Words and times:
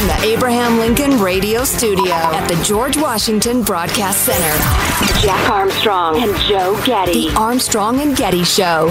From 0.00 0.08
the 0.08 0.28
Abraham 0.28 0.78
Lincoln 0.78 1.20
Radio 1.20 1.62
Studio 1.62 2.14
at 2.14 2.48
the 2.48 2.54
George 2.64 2.96
Washington 2.96 3.62
Broadcast 3.62 4.24
Center, 4.24 5.20
Jack 5.20 5.50
Armstrong 5.50 6.22
and 6.22 6.34
Joe 6.48 6.82
Getty. 6.86 7.28
The 7.28 7.36
Armstrong 7.36 8.00
and 8.00 8.16
Getty 8.16 8.42
Show. 8.44 8.90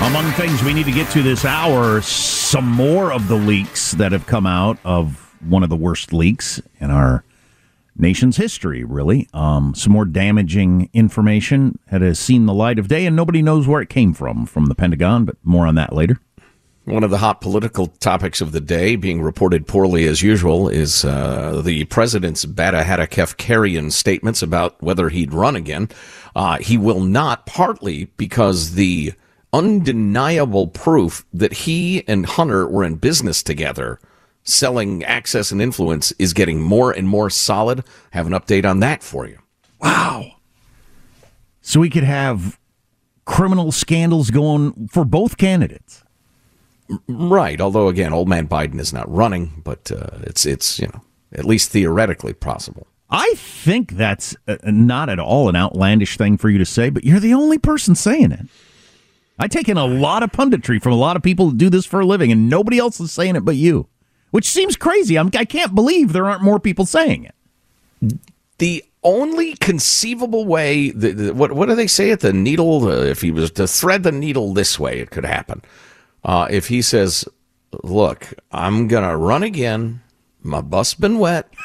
Among 0.00 0.30
things 0.34 0.62
we 0.62 0.74
need 0.74 0.86
to 0.86 0.92
get 0.92 1.10
to 1.10 1.24
this 1.24 1.44
hour, 1.44 2.00
some 2.00 2.68
more 2.68 3.12
of 3.12 3.26
the 3.26 3.34
leaks 3.34 3.90
that 3.90 4.12
have 4.12 4.26
come 4.26 4.46
out 4.46 4.78
of 4.84 5.34
one 5.40 5.64
of 5.64 5.68
the 5.68 5.74
worst 5.74 6.12
leaks 6.12 6.62
in 6.78 6.92
our 6.92 7.24
nation's 7.96 8.36
history, 8.36 8.84
really. 8.84 9.28
Um, 9.34 9.74
some 9.74 9.92
more 9.92 10.04
damaging 10.04 10.88
information 10.92 11.80
that 11.90 12.02
has 12.02 12.20
seen 12.20 12.46
the 12.46 12.54
light 12.54 12.78
of 12.78 12.86
day, 12.86 13.06
and 13.06 13.16
nobody 13.16 13.42
knows 13.42 13.66
where 13.66 13.80
it 13.80 13.88
came 13.88 14.14
from 14.14 14.46
from 14.46 14.66
the 14.66 14.76
Pentagon, 14.76 15.24
but 15.24 15.34
more 15.42 15.66
on 15.66 15.74
that 15.74 15.92
later. 15.92 16.20
One 16.88 17.04
of 17.04 17.10
the 17.10 17.18
hot 17.18 17.42
political 17.42 17.88
topics 17.88 18.40
of 18.40 18.52
the 18.52 18.62
day, 18.62 18.96
being 18.96 19.20
reported 19.20 19.66
poorly 19.66 20.06
as 20.06 20.22
usual, 20.22 20.70
is 20.70 21.04
uh, 21.04 21.60
the 21.62 21.84
president's 21.84 22.46
Bada 22.46 22.82
Hadakefkarian 22.82 23.92
statements 23.92 24.40
about 24.40 24.80
whether 24.82 25.10
he'd 25.10 25.34
run 25.34 25.54
again. 25.54 25.90
Uh, 26.34 26.56
he 26.56 26.78
will 26.78 27.00
not, 27.00 27.44
partly 27.44 28.06
because 28.16 28.72
the 28.72 29.12
undeniable 29.52 30.66
proof 30.66 31.26
that 31.30 31.52
he 31.52 32.08
and 32.08 32.24
Hunter 32.24 32.66
were 32.66 32.84
in 32.84 32.94
business 32.94 33.42
together, 33.42 34.00
selling 34.44 35.04
access 35.04 35.52
and 35.52 35.60
influence, 35.60 36.10
is 36.12 36.32
getting 36.32 36.58
more 36.58 36.90
and 36.90 37.06
more 37.06 37.28
solid. 37.28 37.84
Have 38.12 38.26
an 38.26 38.32
update 38.32 38.64
on 38.64 38.80
that 38.80 39.02
for 39.02 39.28
you. 39.28 39.38
Wow. 39.78 40.36
So 41.60 41.80
we 41.80 41.90
could 41.90 42.04
have 42.04 42.58
criminal 43.26 43.72
scandals 43.72 44.30
going 44.30 44.88
for 44.88 45.04
both 45.04 45.36
candidates. 45.36 46.02
Right. 47.06 47.60
Although 47.60 47.88
again, 47.88 48.12
old 48.12 48.28
man 48.28 48.48
Biden 48.48 48.80
is 48.80 48.92
not 48.92 49.10
running, 49.12 49.60
but 49.64 49.92
uh, 49.92 50.18
it's 50.22 50.46
it's 50.46 50.78
you 50.78 50.88
know 50.88 51.02
at 51.32 51.44
least 51.44 51.70
theoretically 51.70 52.32
possible. 52.32 52.86
I 53.10 53.34
think 53.36 53.92
that's 53.92 54.36
uh, 54.46 54.56
not 54.64 55.08
at 55.08 55.18
all 55.18 55.48
an 55.48 55.56
outlandish 55.56 56.16
thing 56.16 56.36
for 56.36 56.50
you 56.50 56.58
to 56.58 56.66
say, 56.66 56.90
but 56.90 57.04
you're 57.04 57.20
the 57.20 57.34
only 57.34 57.58
person 57.58 57.94
saying 57.94 58.32
it. 58.32 58.46
I 59.38 59.48
take 59.48 59.68
in 59.68 59.76
a 59.76 59.86
lot 59.86 60.22
of 60.22 60.32
punditry 60.32 60.82
from 60.82 60.92
a 60.92 60.96
lot 60.96 61.16
of 61.16 61.22
people 61.22 61.50
who 61.50 61.56
do 61.56 61.70
this 61.70 61.86
for 61.86 62.00
a 62.00 62.06
living, 62.06 62.32
and 62.32 62.50
nobody 62.50 62.78
else 62.78 63.00
is 63.00 63.12
saying 63.12 63.36
it 63.36 63.44
but 63.44 63.56
you, 63.56 63.86
which 64.30 64.48
seems 64.48 64.76
crazy. 64.76 65.16
I'm, 65.16 65.30
I 65.34 65.44
can't 65.44 65.74
believe 65.74 66.12
there 66.12 66.28
aren't 66.28 66.42
more 66.42 66.58
people 66.58 66.86
saying 66.86 67.24
it. 67.24 68.18
The 68.58 68.84
only 69.04 69.54
conceivable 69.54 70.44
way, 70.44 70.90
the, 70.90 71.12
the, 71.12 71.34
what 71.34 71.52
what 71.52 71.68
do 71.68 71.74
they 71.76 71.86
say 71.86 72.10
at 72.10 72.20
the 72.20 72.32
needle? 72.32 72.86
Uh, 72.86 73.04
if 73.04 73.20
he 73.20 73.30
was 73.30 73.50
to 73.52 73.68
thread 73.68 74.02
the 74.02 74.12
needle 74.12 74.52
this 74.52 74.78
way, 74.78 74.98
it 74.98 75.10
could 75.10 75.24
happen. 75.24 75.62
Uh, 76.24 76.46
if 76.50 76.68
he 76.68 76.82
says, 76.82 77.24
"Look, 77.82 78.34
I'm 78.52 78.88
gonna 78.88 79.16
run 79.16 79.42
again. 79.42 80.02
My 80.42 80.60
bus 80.60 80.94
been 80.94 81.18
wet. 81.18 81.48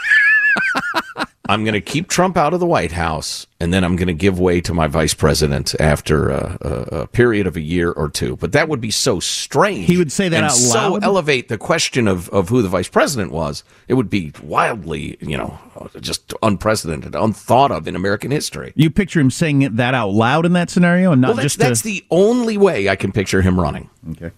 I'm 1.50 1.66
gonna 1.66 1.82
keep 1.82 2.08
Trump 2.08 2.38
out 2.38 2.54
of 2.54 2.62
the 2.62 2.66
White 2.66 2.94
House, 2.94 3.48
and 3.60 3.74
then 3.74 3.84
I'm 3.84 3.98
gonna 3.98 4.14
give 4.14 4.40
way 4.40 4.62
to 4.62 4.74
my 4.74 4.88
vice 4.88 5.14
president 5.14 5.76
after 5.78 6.30
a, 6.30 6.58
a, 6.62 6.70
a 7.02 7.08
period 7.08 7.48
of 7.48 7.58
a 7.58 7.62
year 7.62 7.92
or 7.92 8.08
two. 8.08 8.38
But 8.38 8.54
that 8.54 8.70
would 8.70 8.80
be 8.80 8.92
so 8.92 9.20
strange. 9.20 9.86
He 9.88 9.98
would 9.98 10.12
say 10.12 10.30
that 10.30 10.38
and 10.38 10.46
out 10.46 10.52
so 10.54 10.94
loud? 10.94 11.04
elevate 11.04 11.50
the 11.50 11.58
question 11.58 12.08
of, 12.08 12.30
of 12.30 12.48
who 12.48 12.62
the 12.62 12.70
vice 12.70 12.88
president 12.88 13.34
was. 13.34 13.66
It 13.90 13.96
would 13.96 14.10
be 14.10 14.32
wildly, 14.42 15.18
you 15.20 15.38
know, 15.38 15.60
just 16.00 16.34
unprecedented, 16.42 17.14
unthought 17.14 17.72
of 17.72 17.90
in 17.90 17.96
American 17.98 18.32
history. 18.32 18.72
You 18.78 18.90
picture 18.90 19.20
him 19.20 19.30
saying 19.30 19.76
that 19.76 19.94
out 19.94 20.12
loud 20.12 20.46
in 20.46 20.54
that 20.54 20.70
scenario, 20.70 21.12
and 21.12 21.20
not 21.20 21.30
Well, 21.30 21.36
that's, 21.36 21.44
just 21.44 21.60
that's 21.60 21.82
to, 21.82 21.88
the 21.90 22.06
only 22.10 22.58
way 22.58 22.88
I 22.88 22.96
can 22.96 23.12
picture 23.12 23.42
him 23.42 23.60
running. 23.60 23.90
okay. 24.12 24.32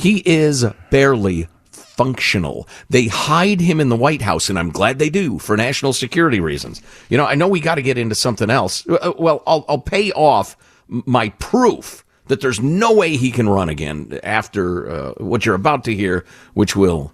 He 0.00 0.22
is 0.24 0.64
barely 0.90 1.46
functional. 1.70 2.66
They 2.88 3.08
hide 3.08 3.60
him 3.60 3.80
in 3.80 3.90
the 3.90 3.96
White 3.96 4.22
House, 4.22 4.48
and 4.48 4.58
I'm 4.58 4.70
glad 4.70 4.98
they 4.98 5.10
do 5.10 5.38
for 5.38 5.58
national 5.58 5.92
security 5.92 6.40
reasons. 6.40 6.80
You 7.10 7.18
know, 7.18 7.26
I 7.26 7.34
know 7.34 7.46
we 7.46 7.60
got 7.60 7.74
to 7.74 7.82
get 7.82 7.98
into 7.98 8.14
something 8.14 8.48
else. 8.48 8.88
Uh, 8.88 9.12
Well, 9.18 9.42
I'll, 9.46 9.66
I'll 9.68 9.78
pay 9.78 10.10
off 10.12 10.56
my 10.88 11.28
proof 11.38 12.02
that 12.28 12.40
there's 12.40 12.60
no 12.60 12.94
way 12.94 13.16
he 13.16 13.30
can 13.30 13.46
run 13.46 13.68
again 13.68 14.18
after 14.22 14.90
uh, 14.90 15.12
what 15.18 15.44
you're 15.44 15.54
about 15.54 15.84
to 15.84 15.94
hear, 15.94 16.24
which 16.54 16.74
will 16.74 17.12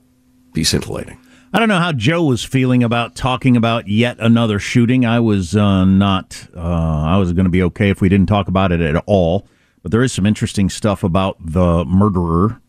be 0.53 0.62
scintillating. 0.62 1.19
I 1.53 1.59
don't 1.59 1.69
know 1.69 1.81
how 1.81 1.93
Joe 1.93 2.23
was 2.23 2.44
feeling 2.44 2.85
about 2.85 3.17
talking 3.17 3.56
about 3.56 3.88
yet 3.88 4.19
another 4.21 4.61
shooting. 4.61 5.05
I 5.05 5.19
was 5.19 5.56
uh, 5.56 5.85
not. 5.85 6.47
Uh, 6.55 6.61
I 6.61 7.17
was 7.17 7.33
going 7.33 7.47
to 7.47 7.50
be 7.50 7.65
okay 7.65 7.91
if 7.91 8.00
we 8.00 8.09
didn't 8.09 8.29
talk 8.29 8.47
about 8.47 8.71
it 8.71 8.81
at 8.81 9.03
all. 9.06 9.49
But 9.83 9.91
there 9.91 10.03
is 10.03 10.12
some 10.12 10.27
interesting 10.27 10.69
stuff 10.69 11.03
about 11.03 11.37
the 11.41 11.85
murderer. 11.85 12.61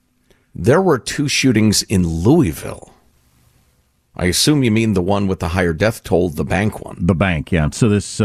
There 0.60 0.82
were 0.82 0.98
two 0.98 1.28
shootings 1.28 1.84
in 1.84 2.08
Louisville. 2.08 2.92
I 4.16 4.26
assume 4.26 4.64
you 4.64 4.72
mean 4.72 4.94
the 4.94 5.04
one 5.04 5.28
with 5.28 5.40
the 5.40 5.50
higher 5.50 5.72
death 5.72 6.04
toll, 6.04 6.30
the 6.30 6.44
bank 6.44 6.84
one. 6.84 6.98
The 7.00 7.14
bank, 7.14 7.52
yeah. 7.52 7.70
So 7.70 7.88
this 7.88 8.20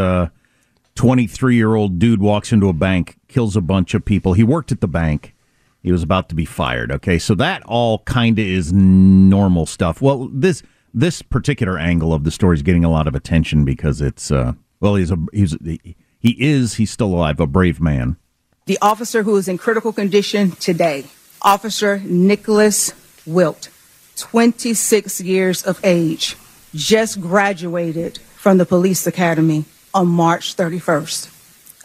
23 0.94 1.54
year 1.54 1.74
old 1.74 1.98
dude 1.98 2.22
walks 2.22 2.50
into 2.50 2.70
a 2.70 2.72
bank, 2.72 3.18
kills 3.28 3.54
a 3.54 3.60
bunch 3.60 3.92
of 3.92 4.06
people. 4.06 4.32
He 4.32 4.44
worked 4.44 4.72
at 4.72 4.80
the 4.80 4.88
bank. 4.88 5.34
He 5.82 5.92
was 5.92 6.02
about 6.02 6.30
to 6.30 6.34
be 6.34 6.46
fired. 6.46 6.90
Okay, 6.90 7.18
so 7.18 7.34
that 7.34 7.62
all 7.64 7.98
kind 8.00 8.38
of 8.38 8.46
is 8.46 8.72
normal 8.72 9.66
stuff. 9.66 10.00
Well, 10.00 10.30
this 10.32 10.62
this 10.94 11.20
particular 11.20 11.78
angle 11.78 12.14
of 12.14 12.24
the 12.24 12.30
story 12.30 12.54
is 12.56 12.62
getting 12.62 12.84
a 12.84 12.90
lot 12.90 13.06
of 13.06 13.14
attention 13.14 13.66
because 13.66 14.00
it's 14.00 14.30
uh, 14.30 14.52
well, 14.80 14.94
he's 14.94 15.10
a 15.10 15.18
he's 15.34 15.54
he 15.60 16.36
is 16.38 16.74
he's 16.74 16.90
still 16.90 17.08
alive, 17.08 17.40
a 17.40 17.46
brave 17.46 17.78
man. 17.78 18.16
The 18.64 18.78
officer 18.80 19.22
who 19.22 19.36
is 19.36 19.48
in 19.48 19.58
critical 19.58 19.92
condition 19.92 20.52
today, 20.52 21.04
Officer 21.42 22.00
Nicholas 22.04 22.92
Wilt, 23.26 23.68
26 24.16 25.20
years 25.20 25.62
of 25.62 25.80
age, 25.84 26.36
just 26.74 27.20
graduated 27.20 28.18
from 28.36 28.58
the 28.58 28.66
police 28.66 29.06
academy 29.06 29.64
on 29.92 30.06
March 30.06 30.56
31st. 30.56 31.28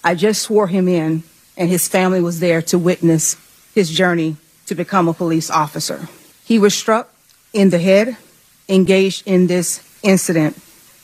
I 0.04 0.16
just 0.16 0.44
swore 0.44 0.68
him 0.68 0.88
in, 0.88 1.24
and 1.58 1.70
his 1.70 1.88
family 1.88 2.22
was 2.22 2.40
there 2.40 2.62
to 2.64 2.78
witness 2.78 3.36
his 3.74 3.90
journey 3.90 4.38
to 4.68 4.76
become 4.76 5.08
a 5.08 5.14
police 5.14 5.50
officer. 5.50 6.08
He 6.44 6.60
was 6.60 6.76
struck 6.76 7.12
in 7.52 7.72
the 7.72 7.80
head, 7.80 8.16
engaged 8.70 9.24
in 9.26 9.48
this 9.48 9.82
incident. 10.04 10.58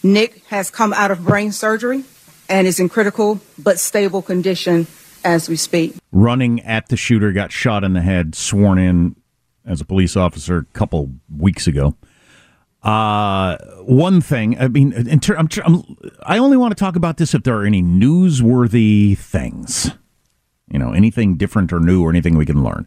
Nick 0.03 0.45
has 0.45 0.69
come 0.69 0.93
out 0.93 1.11
of 1.11 1.25
brain 1.25 1.51
surgery 1.51 2.03
and 2.47 2.67
is 2.67 2.79
in 2.79 2.89
critical 2.89 3.39
but 3.57 3.79
stable 3.79 4.21
condition 4.21 4.85
as 5.23 5.49
we 5.49 5.55
speak. 5.55 5.95
Running 6.11 6.59
at 6.61 6.89
the 6.89 6.97
shooter, 6.97 7.31
got 7.31 7.51
shot 7.51 7.83
in 7.83 7.93
the 7.93 8.01
head, 8.01 8.35
sworn 8.35 8.77
in 8.77 9.15
as 9.65 9.81
a 9.81 9.85
police 9.85 10.15
officer 10.15 10.57
a 10.57 10.65
couple 10.77 11.11
weeks 11.35 11.67
ago. 11.67 11.95
Uh, 12.81 13.57
one 13.83 14.19
thing, 14.19 14.59
I 14.59 14.67
mean, 14.67 14.91
ter- 15.19 15.37
I'm, 15.37 15.47
I'm, 15.63 15.83
I 16.23 16.37
only 16.37 16.57
want 16.57 16.71
to 16.71 16.75
talk 16.75 16.97
about 16.97 17.15
this 17.17 17.33
if 17.33 17.43
there 17.43 17.57
are 17.57 17.65
any 17.65 17.81
newsworthy 17.81 19.17
things, 19.17 19.91
you 20.69 20.79
know, 20.79 20.91
anything 20.91 21.37
different 21.37 21.71
or 21.71 21.79
new 21.79 22.03
or 22.03 22.09
anything 22.09 22.37
we 22.37 22.45
can 22.45 22.61
learn. 22.61 22.85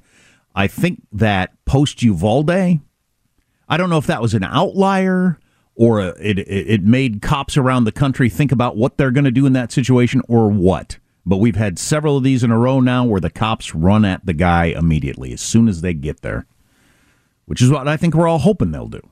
I 0.55 0.67
think 0.67 1.03
that 1.13 1.53
post 1.65 2.03
Uvalde, 2.03 2.51
I 2.51 3.77
don't 3.77 3.89
know 3.89 3.99
if 3.99 4.07
that 4.07 4.21
was 4.21 4.35
an 4.35 4.45
outlier 4.45 5.39
or 5.75 6.01
it, 6.01 6.39
it 6.41 6.83
made 6.83 7.23
cops 7.23 7.57
around 7.57 7.85
the 7.85 7.93
country 7.93 8.29
think 8.29 8.53
about 8.53 8.77
what 8.77 8.97
they're 8.97 9.11
going 9.11 9.25
to 9.25 9.31
do 9.31 9.47
in 9.47 9.53
that 9.55 9.73
situation 9.73 10.23
or 10.29 10.49
what. 10.49 10.99
But 11.29 11.39
we've 11.39 11.57
had 11.57 11.79
several 11.79 12.17
of 12.17 12.23
these 12.23 12.45
in 12.45 12.53
a 12.53 12.59
row 12.59 12.79
now 12.79 13.05
where 13.05 13.21
the 13.21 13.31
cops 13.31 13.75
run 13.75 14.05
at 14.05 14.25
the 14.25 14.33
guy 14.33 14.67
immediately 14.67 15.33
as 15.33 15.41
soon 15.41 15.69
as 15.69 15.81
they 15.81 15.93
get 15.93 16.23
there, 16.23 16.47
which 17.47 17.61
is 17.61 17.69
what 17.69 17.89
I 17.89 17.97
think 17.97 18.15
we're 18.15 18.29
all 18.29 18.39
hoping 18.39 18.71
they'll 18.71 18.87
do. 18.87 19.03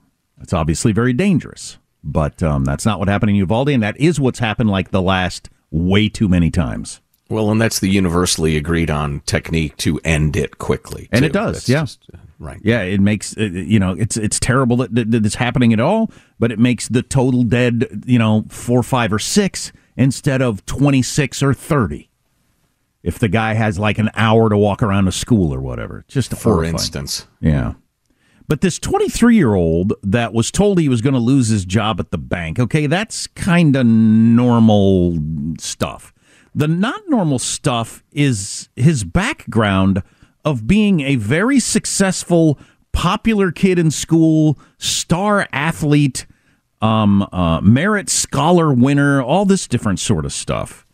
It's 0.41 0.53
obviously 0.53 0.93
very 0.93 1.13
dangerous, 1.13 1.79
but 2.05 2.41
um, 2.41 2.65
that's 2.65 2.87
not 2.87 3.01
what 3.01 3.09
happened 3.09 3.31
in 3.31 3.37
Uvalde, 3.37 3.71
and 3.71 3.83
that 3.83 4.01
is 4.01 4.21
what's 4.21 4.39
happened 4.39 4.71
like 4.71 4.93
the 4.93 5.03
last 5.03 5.51
way 5.73 6.09
too 6.09 6.29
many 6.29 6.53
times. 6.53 7.01
Well, 7.29 7.51
and 7.51 7.61
that's 7.61 7.81
the 7.81 7.89
universally 7.89 8.57
agreed 8.57 8.91
on 8.91 9.21
technique 9.21 9.77
to 9.79 9.99
end 10.05 10.37
it 10.37 10.59
quickly, 10.59 11.09
and 11.11 11.25
it 11.25 11.33
does. 11.33 11.55
That's 11.55 11.69
yeah, 11.69 11.81
just, 11.81 12.07
uh, 12.15 12.19
right. 12.39 12.61
Yeah, 12.63 12.83
it 12.83 13.01
makes 13.01 13.37
uh, 13.37 13.43
you 13.43 13.81
know 13.81 13.93
it's 13.93 14.17
it's 14.17 14.39
terrible 14.39 14.77
that, 14.79 14.95
that, 14.95 15.11
that 15.11 15.27
it's 15.27 15.37
happening 15.37 15.73
at 15.73 15.81
all, 15.81 16.13
but 16.39 16.53
it 16.53 16.59
makes 16.61 16.87
the 16.87 17.03
total 17.03 17.43
dead 17.43 18.05
you 18.07 18.19
know 18.19 18.45
four, 18.51 18.85
five, 18.85 19.13
or 19.13 19.19
six 19.19 19.73
instead 19.96 20.43
of 20.43 20.64
twenty 20.67 21.02
six 21.02 21.43
or 21.43 21.55
thirty. 21.55 22.11
If 23.02 23.19
the 23.19 23.29
guy 23.29 23.52
has 23.55 23.79
like 23.79 23.99
an 23.99 24.11
hour 24.14 24.49
to 24.49 24.56
walk 24.56 24.82
around 24.82 25.08
a 25.08 25.12
school 25.12 25.52
or 25.52 25.61
whatever, 25.61 26.05
just 26.08 26.31
For 26.31 26.55
horrifying. 26.55 26.75
instance, 26.75 27.26
Yeah. 27.41 27.75
But 28.49 28.61
this 28.61 28.79
23 28.79 29.37
year 29.37 29.55
old 29.55 29.94
that 30.02 30.32
was 30.35 30.50
told 30.50 30.79
he 30.79 30.88
was 30.88 31.00
going 31.00 31.14
to 31.14 31.20
lose 31.20 31.49
his 31.49 31.64
job 31.64 31.99
at 32.00 32.11
the 32.11 32.19
bank, 32.19 32.58
okay, 32.58 32.87
that's 32.87 33.26
kind 33.26 33.75
of 33.76 33.87
normal 33.87 35.19
stuff. 35.58 36.12
The 36.55 36.69
not 36.69 37.00
normal 37.08 37.38
stuff 37.38 38.02
is 38.12 38.69
his 38.76 39.02
background 39.05 40.02
of 40.44 40.67
being 40.67 41.00
a 41.00 41.17
very 41.17 41.58
successful, 41.58 42.58
popular 42.93 43.50
kid 43.50 43.79
in 43.79 43.91
school, 43.91 44.58
star 44.79 45.49
athlete, 45.52 46.26
um, 46.85 47.27
uh, 47.33 47.61
merit 47.63 48.11
scholar 48.11 48.73
winner, 48.73 49.23
all 49.23 49.47
this 49.47 49.67
different 49.67 49.99
sort 49.99 50.27
of 50.27 50.33
stuff 50.33 50.87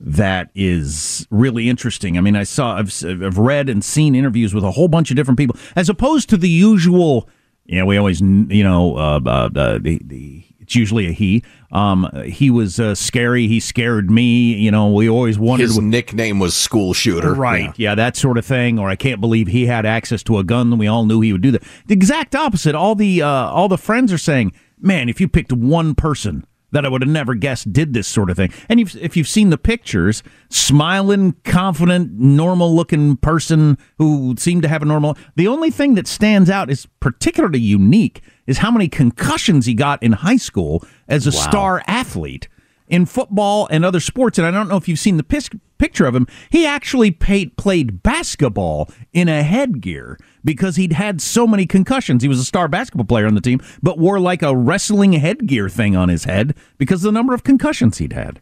that 0.00 0.50
is 0.54 1.26
really 1.30 1.68
interesting. 1.68 2.16
I 2.16 2.22
mean, 2.22 2.36
I 2.36 2.44
saw, 2.44 2.76
I've, 2.76 2.92
I've 3.04 3.38
read 3.38 3.68
and 3.68 3.84
seen 3.84 4.14
interviews 4.14 4.54
with 4.54 4.64
a 4.64 4.70
whole 4.70 4.88
bunch 4.88 5.10
of 5.10 5.16
different 5.16 5.38
people, 5.38 5.56
as 5.74 5.88
opposed 5.90 6.30
to 6.30 6.38
the 6.38 6.48
usual. 6.48 7.28
You 7.66 7.80
know, 7.80 7.86
we 7.86 7.96
always, 7.98 8.20
you 8.20 8.64
know, 8.64 8.96
uh, 8.96 9.20
uh, 9.26 9.48
the, 9.48 10.00
the 10.02 10.44
it's 10.60 10.74
usually 10.74 11.06
a 11.06 11.12
he. 11.12 11.44
Um, 11.70 12.08
he 12.24 12.50
was 12.50 12.80
uh, 12.80 12.94
scary. 12.94 13.46
He 13.46 13.60
scared 13.60 14.10
me. 14.10 14.54
You 14.54 14.70
know, 14.70 14.90
we 14.90 15.08
always 15.08 15.38
wondered. 15.38 15.64
his 15.64 15.78
nickname 15.78 16.38
was 16.38 16.56
School 16.56 16.92
Shooter. 16.92 17.34
Right. 17.34 17.72
Yeah. 17.78 17.94
that 17.94 18.16
sort 18.16 18.36
of 18.36 18.44
thing. 18.44 18.78
Or 18.78 18.88
I 18.88 18.96
can't 18.96 19.20
believe 19.20 19.46
he 19.48 19.66
had 19.66 19.86
access 19.86 20.22
to 20.24 20.38
a 20.38 20.44
gun. 20.44 20.76
We 20.76 20.88
all 20.88 21.04
knew 21.06 21.20
he 21.20 21.32
would 21.32 21.42
do 21.42 21.52
that. 21.52 21.62
The 21.86 21.94
exact 21.94 22.34
opposite. 22.34 22.74
All 22.74 22.94
the 22.94 23.22
uh, 23.22 23.28
all 23.28 23.68
the 23.68 23.78
friends 23.78 24.12
are 24.12 24.18
saying, 24.18 24.52
man, 24.80 25.08
if 25.08 25.20
you 25.20 25.28
picked 25.28 25.52
one 25.52 25.94
person 25.94 26.46
that 26.72 26.84
I 26.84 26.88
would 26.88 27.02
have 27.02 27.10
never 27.10 27.34
guessed 27.34 27.72
did 27.72 27.92
this 27.92 28.08
sort 28.08 28.28
of 28.28 28.36
thing, 28.36 28.52
and 28.68 28.80
you've, 28.80 28.96
if 28.96 29.16
you've 29.16 29.28
seen 29.28 29.50
the 29.50 29.58
pictures, 29.58 30.22
smiling, 30.50 31.34
confident, 31.44 32.12
normal 32.12 32.74
looking 32.74 33.16
person 33.16 33.78
who 33.98 34.34
seemed 34.36 34.62
to 34.62 34.68
have 34.68 34.82
a 34.82 34.84
normal. 34.84 35.16
The 35.36 35.48
only 35.48 35.70
thing 35.70 35.94
that 35.94 36.06
stands 36.06 36.50
out 36.50 36.70
is 36.70 36.86
particularly 37.00 37.60
unique 37.60 38.20
is 38.46 38.58
how 38.58 38.70
many 38.70 38.88
concussions 38.88 39.66
he 39.66 39.74
got 39.74 40.02
in 40.02 40.12
high 40.12 40.36
school 40.36 40.84
as 41.08 41.26
a 41.26 41.32
star 41.32 41.82
athlete 41.86 42.48
in 42.88 43.06
football 43.06 43.66
and 43.70 43.84
other 43.84 44.00
sports. 44.00 44.38
And 44.38 44.46
I 44.46 44.50
don't 44.50 44.68
know 44.68 44.76
if 44.76 44.88
you've 44.88 44.98
seen 44.98 45.16
the 45.16 45.22
pis- 45.22 45.50
picture 45.78 46.06
of 46.06 46.14
him. 46.14 46.26
He 46.50 46.66
actually 46.66 47.10
paid, 47.10 47.56
played 47.56 48.02
basketball 48.02 48.90
in 49.12 49.28
a 49.28 49.42
headgear 49.42 50.18
because 50.44 50.76
he'd 50.76 50.92
had 50.92 51.20
so 51.20 51.46
many 51.46 51.66
concussions. 51.66 52.22
He 52.22 52.28
was 52.28 52.40
a 52.40 52.44
star 52.44 52.68
basketball 52.68 53.06
player 53.06 53.26
on 53.26 53.34
the 53.34 53.40
team, 53.40 53.60
but 53.82 53.98
wore 53.98 54.20
like 54.20 54.42
a 54.42 54.56
wrestling 54.56 55.12
headgear 55.14 55.68
thing 55.68 55.96
on 55.96 56.08
his 56.08 56.24
head 56.24 56.54
because 56.78 57.04
of 57.04 57.12
the 57.12 57.18
number 57.18 57.34
of 57.34 57.44
concussions 57.44 57.98
he'd 57.98 58.12
had. 58.12 58.40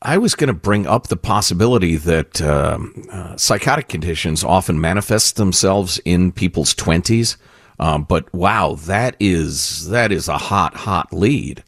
I 0.00 0.16
was 0.16 0.36
going 0.36 0.46
to 0.46 0.54
bring 0.54 0.86
up 0.86 1.08
the 1.08 1.16
possibility 1.16 1.96
that 1.96 2.40
um, 2.40 3.02
uh, 3.10 3.36
psychotic 3.36 3.88
conditions 3.88 4.44
often 4.44 4.80
manifest 4.80 5.34
themselves 5.34 5.98
in 6.04 6.30
people's 6.30 6.72
twenties. 6.72 7.36
Um, 7.80 8.04
but 8.04 8.32
wow, 8.32 8.76
that 8.82 9.16
is 9.18 9.88
that 9.88 10.12
is 10.12 10.28
a 10.28 10.38
hot, 10.38 10.74
hot 10.74 11.12
lead. 11.12 11.64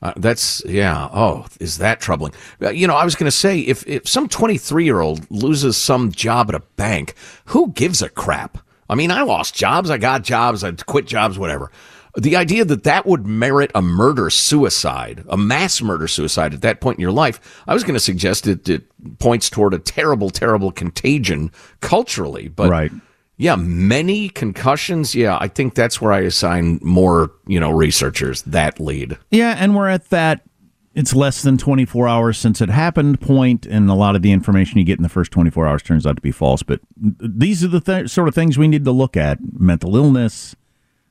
Uh, 0.00 0.12
that's 0.16 0.62
yeah. 0.64 1.08
Oh, 1.12 1.46
is 1.58 1.78
that 1.78 2.00
troubling? 2.00 2.32
Uh, 2.62 2.70
you 2.70 2.86
know, 2.86 2.94
I 2.94 3.04
was 3.04 3.14
going 3.16 3.26
to 3.26 3.36
say 3.36 3.58
if 3.60 3.86
if 3.86 4.08
some 4.08 4.28
twenty 4.28 4.56
three 4.58 4.84
year 4.84 5.00
old 5.00 5.28
loses 5.30 5.76
some 5.76 6.12
job 6.12 6.48
at 6.50 6.54
a 6.54 6.60
bank, 6.76 7.14
who 7.46 7.72
gives 7.72 8.00
a 8.00 8.08
crap? 8.08 8.58
I 8.88 8.94
mean, 8.94 9.10
I 9.10 9.22
lost 9.22 9.54
jobs, 9.54 9.90
I 9.90 9.98
got 9.98 10.22
jobs, 10.22 10.64
I 10.64 10.72
quit 10.72 11.06
jobs, 11.06 11.38
whatever. 11.38 11.70
The 12.16 12.36
idea 12.36 12.64
that 12.64 12.84
that 12.84 13.06
would 13.06 13.26
merit 13.26 13.70
a 13.74 13.82
murder 13.82 14.30
suicide, 14.30 15.24
a 15.28 15.36
mass 15.36 15.82
murder 15.82 16.08
suicide 16.08 16.54
at 16.54 16.62
that 16.62 16.80
point 16.80 16.98
in 16.98 17.02
your 17.02 17.12
life, 17.12 17.62
I 17.66 17.74
was 17.74 17.84
going 17.84 17.94
to 17.94 18.00
suggest 18.00 18.46
it, 18.46 18.68
it 18.68 18.84
points 19.18 19.50
toward 19.50 19.74
a 19.74 19.78
terrible, 19.78 20.30
terrible 20.30 20.72
contagion 20.72 21.52
culturally. 21.80 22.48
But 22.48 22.70
Right. 22.70 22.90
Yeah, 23.38 23.54
many 23.54 24.28
concussions. 24.28 25.14
Yeah, 25.14 25.38
I 25.40 25.46
think 25.46 25.74
that's 25.74 26.00
where 26.00 26.12
I 26.12 26.20
assign 26.20 26.80
more, 26.82 27.30
you 27.46 27.60
know, 27.60 27.70
researchers 27.70 28.42
that 28.42 28.80
lead. 28.80 29.16
Yeah, 29.30 29.54
and 29.56 29.74
we're 29.76 29.88
at 29.88 30.10
that. 30.10 30.42
It's 30.94 31.14
less 31.14 31.42
than 31.42 31.56
24 31.56 32.08
hours 32.08 32.38
since 32.38 32.60
it 32.60 32.68
happened 32.68 33.20
point, 33.20 33.64
and 33.64 33.88
a 33.88 33.94
lot 33.94 34.16
of 34.16 34.22
the 34.22 34.32
information 34.32 34.78
you 34.78 34.84
get 34.84 34.98
in 34.98 35.04
the 35.04 35.08
first 35.08 35.30
24 35.30 35.68
hours 35.68 35.82
turns 35.84 36.04
out 36.04 36.16
to 36.16 36.22
be 36.22 36.32
false. 36.32 36.64
But 36.64 36.80
these 36.96 37.62
are 37.62 37.68
the 37.68 37.80
th- 37.80 38.10
sort 38.10 38.26
of 38.26 38.34
things 38.34 38.58
we 38.58 38.66
need 38.66 38.84
to 38.84 38.90
look 38.90 39.16
at 39.16 39.38
mental 39.52 39.94
illness, 39.94 40.56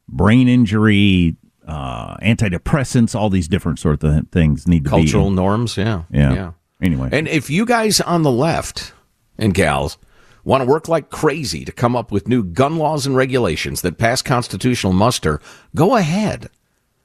brain 0.09 0.49
injury, 0.49 1.37
uh, 1.65 2.17
antidepressants, 2.17 3.15
all 3.15 3.29
these 3.29 3.47
different 3.47 3.79
sort 3.79 4.03
of 4.03 4.11
th- 4.11 4.25
things 4.33 4.67
need 4.67 4.83
to 4.83 4.89
Cultural 4.89 5.05
be. 5.05 5.11
Cultural 5.11 5.31
norms. 5.31 5.77
Yeah. 5.77 6.03
Yeah. 6.11 6.51
Anyway. 6.81 7.07
And 7.13 7.29
if 7.29 7.49
you 7.49 7.65
guys 7.65 8.01
on 8.01 8.23
the 8.23 8.31
left 8.31 8.91
and 9.37 9.53
gals 9.53 9.97
want 10.47 10.63
to 10.63 10.69
work 10.69 10.87
like 10.87 11.09
crazy 11.09 11.65
to 11.65 11.73
come 11.73 11.93
up 11.93 12.09
with 12.09 12.29
new 12.29 12.41
gun 12.41 12.77
laws 12.77 13.05
and 13.05 13.17
regulations 13.17 13.81
that 13.81 13.97
pass 13.97 14.21
constitutional 14.21 14.93
muster, 14.93 15.41
go 15.75 15.97
ahead. 15.97 16.49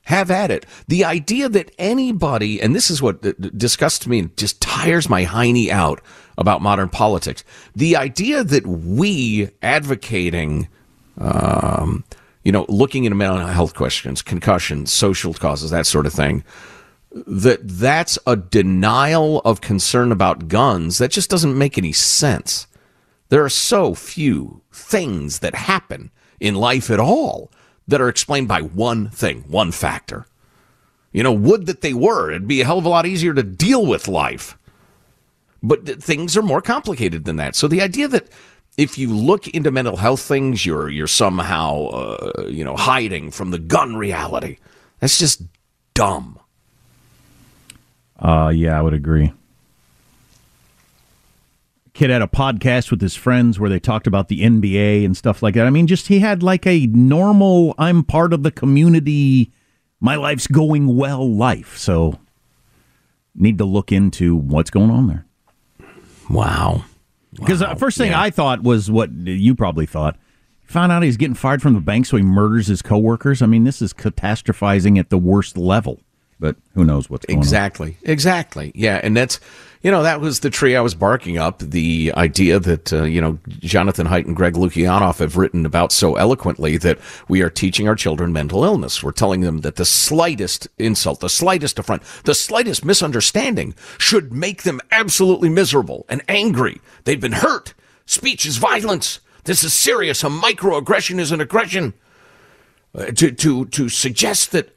Have 0.04 0.30
at 0.30 0.52
it. 0.52 0.64
The 0.86 1.04
idea 1.04 1.48
that 1.48 1.74
anybody, 1.76 2.62
and 2.62 2.74
this 2.74 2.88
is 2.88 3.02
what 3.02 3.20
disgusts 3.58 4.06
me 4.06 4.20
and 4.20 4.36
just 4.36 4.60
tires 4.60 5.08
my 5.08 5.24
hiney 5.24 5.70
out 5.70 6.00
about 6.38 6.62
modern 6.62 6.88
politics. 6.88 7.42
The 7.74 7.96
idea 7.96 8.44
that 8.44 8.64
we 8.64 9.50
advocating, 9.60 10.68
um, 11.18 12.04
you 12.44 12.52
know, 12.52 12.64
looking 12.68 13.04
into 13.04 13.16
mental 13.16 13.44
health 13.46 13.74
questions, 13.74 14.22
concussions, 14.22 14.92
social 14.92 15.34
causes, 15.34 15.70
that 15.70 15.86
sort 15.86 16.06
of 16.06 16.12
thing, 16.12 16.44
that 17.12 17.60
that's 17.62 18.18
a 18.24 18.36
denial 18.36 19.40
of 19.40 19.60
concern 19.60 20.12
about 20.12 20.46
guns 20.46 20.98
that 20.98 21.10
just 21.10 21.28
doesn't 21.28 21.58
make 21.58 21.76
any 21.76 21.92
sense 21.92 22.66
there 23.32 23.44
are 23.44 23.48
so 23.48 23.94
few 23.94 24.60
things 24.70 25.38
that 25.38 25.54
happen 25.54 26.10
in 26.38 26.54
life 26.54 26.90
at 26.90 27.00
all 27.00 27.50
that 27.88 28.00
are 28.00 28.08
explained 28.10 28.46
by 28.46 28.60
one 28.60 29.08
thing 29.08 29.40
one 29.48 29.72
factor 29.72 30.26
you 31.12 31.22
know 31.22 31.32
would 31.32 31.66
that 31.66 31.80
they 31.80 31.94
were 31.94 32.30
it'd 32.30 32.46
be 32.46 32.60
a 32.60 32.64
hell 32.64 32.78
of 32.78 32.84
a 32.84 32.88
lot 32.88 33.06
easier 33.06 33.32
to 33.32 33.42
deal 33.42 33.86
with 33.86 34.06
life 34.06 34.58
but 35.62 36.02
things 36.02 36.36
are 36.36 36.42
more 36.42 36.60
complicated 36.60 37.24
than 37.24 37.36
that 37.36 37.56
so 37.56 37.66
the 37.66 37.80
idea 37.80 38.06
that 38.06 38.28
if 38.76 38.98
you 38.98 39.08
look 39.08 39.48
into 39.48 39.70
mental 39.70 39.96
health 39.96 40.20
things 40.20 40.66
you're 40.66 40.90
you're 40.90 41.06
somehow 41.06 41.86
uh, 41.86 42.46
you 42.48 42.64
know 42.64 42.76
hiding 42.76 43.30
from 43.30 43.50
the 43.50 43.58
gun 43.58 43.96
reality 43.96 44.58
That's 45.02 45.18
just 45.18 45.42
dumb. 45.94 46.38
Uh, 48.20 48.52
yeah, 48.54 48.78
I 48.78 48.82
would 48.82 48.94
agree. 48.94 49.32
Kid 51.94 52.10
had 52.10 52.22
a 52.22 52.26
podcast 52.26 52.90
with 52.90 53.02
his 53.02 53.14
friends 53.14 53.60
where 53.60 53.68
they 53.68 53.78
talked 53.78 54.06
about 54.06 54.28
the 54.28 54.40
NBA 54.40 55.04
and 55.04 55.16
stuff 55.16 55.42
like 55.42 55.54
that. 55.54 55.66
I 55.66 55.70
mean, 55.70 55.86
just 55.86 56.08
he 56.08 56.20
had 56.20 56.42
like 56.42 56.66
a 56.66 56.86
normal, 56.86 57.74
I'm 57.76 58.02
part 58.02 58.32
of 58.32 58.42
the 58.42 58.50
community, 58.50 59.52
my 60.00 60.16
life's 60.16 60.46
going 60.46 60.96
well 60.96 61.30
life. 61.30 61.76
So, 61.76 62.18
need 63.34 63.58
to 63.58 63.64
look 63.64 63.92
into 63.92 64.34
what's 64.36 64.70
going 64.70 64.90
on 64.90 65.06
there. 65.06 65.26
Wow. 66.30 66.84
Because 67.34 67.62
uh, 67.62 67.66
wow. 67.66 67.74
the 67.74 67.80
first 67.80 67.98
thing 67.98 68.10
Yeah. 68.10 68.22
I 68.22 68.30
thought 68.30 68.62
was 68.62 68.90
what 68.90 69.10
you 69.12 69.54
probably 69.54 69.86
thought. 69.86 70.16
Found 70.66 70.92
out 70.92 71.02
he's 71.02 71.18
getting 71.18 71.34
fired 71.34 71.60
from 71.60 71.74
the 71.74 71.80
bank, 71.80 72.06
so 72.06 72.16
he 72.16 72.22
murders 72.22 72.68
his 72.68 72.80
coworkers. 72.80 73.42
I 73.42 73.46
mean, 73.46 73.64
this 73.64 73.82
is 73.82 73.92
catastrophizing 73.92 74.98
at 74.98 75.10
the 75.10 75.18
worst 75.18 75.58
level. 75.58 76.00
But 76.42 76.56
who 76.74 76.84
knows 76.84 77.08
what's 77.08 77.24
going 77.24 77.38
on? 77.38 77.42
Exactly. 77.42 77.96
Exactly. 78.02 78.72
Yeah. 78.74 79.00
And 79.00 79.16
that's, 79.16 79.38
you 79.82 79.92
know, 79.92 80.02
that 80.02 80.20
was 80.20 80.40
the 80.40 80.50
tree 80.50 80.74
I 80.74 80.80
was 80.80 80.92
barking 80.92 81.38
up. 81.38 81.60
The 81.60 82.12
idea 82.16 82.58
that, 82.58 82.92
uh, 82.92 83.04
you 83.04 83.20
know, 83.20 83.38
Jonathan 83.60 84.08
Haidt 84.08 84.26
and 84.26 84.34
Greg 84.34 84.54
Lukianoff 84.54 85.20
have 85.20 85.36
written 85.36 85.64
about 85.64 85.92
so 85.92 86.16
eloquently 86.16 86.78
that 86.78 86.98
we 87.28 87.42
are 87.42 87.48
teaching 87.48 87.86
our 87.86 87.94
children 87.94 88.32
mental 88.32 88.64
illness. 88.64 89.04
We're 89.04 89.12
telling 89.12 89.42
them 89.42 89.60
that 89.60 89.76
the 89.76 89.84
slightest 89.84 90.66
insult, 90.78 91.20
the 91.20 91.28
slightest 91.28 91.78
affront, 91.78 92.02
the 92.24 92.34
slightest 92.34 92.84
misunderstanding 92.84 93.76
should 93.96 94.32
make 94.32 94.64
them 94.64 94.80
absolutely 94.90 95.48
miserable 95.48 96.04
and 96.08 96.24
angry. 96.28 96.80
They've 97.04 97.20
been 97.20 97.30
hurt. 97.30 97.72
Speech 98.04 98.46
is 98.46 98.56
violence. 98.56 99.20
This 99.44 99.62
is 99.62 99.72
serious. 99.72 100.24
A 100.24 100.28
microaggression 100.28 101.20
is 101.20 101.30
an 101.30 101.40
aggression. 101.40 101.94
Uh, 102.94 103.06
to, 103.06 103.30
to, 103.30 103.64
to 103.66 103.88
suggest 103.88 104.52
that 104.52 104.71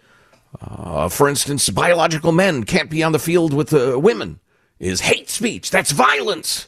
uh, 0.61 1.09
for 1.09 1.27
instance, 1.29 1.69
biological 1.69 2.31
men 2.31 2.63
can't 2.63 2.89
be 2.89 3.03
on 3.03 3.11
the 3.11 3.19
field 3.19 3.53
with 3.53 3.73
uh, 3.73 3.99
women 3.99 4.39
is 4.79 5.01
hate 5.01 5.29
speech. 5.29 5.71
That's 5.71 5.91
violence. 5.91 6.67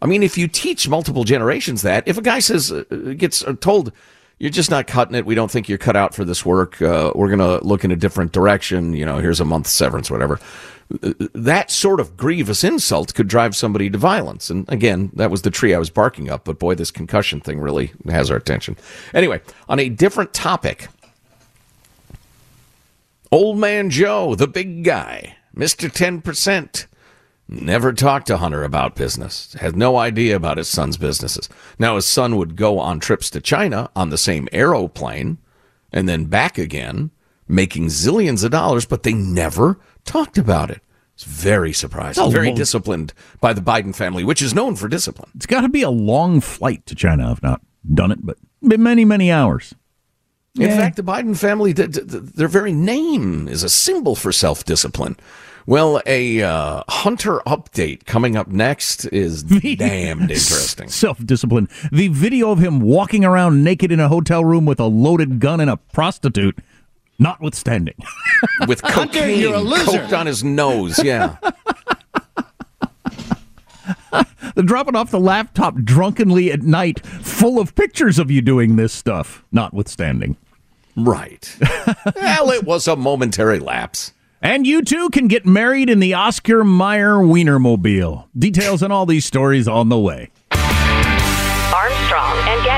I 0.00 0.06
mean, 0.06 0.22
if 0.22 0.38
you 0.38 0.48
teach 0.48 0.88
multiple 0.88 1.24
generations 1.24 1.82
that, 1.82 2.06
if 2.06 2.18
a 2.18 2.22
guy 2.22 2.38
says, 2.38 2.70
uh, 2.70 2.84
gets 3.16 3.42
uh, 3.42 3.54
told, 3.60 3.92
you're 4.38 4.50
just 4.50 4.70
not 4.70 4.86
cutting 4.86 5.16
it, 5.16 5.26
we 5.26 5.34
don't 5.34 5.50
think 5.50 5.68
you're 5.68 5.78
cut 5.78 5.96
out 5.96 6.14
for 6.14 6.24
this 6.24 6.46
work, 6.46 6.80
uh, 6.80 7.12
we're 7.14 7.34
going 7.34 7.38
to 7.40 7.64
look 7.66 7.84
in 7.84 7.90
a 7.90 7.96
different 7.96 8.32
direction, 8.32 8.92
you 8.92 9.04
know, 9.04 9.18
here's 9.18 9.40
a 9.40 9.44
month's 9.44 9.72
severance, 9.72 10.10
whatever. 10.10 10.38
Uh, 11.02 11.12
That 11.34 11.70
sort 11.70 12.00
of 12.00 12.16
grievous 12.16 12.62
insult 12.62 13.14
could 13.14 13.28
drive 13.28 13.56
somebody 13.56 13.90
to 13.90 13.98
violence. 13.98 14.48
And 14.50 14.64
again, 14.68 15.10
that 15.14 15.30
was 15.30 15.42
the 15.42 15.50
tree 15.50 15.74
I 15.74 15.78
was 15.78 15.90
barking 15.90 16.30
up, 16.30 16.44
but 16.44 16.58
boy, 16.58 16.76
this 16.76 16.92
concussion 16.92 17.40
thing 17.40 17.60
really 17.60 17.90
has 18.08 18.30
our 18.30 18.36
attention. 18.36 18.76
Anyway, 19.12 19.40
on 19.68 19.80
a 19.80 19.88
different 19.88 20.32
topic, 20.32 20.88
Old 23.30 23.58
Man 23.58 23.90
Joe, 23.90 24.34
the 24.34 24.46
big 24.48 24.84
guy, 24.84 25.36
Mr. 25.56 25.90
10%, 25.90 26.86
never 27.48 27.92
talked 27.92 28.26
to 28.28 28.38
Hunter 28.38 28.64
about 28.64 28.94
business, 28.96 29.54
had 29.60 29.76
no 29.76 29.96
idea 29.96 30.34
about 30.36 30.56
his 30.58 30.68
son's 30.68 30.96
businesses. 30.96 31.48
Now, 31.78 31.96
his 31.96 32.06
son 32.06 32.36
would 32.36 32.56
go 32.56 32.78
on 32.78 33.00
trips 33.00 33.30
to 33.30 33.40
China 33.40 33.90
on 33.94 34.10
the 34.10 34.18
same 34.18 34.48
aeroplane 34.52 35.38
and 35.92 36.08
then 36.08 36.26
back 36.26 36.58
again, 36.58 37.10
making 37.46 37.86
zillions 37.86 38.44
of 38.44 38.50
dollars, 38.50 38.86
but 38.86 39.02
they 39.02 39.14
never 39.14 39.78
talked 40.04 40.38
about 40.38 40.70
it. 40.70 40.82
It's 41.14 41.24
very 41.24 41.72
surprising. 41.72 42.22
Oh, 42.22 42.30
very 42.30 42.48
well- 42.48 42.56
disciplined 42.56 43.12
by 43.40 43.52
the 43.52 43.60
Biden 43.60 43.94
family, 43.94 44.22
which 44.24 44.40
is 44.42 44.54
known 44.54 44.76
for 44.76 44.88
discipline. 44.88 45.30
It's 45.34 45.46
got 45.46 45.62
to 45.62 45.68
be 45.68 45.82
a 45.82 45.90
long 45.90 46.40
flight 46.40 46.86
to 46.86 46.94
China. 46.94 47.30
I've 47.30 47.42
not 47.42 47.60
done 47.92 48.12
it, 48.12 48.24
but 48.24 48.38
been 48.62 48.82
many, 48.82 49.04
many 49.04 49.32
hours. 49.32 49.74
In 50.60 50.70
fact, 50.70 50.96
the 50.96 51.02
Biden 51.02 51.36
family, 51.36 51.72
th- 51.74 51.92
th- 51.92 52.08
th- 52.08 52.22
their 52.22 52.48
very 52.48 52.72
name 52.72 53.48
is 53.48 53.62
a 53.62 53.68
symbol 53.68 54.14
for 54.16 54.32
self 54.32 54.64
discipline. 54.64 55.16
Well, 55.66 56.00
a 56.06 56.40
uh, 56.42 56.82
Hunter 56.88 57.40
update 57.46 58.06
coming 58.06 58.36
up 58.36 58.48
next 58.48 59.04
is 59.06 59.42
damned 59.76 60.22
interesting. 60.30 60.88
Self 61.04 61.24
discipline. 61.26 61.68
The 61.92 62.08
video 62.08 62.50
of 62.50 62.58
him 62.58 62.80
walking 62.80 63.22
around 63.22 63.62
naked 63.62 63.92
in 63.92 64.00
a 64.00 64.08
hotel 64.08 64.42
room 64.42 64.64
with 64.64 64.80
a 64.80 64.86
loaded 64.86 65.40
gun 65.40 65.60
and 65.60 65.68
a 65.68 65.76
prostitute, 65.76 66.56
notwithstanding. 67.18 67.96
With 68.66 68.80
cocaine 68.82 69.40
you're 69.40 69.54
a 69.56 69.60
loser. 69.60 69.98
coked 69.98 70.18
on 70.18 70.26
his 70.26 70.42
nose. 70.42 71.02
Yeah. 71.04 71.36
They're 74.54 74.64
dropping 74.64 74.96
off 74.96 75.10
the 75.10 75.20
laptop 75.20 75.74
drunkenly 75.76 76.50
at 76.50 76.62
night, 76.62 77.04
full 77.06 77.60
of 77.60 77.74
pictures 77.74 78.18
of 78.18 78.30
you 78.30 78.40
doing 78.40 78.76
this 78.76 78.92
stuff, 78.92 79.44
notwithstanding. 79.52 80.36
Right. 80.98 81.56
well, 82.16 82.50
it 82.50 82.64
was 82.64 82.88
a 82.88 82.96
momentary 82.96 83.58
lapse. 83.58 84.12
And 84.40 84.66
you 84.66 84.82
too 84.82 85.10
can 85.10 85.26
get 85.26 85.44
married 85.46 85.90
in 85.90 85.98
the 85.98 86.14
Oscar 86.14 86.62
Mayer 86.62 87.16
Wienermobile. 87.16 88.26
Details 88.38 88.82
on 88.82 88.92
all 88.92 89.04
these 89.04 89.24
stories 89.24 89.66
on 89.66 89.88
the 89.88 89.98
way. 89.98 90.30
Armstrong 90.52 92.36
and 92.48 92.64
Getty. 92.64 92.77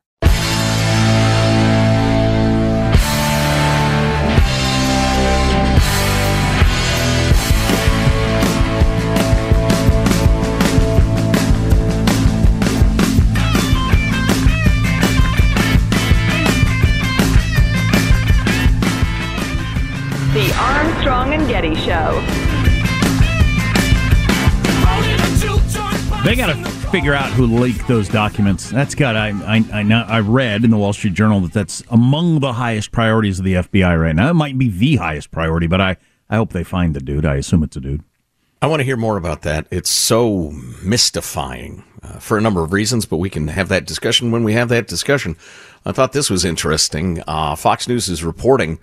Show. 22.01 22.19
They 26.23 26.35
got 26.35 26.47
to 26.47 26.71
figure 26.89 27.13
out 27.13 27.31
who 27.31 27.45
leaked 27.45 27.87
those 27.87 28.09
documents. 28.09 28.71
That's 28.71 28.95
got 28.95 29.15
I 29.15 29.29
I 29.29 29.63
I, 29.71 29.83
know, 29.83 30.03
I 30.07 30.21
read 30.21 30.63
in 30.63 30.71
the 30.71 30.77
Wall 30.77 30.93
Street 30.93 31.13
Journal 31.13 31.41
that 31.41 31.53
that's 31.53 31.83
among 31.91 32.39
the 32.39 32.53
highest 32.53 32.91
priorities 32.91 33.37
of 33.37 33.45
the 33.45 33.53
FBI 33.53 34.01
right 34.01 34.15
now. 34.15 34.31
It 34.31 34.33
might 34.33 34.57
be 34.57 34.69
the 34.69 34.95
highest 34.95 35.29
priority, 35.29 35.67
but 35.67 35.79
I 35.79 35.97
I 36.27 36.37
hope 36.37 36.53
they 36.53 36.63
find 36.63 36.95
the 36.95 37.01
dude. 37.01 37.23
I 37.23 37.35
assume 37.35 37.61
it's 37.61 37.77
a 37.77 37.81
dude. 37.81 38.03
I 38.63 38.67
want 38.67 38.79
to 38.79 38.83
hear 38.83 38.97
more 38.97 39.17
about 39.17 39.43
that. 39.43 39.67
It's 39.69 39.89
so 39.89 40.51
mystifying 40.81 41.83
uh, 42.01 42.17
for 42.17 42.35
a 42.35 42.41
number 42.41 42.63
of 42.63 42.73
reasons, 42.73 43.05
but 43.05 43.17
we 43.17 43.29
can 43.29 43.47
have 43.49 43.69
that 43.69 43.85
discussion 43.85 44.31
when 44.31 44.43
we 44.43 44.53
have 44.53 44.69
that 44.69 44.87
discussion. 44.87 45.37
I 45.85 45.91
thought 45.91 46.13
this 46.13 46.31
was 46.31 46.45
interesting. 46.45 47.21
Uh, 47.27 47.55
Fox 47.55 47.87
News 47.87 48.09
is 48.09 48.23
reporting 48.23 48.79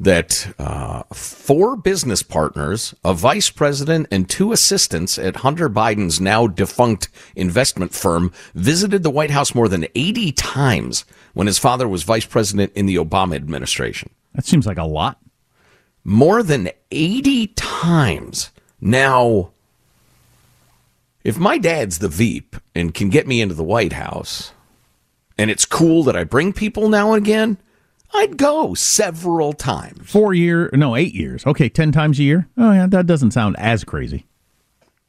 that 0.00 0.54
uh, 0.58 1.02
four 1.12 1.76
business 1.76 2.22
partners, 2.22 2.94
a 3.04 3.12
vice 3.14 3.50
president, 3.50 4.06
and 4.10 4.28
two 4.28 4.52
assistants 4.52 5.18
at 5.18 5.36
Hunter 5.36 5.68
Biden's 5.68 6.20
now 6.20 6.46
defunct 6.46 7.08
investment 7.34 7.92
firm 7.92 8.32
visited 8.54 9.02
the 9.02 9.10
White 9.10 9.30
House 9.30 9.54
more 9.54 9.68
than 9.68 9.86
80 9.94 10.32
times 10.32 11.04
when 11.34 11.48
his 11.48 11.58
father 11.58 11.88
was 11.88 12.04
vice 12.04 12.26
president 12.26 12.72
in 12.74 12.86
the 12.86 12.96
Obama 12.96 13.34
administration. 13.34 14.10
That 14.34 14.46
seems 14.46 14.66
like 14.66 14.78
a 14.78 14.84
lot. 14.84 15.18
More 16.04 16.42
than 16.42 16.70
80 16.92 17.48
times. 17.48 18.50
Now, 18.80 19.50
if 21.24 21.38
my 21.38 21.58
dad's 21.58 21.98
the 21.98 22.08
Veep 22.08 22.56
and 22.74 22.94
can 22.94 23.08
get 23.08 23.26
me 23.26 23.40
into 23.40 23.54
the 23.54 23.64
White 23.64 23.94
House, 23.94 24.52
and 25.36 25.50
it's 25.50 25.66
cool 25.66 26.04
that 26.04 26.16
I 26.16 26.22
bring 26.22 26.52
people 26.52 26.88
now 26.88 27.12
and 27.12 27.24
again, 27.24 27.58
I'd 28.14 28.36
go 28.36 28.74
several 28.74 29.52
times. 29.52 30.10
Four 30.10 30.34
year, 30.34 30.70
no, 30.72 30.96
eight 30.96 31.14
years. 31.14 31.46
Okay, 31.46 31.68
ten 31.68 31.92
times 31.92 32.18
a 32.18 32.22
year. 32.22 32.48
Oh 32.56 32.72
yeah, 32.72 32.86
that 32.86 33.06
doesn't 33.06 33.32
sound 33.32 33.56
as 33.58 33.84
crazy. 33.84 34.26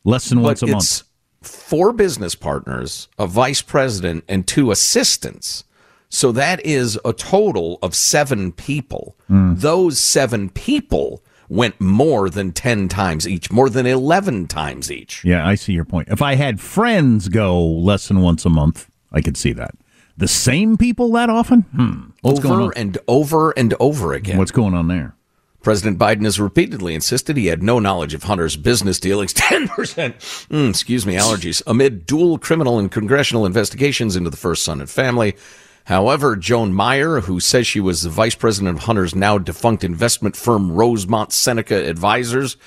Less 0.03 0.29
than 0.29 0.41
once 0.41 0.61
but 0.61 0.69
a 0.69 0.75
it's 0.75 1.01
month. 1.01 1.09
Four 1.41 1.93
business 1.93 2.35
partners, 2.35 3.07
a 3.17 3.25
vice 3.25 3.61
president, 3.61 4.25
and 4.27 4.45
two 4.45 4.71
assistants. 4.71 5.63
So 6.09 6.31
that 6.33 6.65
is 6.65 6.99
a 7.05 7.13
total 7.13 7.79
of 7.81 7.95
seven 7.95 8.51
people. 8.51 9.15
Hmm. 9.27 9.53
Those 9.55 9.99
seven 9.99 10.49
people 10.49 11.23
went 11.47 11.79
more 11.79 12.29
than 12.29 12.51
10 12.51 12.87
times 12.89 13.27
each, 13.27 13.51
more 13.51 13.69
than 13.69 13.85
11 13.85 14.47
times 14.47 14.91
each. 14.91 15.23
Yeah, 15.23 15.47
I 15.47 15.55
see 15.55 15.73
your 15.73 15.85
point. 15.85 16.09
If 16.09 16.21
I 16.21 16.35
had 16.35 16.59
friends 16.59 17.27
go 17.27 17.63
less 17.63 18.07
than 18.07 18.21
once 18.21 18.45
a 18.45 18.49
month, 18.49 18.89
I 19.11 19.21
could 19.21 19.37
see 19.37 19.53
that. 19.53 19.75
The 20.19 20.27
same 20.27 20.75
people 20.75 21.13
that 21.13 21.29
often? 21.29 21.61
Hmm. 21.61 22.09
What's 22.21 22.41
going 22.41 22.59
over 22.59 22.63
on? 22.65 22.73
and 22.75 22.97
over 23.07 23.51
and 23.51 23.73
over 23.79 24.11
again. 24.11 24.37
What's 24.37 24.51
going 24.51 24.73
on 24.73 24.89
there? 24.89 25.15
President 25.61 25.97
Biden 25.97 26.25
has 26.25 26.41
repeatedly 26.41 26.93
insisted 26.93 27.37
he 27.37 27.47
had 27.47 27.63
no 27.63 27.79
knowledge 27.79 28.13
of 28.13 28.23
Hunter's 28.23 28.57
business 28.57 28.99
dealings. 28.99 29.33
10%, 29.33 29.67
mm, 29.67 30.69
excuse 30.69 31.05
me, 31.05 31.15
allergies, 31.15 31.61
amid 31.65 32.05
dual 32.05 32.37
criminal 32.37 32.77
and 32.77 32.91
congressional 32.91 33.45
investigations 33.45 34.17
into 34.17 34.29
the 34.29 34.35
first 34.35 34.65
son 34.65 34.81
and 34.81 34.89
family. 34.89 35.37
However, 35.85 36.35
Joan 36.35 36.73
Meyer, 36.73 37.21
who 37.21 37.39
says 37.39 37.65
she 37.65 37.79
was 37.79 38.01
the 38.01 38.09
vice 38.09 38.35
president 38.35 38.77
of 38.77 38.83
Hunter's 38.83 39.15
now 39.15 39.37
defunct 39.37 39.85
investment 39.85 40.35
firm 40.35 40.73
Rosemont 40.73 41.31
Seneca 41.31 41.87
Advisors, 41.87 42.57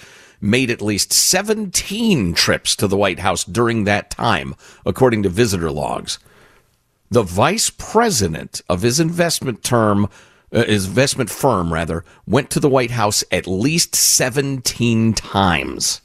made 0.41 0.71
at 0.71 0.81
least 0.81 1.13
17 1.13 2.33
trips 2.33 2.75
to 2.77 2.87
the 2.87 2.97
White 2.97 3.19
House 3.19 3.45
during 3.45 3.85
that 3.85 4.11
time, 4.11 4.55
according 4.87 5.23
to 5.23 5.29
visitor 5.29 5.71
logs. 5.71 6.19
The 7.13 7.23
vice 7.23 7.69
president 7.69 8.63
of 8.71 8.81
his 8.81 8.99
investment 8.99 9.63
term, 9.63 10.09
uh, 10.51 10.65
his 10.65 10.87
investment 10.87 11.29
firm 11.29 11.71
rather, 11.71 12.07
went 12.27 12.49
to 12.53 12.59
the 12.59 12.71
White 12.71 12.93
House 12.93 13.23
at 13.31 13.47
least 13.47 13.95
17 13.95 15.13
times. 15.13 16.01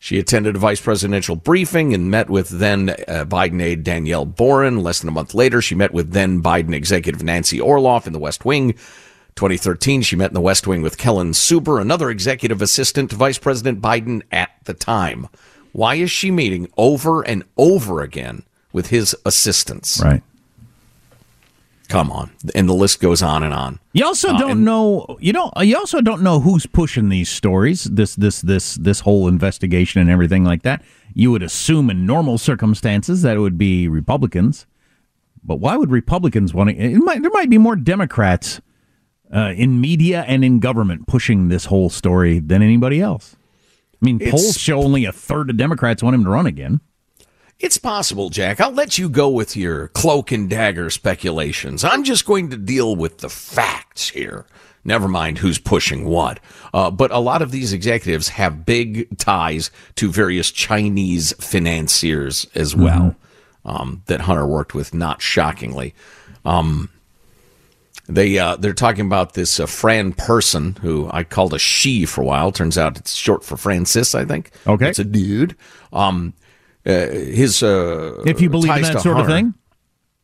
She 0.00 0.18
attended 0.18 0.56
a 0.56 0.58
vice 0.58 0.80
presidential 0.80 1.36
briefing 1.36 1.94
and 1.94 2.10
met 2.10 2.28
with 2.28 2.48
then 2.48 2.90
uh, 2.90 3.26
Biden 3.26 3.62
aide 3.62 3.84
Danielle 3.84 4.26
Borrin. 4.26 4.82
Less 4.82 4.98
than 4.98 5.08
a 5.08 5.12
month 5.12 5.34
later, 5.34 5.62
she 5.62 5.76
met 5.76 5.94
with 5.94 6.10
then 6.10 6.42
Biden 6.42 6.74
executive 6.74 7.22
Nancy 7.22 7.60
Orloff 7.60 8.08
in 8.08 8.12
the 8.12 8.18
West 8.18 8.44
Wing. 8.44 8.72
2013, 9.36 10.02
she 10.02 10.16
met 10.16 10.30
in 10.30 10.34
the 10.34 10.40
West 10.40 10.66
Wing 10.66 10.82
with 10.82 10.98
Kellen 10.98 11.30
Suber, 11.30 11.80
another 11.80 12.10
executive 12.10 12.60
assistant 12.60 13.10
to 13.10 13.16
Vice 13.16 13.38
President 13.38 13.80
Biden 13.80 14.22
at 14.32 14.50
the 14.64 14.74
time. 14.74 15.28
Why 15.70 15.94
is 15.94 16.10
she 16.10 16.32
meeting 16.32 16.68
over 16.76 17.22
and 17.22 17.44
over 17.56 18.00
again 18.00 18.42
with 18.72 18.88
his 18.88 19.14
assistants? 19.24 20.00
Right. 20.02 20.22
Come 21.88 22.12
on. 22.12 22.30
And 22.54 22.68
the 22.68 22.72
list 22.74 23.00
goes 23.00 23.20
on 23.20 23.42
and 23.42 23.52
on. 23.52 23.80
You 23.92 24.04
also 24.06 24.28
Uh, 24.28 24.38
don't 24.38 24.50
and- 24.52 24.64
know. 24.64 25.16
You 25.20 25.32
don't. 25.32 25.52
You 25.60 25.76
also 25.76 26.00
don't 26.00 26.22
know 26.22 26.38
who's 26.38 26.64
pushing 26.66 27.08
these 27.08 27.28
stories. 27.28 27.84
This 27.84 28.14
this 28.14 28.40
this 28.42 28.76
this 28.76 29.00
whole 29.00 29.26
investigation 29.26 30.00
and 30.00 30.08
everything 30.08 30.44
like 30.44 30.62
that. 30.62 30.82
You 31.14 31.32
would 31.32 31.42
assume 31.42 31.90
in 31.90 32.06
normal 32.06 32.38
circumstances 32.38 33.22
that 33.22 33.36
it 33.36 33.40
would 33.40 33.58
be 33.58 33.88
Republicans, 33.88 34.66
but 35.42 35.56
why 35.56 35.76
would 35.76 35.90
Republicans 35.90 36.54
want 36.54 36.70
to? 36.70 36.76
It 36.76 36.98
might, 36.98 37.22
there 37.22 37.30
might 37.32 37.50
be 37.50 37.58
more 37.58 37.74
Democrats 37.74 38.60
uh, 39.34 39.52
in 39.56 39.80
media 39.80 40.24
and 40.28 40.44
in 40.44 40.60
government 40.60 41.08
pushing 41.08 41.48
this 41.48 41.64
whole 41.64 41.90
story 41.90 42.38
than 42.38 42.62
anybody 42.62 43.00
else. 43.00 43.34
I 44.00 44.06
mean, 44.06 44.20
It's- 44.20 44.30
polls 44.30 44.56
show 44.56 44.80
only 44.80 45.04
a 45.06 45.12
third 45.12 45.50
of 45.50 45.56
Democrats 45.56 46.04
want 46.04 46.14
him 46.14 46.22
to 46.22 46.30
run 46.30 46.46
again. 46.46 46.80
It's 47.60 47.76
possible, 47.76 48.30
Jack. 48.30 48.58
I'll 48.58 48.72
let 48.72 48.96
you 48.96 49.10
go 49.10 49.28
with 49.28 49.54
your 49.54 49.88
cloak 49.88 50.32
and 50.32 50.48
dagger 50.48 50.88
speculations. 50.88 51.84
I'm 51.84 52.04
just 52.04 52.24
going 52.24 52.48
to 52.50 52.56
deal 52.56 52.96
with 52.96 53.18
the 53.18 53.28
facts 53.28 54.08
here. 54.08 54.46
Never 54.82 55.08
mind 55.08 55.38
who's 55.38 55.58
pushing 55.58 56.06
what. 56.06 56.40
Uh, 56.72 56.90
but 56.90 57.10
a 57.10 57.18
lot 57.18 57.42
of 57.42 57.50
these 57.50 57.74
executives 57.74 58.30
have 58.30 58.64
big 58.64 59.18
ties 59.18 59.70
to 59.96 60.10
various 60.10 60.50
Chinese 60.50 61.34
financiers 61.34 62.46
as 62.54 62.74
well 62.74 63.14
um, 63.66 64.02
that 64.06 64.22
Hunter 64.22 64.46
worked 64.46 64.72
with, 64.72 64.94
not 64.94 65.20
shockingly. 65.20 65.94
Um, 66.46 66.88
they 68.08 68.38
uh, 68.38 68.56
they're 68.56 68.72
talking 68.72 69.04
about 69.04 69.34
this 69.34 69.60
uh, 69.60 69.66
Fran 69.66 70.14
Person, 70.14 70.76
who 70.80 71.10
I 71.12 71.24
called 71.24 71.52
a 71.52 71.58
she 71.58 72.06
for 72.06 72.22
a 72.22 72.24
while. 72.24 72.50
Turns 72.50 72.78
out 72.78 72.96
it's 72.96 73.12
short 73.12 73.44
for 73.44 73.58
Francis. 73.58 74.14
I 74.14 74.24
think. 74.24 74.50
Okay. 74.66 74.88
it's 74.88 74.98
a 74.98 75.04
dude. 75.04 75.56
Um, 75.92 76.32
his 76.84 77.62
uh, 77.62 78.22
If 78.26 78.40
you 78.40 78.50
believe 78.50 78.74
in 78.76 78.82
that 78.82 79.00
sort 79.00 79.18
of 79.18 79.26
thing, 79.26 79.54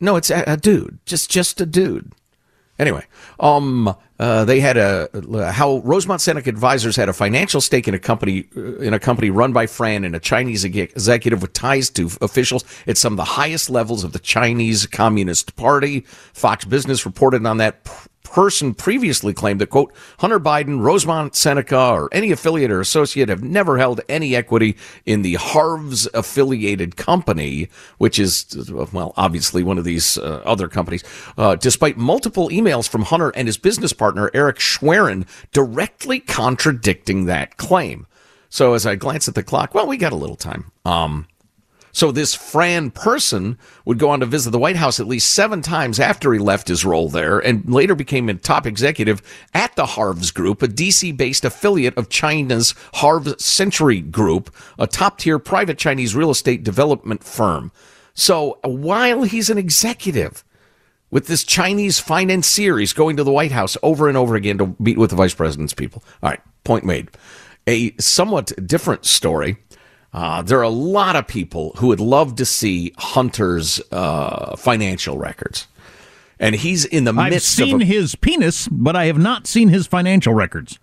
No, 0.00 0.16
it's 0.16 0.30
a, 0.30 0.44
a 0.46 0.56
dude. 0.56 0.98
Just 1.06 1.30
just 1.30 1.60
a 1.60 1.66
dude. 1.66 2.12
Anyway, 2.78 3.04
um, 3.40 3.94
uh, 4.18 4.44
they 4.44 4.60
had 4.60 4.76
a 4.76 5.08
how 5.52 5.78
Rosemont 5.78 6.20
Seneca 6.20 6.50
Advisors 6.50 6.96
had 6.96 7.08
a 7.08 7.12
financial 7.14 7.62
stake 7.62 7.88
in 7.88 7.94
a 7.94 7.98
company 7.98 8.48
uh, 8.56 8.76
in 8.76 8.92
a 8.92 8.98
company 8.98 9.30
run 9.30 9.52
by 9.52 9.66
Fran 9.66 10.04
and 10.04 10.14
a 10.14 10.20
Chinese 10.20 10.64
executive 10.64 11.40
with 11.40 11.54
ties 11.54 11.88
to 11.90 12.10
officials 12.20 12.64
at 12.86 12.98
some 12.98 13.14
of 13.14 13.16
the 13.16 13.24
highest 13.24 13.70
levels 13.70 14.04
of 14.04 14.12
the 14.12 14.18
Chinese 14.18 14.86
Communist 14.86 15.56
Party. 15.56 16.00
Fox 16.32 16.64
Business 16.64 17.06
reported 17.06 17.44
on 17.46 17.58
that. 17.58 17.88
Person 18.36 18.74
previously 18.74 19.32
claimed 19.32 19.62
that 19.62 19.70
quote 19.70 19.94
Hunter 20.18 20.38
Biden, 20.38 20.82
Rosemont 20.82 21.34
Seneca, 21.34 21.92
or 21.92 22.10
any 22.12 22.30
affiliate 22.30 22.70
or 22.70 22.82
associate 22.82 23.30
have 23.30 23.42
never 23.42 23.78
held 23.78 24.02
any 24.10 24.36
equity 24.36 24.76
in 25.06 25.22
the 25.22 25.36
Harv's 25.36 26.06
affiliated 26.12 26.98
company, 26.98 27.70
which 27.96 28.18
is 28.18 28.70
well 28.92 29.14
obviously 29.16 29.62
one 29.62 29.78
of 29.78 29.84
these 29.84 30.18
uh, 30.18 30.42
other 30.44 30.68
companies. 30.68 31.02
Uh, 31.38 31.56
despite 31.56 31.96
multiple 31.96 32.50
emails 32.50 32.86
from 32.86 33.04
Hunter 33.04 33.30
and 33.30 33.48
his 33.48 33.56
business 33.56 33.94
partner 33.94 34.30
Eric 34.34 34.58
Schwerin 34.58 35.24
directly 35.52 36.20
contradicting 36.20 37.24
that 37.24 37.56
claim. 37.56 38.06
So 38.50 38.74
as 38.74 38.84
I 38.84 38.96
glance 38.96 39.28
at 39.28 39.34
the 39.34 39.42
clock, 39.42 39.72
well, 39.72 39.86
we 39.86 39.96
got 39.96 40.12
a 40.12 40.16
little 40.16 40.36
time. 40.36 40.72
Um, 40.84 41.26
so 41.96 42.12
this 42.12 42.34
Fran 42.34 42.90
person 42.90 43.56
would 43.86 43.98
go 43.98 44.10
on 44.10 44.20
to 44.20 44.26
visit 44.26 44.50
the 44.50 44.58
White 44.58 44.76
House 44.76 45.00
at 45.00 45.06
least 45.06 45.32
seven 45.32 45.62
times 45.62 45.98
after 45.98 46.30
he 46.34 46.38
left 46.38 46.68
his 46.68 46.84
role 46.84 47.08
there 47.08 47.38
and 47.38 47.66
later 47.72 47.94
became 47.94 48.28
a 48.28 48.34
top 48.34 48.66
executive 48.66 49.22
at 49.54 49.74
the 49.76 49.86
Harv's 49.86 50.30
Group, 50.30 50.62
a 50.62 50.68
DC 50.68 51.16
based 51.16 51.42
affiliate 51.42 51.96
of 51.96 52.10
China's 52.10 52.74
Harv 52.96 53.40
Century 53.40 54.02
Group, 54.02 54.54
a 54.78 54.86
top 54.86 55.16
tier 55.16 55.38
private 55.38 55.78
Chinese 55.78 56.14
real 56.14 56.28
estate 56.28 56.62
development 56.62 57.24
firm. 57.24 57.72
So 58.12 58.58
while 58.62 59.22
he's 59.22 59.48
an 59.48 59.56
executive 59.56 60.44
with 61.10 61.28
this 61.28 61.44
Chinese 61.44 61.98
financier, 61.98 62.76
he's 62.76 62.92
going 62.92 63.16
to 63.16 63.24
the 63.24 63.32
White 63.32 63.52
House 63.52 63.74
over 63.82 64.06
and 64.06 64.18
over 64.18 64.34
again 64.34 64.58
to 64.58 64.76
meet 64.78 64.98
with 64.98 65.08
the 65.08 65.16
vice 65.16 65.32
president's 65.32 65.72
people. 65.72 66.04
All 66.22 66.28
right, 66.28 66.42
point 66.62 66.84
made. 66.84 67.08
A 67.66 67.96
somewhat 67.96 68.52
different 68.66 69.06
story. 69.06 69.56
Uh, 70.16 70.40
there 70.40 70.58
are 70.58 70.62
a 70.62 70.68
lot 70.70 71.14
of 71.14 71.26
people 71.26 71.72
who 71.76 71.88
would 71.88 72.00
love 72.00 72.36
to 72.36 72.46
see 72.46 72.90
Hunter's 72.96 73.82
uh, 73.92 74.56
financial 74.56 75.18
records. 75.18 75.66
And 76.40 76.54
he's 76.54 76.86
in 76.86 77.04
the 77.04 77.12
midst 77.12 77.58
of- 77.58 77.64
I've 77.64 77.68
seen 77.68 77.80
his 77.80 78.14
penis, 78.14 78.66
but 78.68 78.96
I 78.96 79.04
have 79.06 79.18
not 79.18 79.46
seen 79.46 79.68
his 79.68 79.86
financial 79.86 80.32
records. 80.32 80.78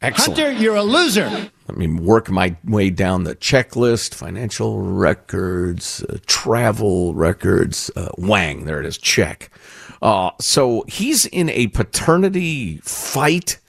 Excellent. 0.00 0.36
Hunter, 0.40 0.52
you're 0.60 0.74
a 0.74 0.82
loser. 0.82 1.30
Let 1.68 1.78
me 1.78 1.86
work 1.86 2.28
my 2.28 2.56
way 2.64 2.90
down 2.90 3.22
the 3.22 3.36
checklist 3.36 4.14
financial 4.16 4.80
records, 4.80 6.02
uh, 6.02 6.18
travel 6.26 7.14
records. 7.14 7.88
Uh, 7.94 8.08
Wang, 8.18 8.64
there 8.64 8.80
it 8.80 8.86
is, 8.86 8.98
check. 8.98 9.48
Uh, 10.02 10.30
so 10.40 10.84
he's 10.88 11.26
in 11.26 11.48
a 11.50 11.68
paternity 11.68 12.78
fight. 12.78 13.60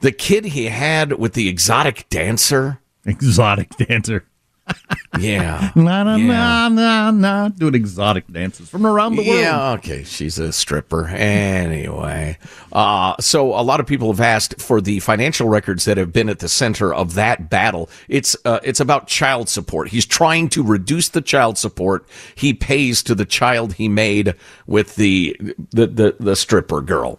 The 0.00 0.12
kid 0.12 0.46
he 0.46 0.66
had 0.66 1.12
with 1.18 1.34
the 1.34 1.48
exotic 1.50 2.08
dancer. 2.08 2.80
Exotic 3.10 3.76
dancer. 3.76 4.24
Yeah. 5.18 5.72
Na 5.74 6.04
na 6.04 6.14
Yeah. 6.14 6.26
na 6.26 6.68
na 6.68 7.10
na. 7.10 7.48
Doing 7.48 7.74
exotic 7.74 8.32
dances 8.32 8.68
from 8.68 8.86
around 8.86 9.16
the 9.16 9.26
world. 9.26 9.40
Yeah, 9.40 9.72
okay. 9.72 10.04
She's 10.04 10.38
a 10.38 10.52
stripper. 10.52 11.08
Anyway. 11.08 12.38
Uh, 12.72 13.16
so 13.18 13.48
a 13.52 13.62
lot 13.62 13.80
of 13.80 13.86
people 13.86 14.12
have 14.12 14.20
asked 14.20 14.60
for 14.62 14.80
the 14.80 15.00
financial 15.00 15.48
records 15.48 15.84
that 15.86 15.96
have 15.96 16.12
been 16.12 16.28
at 16.28 16.38
the 16.38 16.48
center 16.48 16.94
of 16.94 17.14
that 17.14 17.50
battle. 17.50 17.90
It's 18.08 18.36
uh, 18.44 18.60
it's 18.62 18.78
about 18.78 19.08
child 19.08 19.48
support. 19.48 19.88
He's 19.88 20.06
trying 20.06 20.48
to 20.50 20.62
reduce 20.62 21.08
the 21.08 21.20
child 21.20 21.58
support 21.58 22.06
he 22.36 22.54
pays 22.54 23.02
to 23.02 23.14
the 23.16 23.24
child 23.24 23.72
he 23.74 23.88
made 23.88 24.36
with 24.68 24.94
the 24.94 25.36
the 25.72 25.88
the, 25.88 26.16
the 26.20 26.36
stripper 26.36 26.80
girl. 26.80 27.18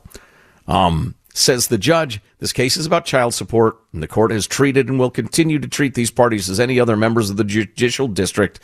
Um, 0.67 1.15
says 1.33 1.67
the 1.67 1.77
judge, 1.77 2.21
this 2.39 2.53
case 2.53 2.77
is 2.77 2.85
about 2.85 3.05
child 3.05 3.33
support, 3.33 3.77
and 3.93 4.03
the 4.03 4.07
court 4.07 4.31
has 4.31 4.47
treated 4.47 4.89
and 4.89 4.99
will 4.99 5.11
continue 5.11 5.59
to 5.59 5.67
treat 5.67 5.93
these 5.93 6.11
parties 6.11 6.49
as 6.49 6.59
any 6.59 6.79
other 6.79 6.97
members 6.97 7.29
of 7.29 7.37
the 7.37 7.43
judicial 7.43 8.07
district. 8.07 8.59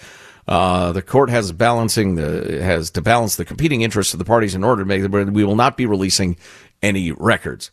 Uh, 0.47 0.91
the 0.93 1.01
court 1.01 1.30
has 1.30 1.51
balancing 1.51 2.15
the 2.15 2.62
has 2.62 2.89
to 2.91 3.01
balance 3.01 3.36
the 3.36 3.45
competing 3.45 3.82
interests 3.82 4.13
of 4.13 4.19
the 4.19 4.25
parties 4.25 4.56
in 4.56 4.63
order 4.63 4.82
to 4.82 4.88
make 4.88 5.01
the, 5.01 5.32
we 5.32 5.43
will 5.43 5.56
not 5.56 5.75
be 5.75 5.86
releasing 5.86 6.38
any 6.82 7.12
records. 7.12 7.71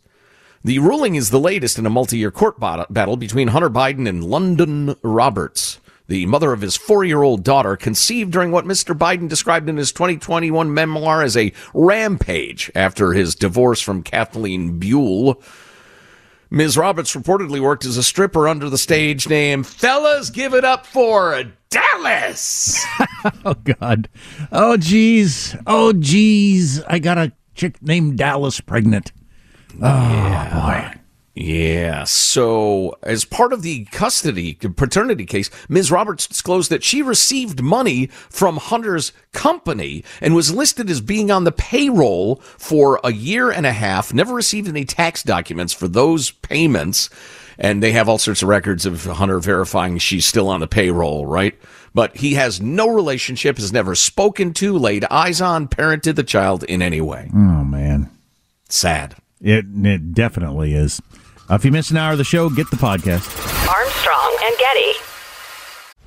The 0.64 0.78
ruling 0.78 1.14
is 1.14 1.30
the 1.30 1.38
latest 1.38 1.78
in 1.78 1.87
a 1.87 1.90
multi-year 1.90 2.30
court 2.30 2.59
battle 2.59 3.16
between 3.16 3.48
Hunter 3.48 3.68
Biden 3.68 4.09
and 4.09 4.22
Lunden 4.22 4.96
Roberts, 5.02 5.78
the 6.07 6.27
mother 6.27 6.53
of 6.53 6.61
his 6.61 6.77
four-year-old 6.77 7.43
daughter, 7.43 7.77
conceived 7.77 8.33
during 8.33 8.51
what 8.51 8.67
Mr. 8.67 8.97
Biden 8.97 9.29
described 9.29 9.69
in 9.69 9.77
his 9.77 9.93
2021 9.93 10.73
memoir 10.73 11.23
as 11.23 11.37
a 11.37 11.53
rampage 11.73 12.71
after 12.75 13.12
his 13.12 13.35
divorce 13.35 13.81
from 13.81 14.03
Kathleen 14.03 14.79
Buhle. 14.79 15.43
Ms. 16.51 16.77
Roberts 16.77 17.14
reportedly 17.17 17.59
worked 17.61 17.85
as 17.85 17.97
a 17.97 18.03
stripper 18.03 18.47
under 18.47 18.69
the 18.71 18.79
stage 18.79 19.29
name 19.29 19.64
Fellas 19.64 20.31
Give 20.31 20.55
It 20.55 20.64
Up 20.64 20.87
for 20.87 21.43
Dallas. 21.71 22.85
Oh 23.47 23.55
God. 23.55 24.11
Oh 24.53 24.77
geez. 24.77 25.57
Oh 25.67 25.95
geez. 25.95 26.83
I 26.85 26.99
got 26.99 27.17
a 27.17 27.33
chick 27.55 27.81
named 27.83 28.19
Dallas 28.19 28.61
pregnant. 28.61 29.12
Oh 29.83 30.49
boy. 30.53 30.93
Yeah. 31.35 32.05
So, 32.05 32.97
as 33.03 33.25
part 33.25 33.53
of 33.53 33.62
the 33.62 33.87
custody 33.87 34.55
paternity 34.55 35.27
case, 35.27 35.51
Ms. 35.68 35.90
Roberts 35.90 36.29
disclosed 36.29 36.70
that 36.70 36.85
she 36.85 37.03
received 37.03 37.61
money 37.61 38.07
from 38.07 38.59
Hunter's 38.59 39.12
company 39.33 40.05
and 40.20 40.35
was 40.35 40.55
listed 40.55 40.88
as 40.88 41.01
being 41.01 41.33
on 41.33 41.42
the 41.42 41.51
payroll 41.51 42.37
for 42.37 43.01
a 43.03 43.12
year 43.12 43.51
and 43.51 43.66
a 43.66 43.73
half, 43.73 44.14
never 44.14 44.33
received 44.33 44.68
any 44.68 44.85
tax 44.85 45.25
documents 45.25 45.73
for 45.73 45.88
those 45.88 46.31
payments. 46.31 47.11
And 47.59 47.83
they 47.83 47.92
have 47.92 48.09
all 48.09 48.18
sorts 48.18 48.42
of 48.42 48.49
records 48.49 48.87
of 48.87 49.05
Hunter 49.05 49.40
verifying 49.40 49.99
she's 49.99 50.27
still 50.27 50.49
on 50.49 50.61
the 50.61 50.66
payroll, 50.68 51.27
right? 51.27 51.57
But 51.94 52.16
he 52.16 52.35
has 52.35 52.61
no 52.61 52.88
relationship, 52.88 53.59
has 53.59 53.73
never 53.73 53.94
spoken 53.94 54.53
to, 54.55 54.77
laid 54.77 55.05
eyes 55.05 55.40
on, 55.40 55.68
parented 55.68 56.16
the 56.16 56.25
child 56.25 56.64
in 56.64 56.83
any 56.83 57.01
way. 57.01 57.31
Oh 57.33 57.64
man. 57.64 58.11
Sad. 58.68 59.16
It 59.40 59.66
it 59.85 60.14
definitely 60.14 60.75
is. 60.75 61.01
If 61.50 61.64
you 61.64 61.70
missed 61.70 61.90
an 61.90 61.98
hour 61.98 62.12
of 62.12 62.18
the 62.18 62.24
show, 62.24 62.48
get 62.48 62.70
the 62.70 62.76
podcast. 62.76 63.28
Armstrong 63.68 64.37
and 64.44 64.57
Getty. 64.59 65.04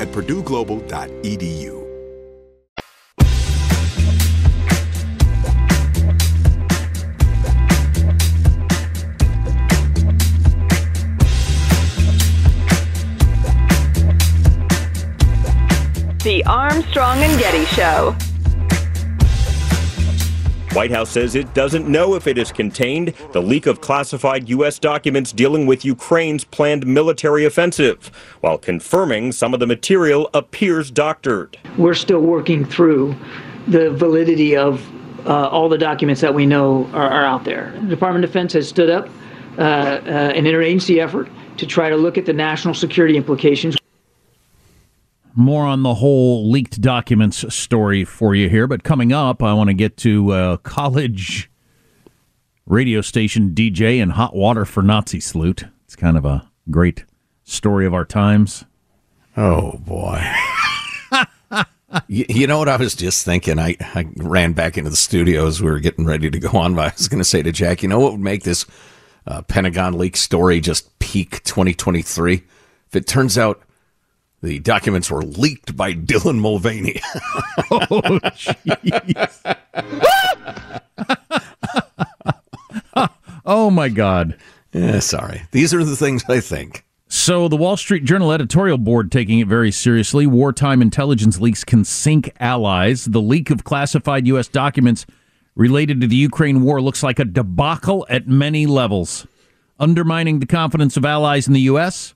at 0.00 0.08
purdueglobal.edu. 0.08 1.82
The 16.22 16.44
Armstrong 16.44 17.18
and 17.18 17.36
Getty 17.40 17.64
Show. 17.64 18.16
White 20.74 20.90
House 20.90 21.10
says 21.10 21.34
it 21.34 21.52
doesn't 21.52 21.86
know 21.86 22.14
if 22.14 22.26
it 22.26 22.38
is 22.38 22.50
contained 22.50 23.12
the 23.32 23.42
leak 23.42 23.66
of 23.66 23.82
classified 23.82 24.48
U.S. 24.48 24.78
documents 24.78 25.30
dealing 25.30 25.66
with 25.66 25.84
Ukraine's 25.84 26.44
planned 26.44 26.86
military 26.86 27.44
offensive, 27.44 28.06
while 28.40 28.56
confirming 28.56 29.32
some 29.32 29.52
of 29.52 29.60
the 29.60 29.66
material 29.66 30.30
appears 30.32 30.90
doctored. 30.90 31.58
We're 31.76 31.92
still 31.92 32.22
working 32.22 32.64
through 32.64 33.14
the 33.68 33.90
validity 33.90 34.56
of 34.56 34.82
uh, 35.26 35.48
all 35.48 35.68
the 35.68 35.76
documents 35.76 36.22
that 36.22 36.32
we 36.32 36.46
know 36.46 36.86
are, 36.94 37.10
are, 37.10 37.24
out 37.24 37.44
there. 37.44 37.72
The 37.82 37.88
Department 37.88 38.24
of 38.24 38.30
Defense 38.30 38.54
has 38.54 38.66
stood 38.66 38.88
up 38.88 39.10
uh, 39.58 39.60
uh, 39.60 40.32
an 40.34 40.46
interagency 40.46 41.02
effort 41.02 41.28
to 41.58 41.66
try 41.66 41.90
to 41.90 41.96
look 41.96 42.16
at 42.16 42.24
the 42.24 42.32
national 42.32 42.72
security 42.72 43.18
implications. 43.18 43.76
More 45.34 45.64
on 45.64 45.82
the 45.82 45.94
whole 45.94 46.50
leaked 46.50 46.80
documents 46.80 47.54
story 47.54 48.04
for 48.04 48.34
you 48.34 48.48
here, 48.48 48.66
but 48.66 48.84
coming 48.84 49.12
up, 49.12 49.42
I 49.42 49.54
want 49.54 49.68
to 49.68 49.74
get 49.74 49.96
to 49.98 50.32
uh, 50.32 50.56
college 50.58 51.50
radio 52.66 53.00
station 53.00 53.50
DJ 53.54 53.98
in 53.98 54.10
hot 54.10 54.34
water 54.34 54.64
for 54.64 54.82
Nazi 54.82 55.20
salute. 55.20 55.64
It's 55.84 55.96
kind 55.96 56.16
of 56.16 56.24
a 56.24 56.50
great 56.70 57.04
story 57.44 57.86
of 57.86 57.94
our 57.94 58.04
times. 58.04 58.64
Oh 59.36 59.78
boy. 59.78 60.22
you, 62.08 62.26
you, 62.28 62.46
know 62.46 62.58
what 62.58 62.68
I 62.68 62.76
was 62.76 62.94
just 62.94 63.24
thinking? 63.24 63.58
I, 63.58 63.76
I 63.80 64.06
ran 64.16 64.52
back 64.52 64.76
into 64.76 64.90
the 64.90 64.96
studio 64.96 65.46
as 65.46 65.62
we 65.62 65.70
were 65.70 65.80
getting 65.80 66.04
ready 66.04 66.30
to 66.30 66.38
go 66.38 66.58
on. 66.58 66.74
But 66.74 66.92
I 66.92 66.94
was 66.96 67.08
going 67.08 67.18
to 67.18 67.24
say 67.24 67.42
to 67.42 67.52
Jack, 67.52 67.82
you 67.82 67.88
know 67.88 67.98
what 67.98 68.12
would 68.12 68.20
make 68.20 68.42
this 68.42 68.66
uh, 69.26 69.42
Pentagon 69.42 69.96
leak 69.96 70.16
story 70.16 70.60
just 70.60 70.98
peak 70.98 71.42
2023? 71.44 72.34
If 72.34 72.96
it 72.96 73.06
turns 73.06 73.38
out 73.38 73.62
the 74.42 74.58
documents 74.58 75.10
were 75.10 75.22
leaked 75.22 75.76
by 75.76 75.94
Dylan 75.94 76.40
Mulvaney. 76.40 77.00
oh, 77.70 78.20
jeez. 78.34 79.56
oh, 83.46 83.70
my 83.70 83.88
God. 83.88 84.36
Yeah, 84.72 84.98
sorry. 84.98 85.42
These 85.52 85.72
are 85.72 85.84
the 85.84 85.96
things 85.96 86.24
I 86.28 86.40
think. 86.40 86.84
So, 87.08 87.46
the 87.46 87.56
Wall 87.56 87.76
Street 87.76 88.04
Journal 88.04 88.32
editorial 88.32 88.78
board 88.78 89.12
taking 89.12 89.38
it 89.38 89.46
very 89.46 89.70
seriously. 89.70 90.26
Wartime 90.26 90.82
intelligence 90.82 91.38
leaks 91.40 91.62
can 91.62 91.84
sink 91.84 92.32
allies. 92.40 93.04
The 93.04 93.20
leak 93.20 93.50
of 93.50 93.64
classified 93.64 94.26
U.S. 94.28 94.48
documents 94.48 95.06
related 95.54 96.00
to 96.00 96.06
the 96.06 96.16
Ukraine 96.16 96.62
war 96.62 96.80
looks 96.80 97.02
like 97.02 97.18
a 97.18 97.24
debacle 97.26 98.06
at 98.08 98.26
many 98.26 98.66
levels, 98.66 99.26
undermining 99.78 100.38
the 100.38 100.46
confidence 100.46 100.96
of 100.96 101.04
allies 101.04 101.46
in 101.46 101.52
the 101.52 101.60
U.S., 101.60 102.14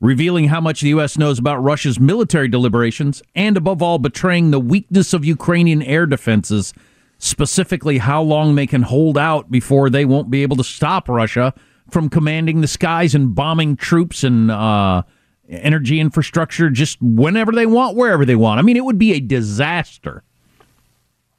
revealing 0.00 0.48
how 0.48 0.60
much 0.60 0.80
the 0.80 0.88
U.S. 0.88 1.18
knows 1.18 1.38
about 1.38 1.62
Russia's 1.62 2.00
military 2.00 2.48
deliberations, 2.48 3.22
and 3.34 3.56
above 3.56 3.82
all, 3.82 3.98
betraying 3.98 4.50
the 4.50 4.60
weakness 4.60 5.12
of 5.12 5.24
Ukrainian 5.24 5.82
air 5.82 6.06
defenses, 6.06 6.72
specifically 7.18 7.98
how 7.98 8.22
long 8.22 8.54
they 8.54 8.66
can 8.66 8.82
hold 8.82 9.18
out 9.18 9.50
before 9.50 9.90
they 9.90 10.04
won't 10.04 10.30
be 10.30 10.42
able 10.42 10.56
to 10.56 10.64
stop 10.64 11.08
Russia 11.08 11.54
from 11.90 12.08
commanding 12.08 12.60
the 12.60 12.68
skies 12.68 13.14
and 13.14 13.34
bombing 13.34 13.76
troops 13.76 14.24
and 14.24 14.50
uh, 14.50 15.02
energy 15.48 16.00
infrastructure 16.00 16.70
just 16.70 17.00
whenever 17.02 17.52
they 17.52 17.66
want, 17.66 17.96
wherever 17.96 18.24
they 18.24 18.36
want. 18.36 18.58
I 18.58 18.62
mean, 18.62 18.76
it 18.76 18.84
would 18.84 18.98
be 18.98 19.12
a 19.12 19.20
disaster. 19.20 20.22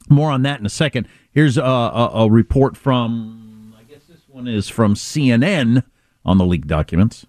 More 0.08 0.30
on 0.30 0.42
that 0.42 0.60
in 0.60 0.66
a 0.66 0.70
second. 0.70 1.08
Here's 1.30 1.56
a, 1.56 1.62
a, 1.62 2.10
a 2.14 2.30
report 2.30 2.76
from, 2.76 3.74
I 3.78 3.82
guess 3.84 4.04
this 4.08 4.20
one 4.28 4.46
is 4.46 4.68
from 4.68 4.94
CNN 4.94 5.82
on 6.24 6.38
the 6.38 6.44
leaked 6.44 6.68
documents. 6.68 7.26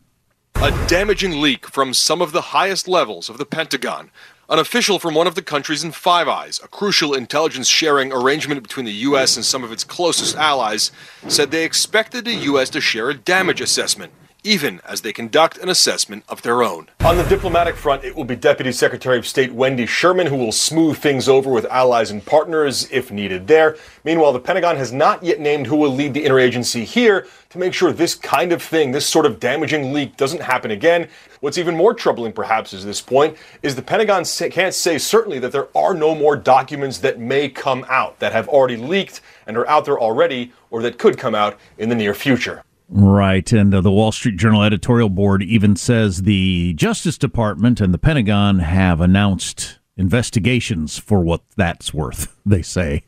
A 0.55 0.87
damaging 0.87 1.41
leak 1.41 1.67
from 1.67 1.93
some 1.93 2.21
of 2.21 2.31
the 2.31 2.41
highest 2.41 2.87
levels 2.87 3.29
of 3.29 3.37
the 3.37 3.45
Pentagon 3.45 4.11
an 4.49 4.59
official 4.59 4.99
from 4.99 5.15
one 5.15 5.25
of 5.25 5.35
the 5.35 5.41
countries 5.41 5.83
in 5.83 5.91
Five 5.91 6.27
Eyes, 6.27 6.59
a 6.63 6.67
crucial 6.67 7.13
intelligence 7.13 7.67
sharing 7.67 8.11
arrangement 8.11 8.61
between 8.61 8.85
the 8.85 8.91
U.S. 8.91 9.35
and 9.35 9.45
some 9.45 9.63
of 9.63 9.71
its 9.71 9.83
closest 9.83 10.35
allies, 10.35 10.91
said 11.27 11.49
they 11.49 11.63
expected 11.63 12.25
the 12.25 12.35
U.S. 12.35 12.69
to 12.71 12.81
share 12.81 13.09
a 13.09 13.13
damage 13.13 13.61
assessment 13.61 14.11
even 14.43 14.81
as 14.85 15.01
they 15.01 15.13
conduct 15.13 15.57
an 15.57 15.69
assessment 15.69 16.23
of 16.27 16.41
their 16.41 16.61
own. 16.61 16.89
On 17.01 17.17
the 17.17 17.23
diplomatic 17.23 17.75
front, 17.75 18.03
it 18.03 18.15
will 18.15 18.25
be 18.25 18.35
Deputy 18.35 18.71
Secretary 18.71 19.17
of 19.17 19.25
State 19.25 19.53
Wendy 19.53 19.85
Sherman 19.85 20.27
who 20.27 20.35
will 20.35 20.51
smooth 20.51 20.97
things 20.97 21.29
over 21.29 21.49
with 21.49 21.65
allies 21.65 22.11
and 22.11 22.25
partners 22.25 22.89
if 22.91 23.11
needed 23.11 23.47
there. 23.47 23.77
Meanwhile, 24.03 24.33
the 24.33 24.39
Pentagon 24.39 24.75
has 24.75 24.91
not 24.91 25.23
yet 25.23 25.39
named 25.39 25.67
who 25.67 25.77
will 25.77 25.93
lead 25.93 26.13
the 26.13 26.25
interagency 26.25 26.83
here 26.83 27.27
to 27.49 27.57
make 27.57 27.73
sure 27.73 27.91
this 27.91 28.15
kind 28.15 28.51
of 28.51 28.61
thing, 28.61 28.91
this 28.91 29.05
sort 29.05 29.25
of 29.25 29.39
damaging 29.39 29.93
leak, 29.93 30.17
doesn't 30.17 30.41
happen 30.41 30.71
again. 30.71 31.07
What's 31.39 31.57
even 31.57 31.75
more 31.75 31.93
troubling, 31.93 32.33
perhaps, 32.33 32.73
is 32.73 32.83
this 32.83 33.01
point, 33.01 33.37
is 33.61 33.75
the 33.75 33.81
Pentagon 33.81 34.23
can't 34.25 34.73
say 34.73 34.97
certainly 34.97 35.39
that 35.39 35.51
there 35.51 35.67
are 35.77 35.93
no 35.93 36.15
more 36.15 36.35
documents 36.35 36.97
that 36.99 37.19
may 37.19 37.49
come 37.49 37.85
out, 37.89 38.19
that 38.19 38.31
have 38.31 38.47
already 38.47 38.77
leaked 38.77 39.21
and 39.45 39.57
are 39.57 39.67
out 39.67 39.85
there 39.85 39.99
already, 39.99 40.51
or 40.71 40.81
that 40.81 40.97
could 40.97 41.17
come 41.17 41.35
out 41.35 41.59
in 41.77 41.89
the 41.89 41.95
near 41.95 42.13
future. 42.13 42.63
Right. 42.95 43.51
And 43.51 43.73
uh, 43.73 43.81
the 43.81 43.91
Wall 43.91 44.11
Street 44.11 44.37
Journal 44.37 44.61
editorial 44.61 45.09
board 45.09 45.41
even 45.41 45.75
says 45.75 46.21
the 46.21 46.73
Justice 46.73 47.17
Department 47.17 47.81
and 47.81 47.91
the 47.91 47.97
Pentagon 47.97 48.59
have 48.59 49.01
announced 49.01 49.79
investigations 49.97 50.99
for 50.99 51.21
what 51.21 51.41
that's 51.57 51.91
worth, 51.91 52.35
they 52.45 52.61
say. 52.61 53.03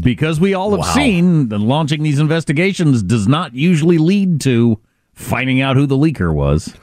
Because 0.00 0.40
we 0.40 0.54
all 0.54 0.72
have 0.72 0.80
wow. 0.80 0.94
seen 0.94 1.48
that 1.48 1.58
launching 1.58 2.02
these 2.02 2.18
investigations 2.18 3.02
does 3.02 3.28
not 3.28 3.54
usually 3.54 3.96
lead 3.96 4.40
to 4.42 4.80
finding 5.14 5.60
out 5.60 5.76
who 5.76 5.86
the 5.86 5.96
leaker 5.96 6.34
was. 6.34 6.74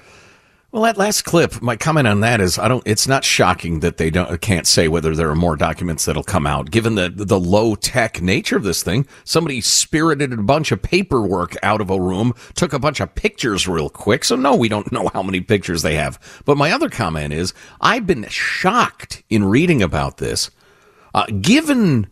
Well, 0.71 0.83
that 0.83 0.97
last 0.97 1.23
clip, 1.23 1.63
my 1.63 1.75
comment 1.75 2.07
on 2.07 2.19
that 2.19 2.39
is, 2.39 2.59
I 2.59 2.67
don't. 2.67 2.83
It's 2.85 3.07
not 3.07 3.23
shocking 3.23 3.79
that 3.79 3.97
they 3.97 4.11
don't 4.11 4.39
can't 4.39 4.67
say 4.67 4.87
whether 4.87 5.15
there 5.15 5.31
are 5.31 5.35
more 5.35 5.55
documents 5.55 6.05
that'll 6.05 6.21
come 6.21 6.45
out, 6.45 6.69
given 6.69 6.93
the 6.93 7.09
the 7.09 7.39
low 7.39 7.73
tech 7.73 8.21
nature 8.21 8.55
of 8.55 8.61
this 8.61 8.83
thing. 8.83 9.07
Somebody 9.23 9.61
spirited 9.61 10.31
a 10.31 10.37
bunch 10.37 10.71
of 10.71 10.83
paperwork 10.83 11.55
out 11.63 11.81
of 11.81 11.89
a 11.89 11.99
room, 11.99 12.35
took 12.53 12.71
a 12.71 12.77
bunch 12.77 12.99
of 12.99 13.15
pictures 13.15 13.67
real 13.67 13.89
quick. 13.89 14.23
So 14.23 14.35
no, 14.35 14.55
we 14.55 14.69
don't 14.69 14.91
know 14.91 15.09
how 15.11 15.23
many 15.23 15.41
pictures 15.41 15.81
they 15.81 15.95
have. 15.95 16.19
But 16.45 16.55
my 16.55 16.71
other 16.71 16.89
comment 16.89 17.33
is, 17.33 17.51
I've 17.81 18.05
been 18.05 18.27
shocked 18.27 19.23
in 19.27 19.45
reading 19.45 19.81
about 19.81 20.17
this, 20.17 20.51
uh, 21.15 21.25
given 21.41 22.07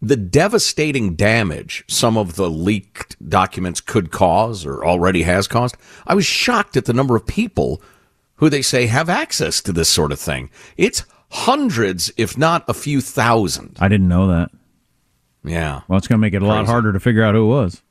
the 0.00 0.16
devastating 0.16 1.16
damage 1.16 1.82
some 1.88 2.16
of 2.16 2.36
the 2.36 2.48
leaked 2.48 3.16
documents 3.28 3.80
could 3.80 4.12
cause 4.12 4.64
or 4.64 4.86
already 4.86 5.24
has 5.24 5.48
caused. 5.48 5.76
I 6.06 6.14
was 6.14 6.24
shocked 6.24 6.76
at 6.76 6.84
the 6.84 6.92
number 6.92 7.16
of 7.16 7.26
people 7.26 7.82
who 8.36 8.48
they 8.48 8.62
say 8.62 8.86
have 8.86 9.08
access 9.08 9.60
to 9.62 9.72
this 9.72 9.88
sort 9.88 10.12
of 10.12 10.18
thing. 10.20 10.50
It's 10.76 11.04
hundreds, 11.30 12.12
if 12.16 12.36
not 12.38 12.64
a 12.68 12.74
few 12.74 13.00
thousand. 13.00 13.76
I 13.80 13.88
didn't 13.88 14.08
know 14.08 14.28
that. 14.28 14.50
Yeah. 15.44 15.82
Well, 15.88 15.98
it's 15.98 16.08
going 16.08 16.18
to 16.18 16.20
make 16.20 16.34
it 16.34 16.38
a 16.38 16.40
Crazy. 16.40 16.50
lot 16.52 16.66
harder 16.66 16.92
to 16.92 17.00
figure 17.00 17.22
out 17.22 17.34
who 17.34 17.44
it 17.44 17.48
was. 17.48 17.82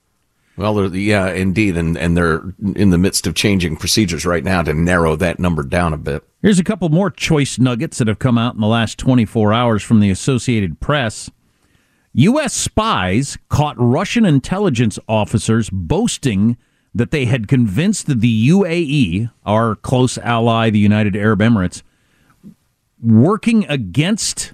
Well, 0.58 0.96
yeah, 0.96 1.32
indeed, 1.32 1.76
and 1.76 1.98
and 1.98 2.16
they're 2.16 2.42
in 2.78 2.90
the 2.90 2.98
midst 2.98 3.28
of 3.28 3.36
changing 3.36 3.76
procedures 3.76 4.26
right 4.26 4.44
now 4.44 4.62
to 4.62 4.74
narrow 4.74 5.18
that 5.18 5.38
number 5.38 5.64
down 5.64 5.92
a 5.92 5.98
bit. 5.98 6.24
Here's 6.42 6.60
a 6.60 6.64
couple 6.64 6.88
more 6.88 7.10
choice 7.12 7.60
nuggets 7.60 7.98
that 7.98 8.08
have 8.08 8.20
come 8.20 8.38
out 8.38 8.56
in 8.56 8.62
the 8.62 8.68
last 8.68 8.98
24 8.98 9.52
hours 9.52 9.84
from 9.84 10.00
the 10.00 10.10
Associated 10.10 10.80
Press. 10.80 11.30
U.S. 12.14 12.54
spies 12.54 13.38
caught 13.50 13.76
Russian 13.78 14.24
intelligence 14.24 14.98
officers 15.10 15.70
boasting 15.70 16.56
that 16.96 17.12
they 17.12 17.26
had 17.26 17.50
convinced 17.50 18.08
the 18.08 18.50
UAE, 18.50 19.30
our 19.46 19.76
close 19.76 20.18
ally, 20.20 20.70
the 20.70 20.80
United 20.80 21.14
Arab 21.14 21.40
Emirates, 21.40 21.84
working 23.04 23.66
against 23.68 24.54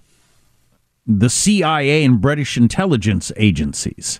the 1.05 1.29
CIA 1.29 2.03
and 2.03 2.19
British 2.19 2.57
intelligence 2.57 3.31
agencies. 3.37 4.19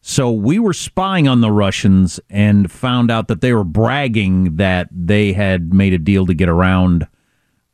So 0.00 0.30
we 0.30 0.60
were 0.60 0.72
spying 0.72 1.26
on 1.26 1.40
the 1.40 1.50
Russians 1.50 2.20
and 2.30 2.70
found 2.70 3.10
out 3.10 3.26
that 3.26 3.40
they 3.40 3.52
were 3.52 3.64
bragging 3.64 4.56
that 4.56 4.88
they 4.92 5.32
had 5.32 5.74
made 5.74 5.92
a 5.92 5.98
deal 5.98 6.24
to 6.26 6.34
get 6.34 6.48
around 6.48 7.08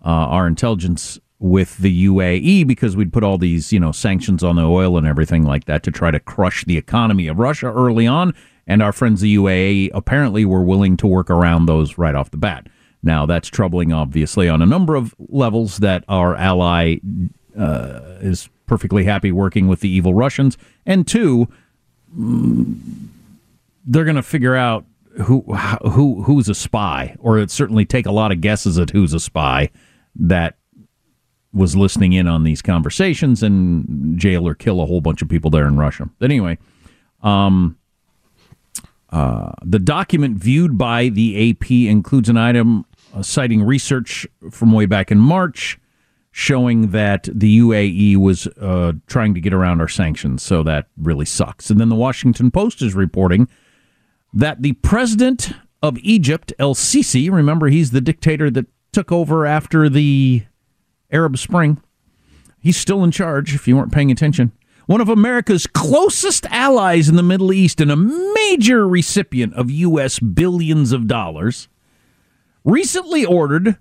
uh, 0.03 0.09
our 0.09 0.47
intelligence 0.47 1.21
with 1.39 1.77
the 1.79 2.07
UAE 2.07 2.67
because 2.67 2.97
we'd 2.97 3.13
put 3.13 3.25
all 3.25 3.37
these, 3.37 3.73
you 3.73 3.81
know, 3.81 3.93
sanctions 3.93 4.43
on 4.43 4.57
the 4.57 4.63
oil 4.63 4.97
and 4.97 5.07
everything 5.07 5.45
like 5.45 5.67
that 5.67 5.83
to 5.83 5.91
try 5.91 6.11
to 6.11 6.21
crush 6.21 6.65
the 6.65 6.79
economy 6.79 7.27
of 7.27 7.39
Russia 7.39 7.67
early 7.67 8.07
on 8.07 8.33
and 8.73 8.83
our 8.83 8.93
friends 8.93 9.21
the 9.21 9.37
UAA, 9.37 9.91
apparently 9.93 10.47
were 10.47 10.63
willing 10.63 10.97
to 10.97 11.07
work 11.07 11.29
around 11.29 11.67
those 11.67 11.99
right 11.99 12.15
off 12.15 12.31
the 12.31 12.39
bat. 12.39 12.69
Now, 13.03 13.27
that's 13.27 13.49
troubling, 13.49 13.93
obviously, 13.93 14.49
on 14.49 14.63
a 14.63 14.67
number 14.67 14.95
of 14.95 15.15
levels 15.19 15.77
that 15.79 16.05
our 16.09 16.35
ally 16.37 16.97
uh, 17.59 18.01
is 18.23 18.49
perfectly 18.67 19.05
happy 19.05 19.31
working 19.31 19.69
with 19.69 19.81
the 19.81 19.91
evil 19.91 20.15
Russians. 20.15 20.57
And 20.87 21.07
two, 21.07 21.49
they're 22.17 24.05
going 24.05 24.17
to 24.17 24.23
figure 24.23 24.57
out 24.57 24.87
who 25.25 25.43
who 25.91 26.23
who's 26.23 26.49
a 26.49 26.55
spy, 26.55 27.15
or 27.19 27.39
it 27.39 27.51
certainly 27.51 27.85
take 27.85 28.07
a 28.07 28.13
lot 28.13 28.33
of 28.33 28.41
guesses 28.41 28.79
at 28.79 28.89
who's 28.89 29.13
a 29.13 29.21
spy 29.21 29.69
that 30.17 30.57
was 31.53 31.77
listening 31.77 32.15
in 32.15 32.27
on 32.27 32.45
these 32.45 32.63
conversations 32.63 33.43
and 33.43 34.19
jail 34.19 34.49
or 34.49 34.55
kill 34.55 34.81
a 34.81 34.87
whole 34.87 35.03
bunch 35.03 35.21
of 35.21 35.29
people 35.29 35.51
there 35.51 35.67
in 35.67 35.77
Russia. 35.77 36.09
But 36.19 36.31
anyway, 36.31 36.57
um, 37.23 37.77
uh, 39.13 39.53
the 39.63 39.79
document 39.79 40.39
viewed 40.39 40.79
by 40.79 41.11
the 41.11 41.51
AP 41.51 41.71
includes 41.71 42.29
an 42.29 42.39
item 42.39 42.87
uh, 43.15 43.23
citing 43.23 43.63
research 43.63 44.27
from 44.51 44.73
way 44.73 44.87
back 44.87 45.13
in 45.13 45.19
March 45.19 45.79
showing 46.31 46.93
that 46.93 47.29
the 47.31 47.59
UAE 47.59 48.17
was 48.17 48.47
uh, 48.47 48.93
trying 49.07 49.35
to 49.35 49.41
get 49.41 49.53
around 49.53 49.83
our 49.83 49.89
sanctions. 49.89 50.43
So 50.43 50.63
that 50.63 50.87
really 50.97 51.27
sucks. 51.27 51.69
And 51.69 51.79
then 51.79 51.91
the 51.91 51.95
Washington 51.95 52.51
Post 52.51 52.81
is 52.81 52.95
reporting 52.95 53.49
that 54.33 54.63
the 54.63 54.73
president 54.73 55.53
of 55.83 55.99
Egypt, 55.99 56.55
El 56.59 56.75
Sisi, 56.75 57.31
remember 57.31 57.69
he's 57.69 57.91
the 57.91 58.01
dictator 58.01 58.51
that 58.51 58.65
took 58.93 59.13
over 59.13 59.45
after 59.45 59.91
the 59.91 60.45
Arab 61.11 61.37
Spring, 61.37 61.83
he's 62.61 62.79
still 62.79 63.05
in 63.05 63.11
charge 63.11 63.55
if 63.55 63.69
you 63.69 63.77
weren't 63.77 63.93
paying 63.93 64.11
attention 64.11 64.53
one 64.87 65.01
of 65.01 65.09
America's 65.09 65.67
closest 65.67 66.47
allies 66.47 67.09
in 67.09 67.17
the 67.17 67.23
Middle 67.23 67.53
East 67.53 67.81
and 67.81 67.91
a 67.91 67.97
major 67.97 68.89
recipient 68.89 69.55
of 69.55 69.71
U.S. 69.71 70.19
billions 70.19 70.93
of 70.93 71.07
dollars, 71.07 71.69
recently 72.65 73.25
ordered 73.25 73.79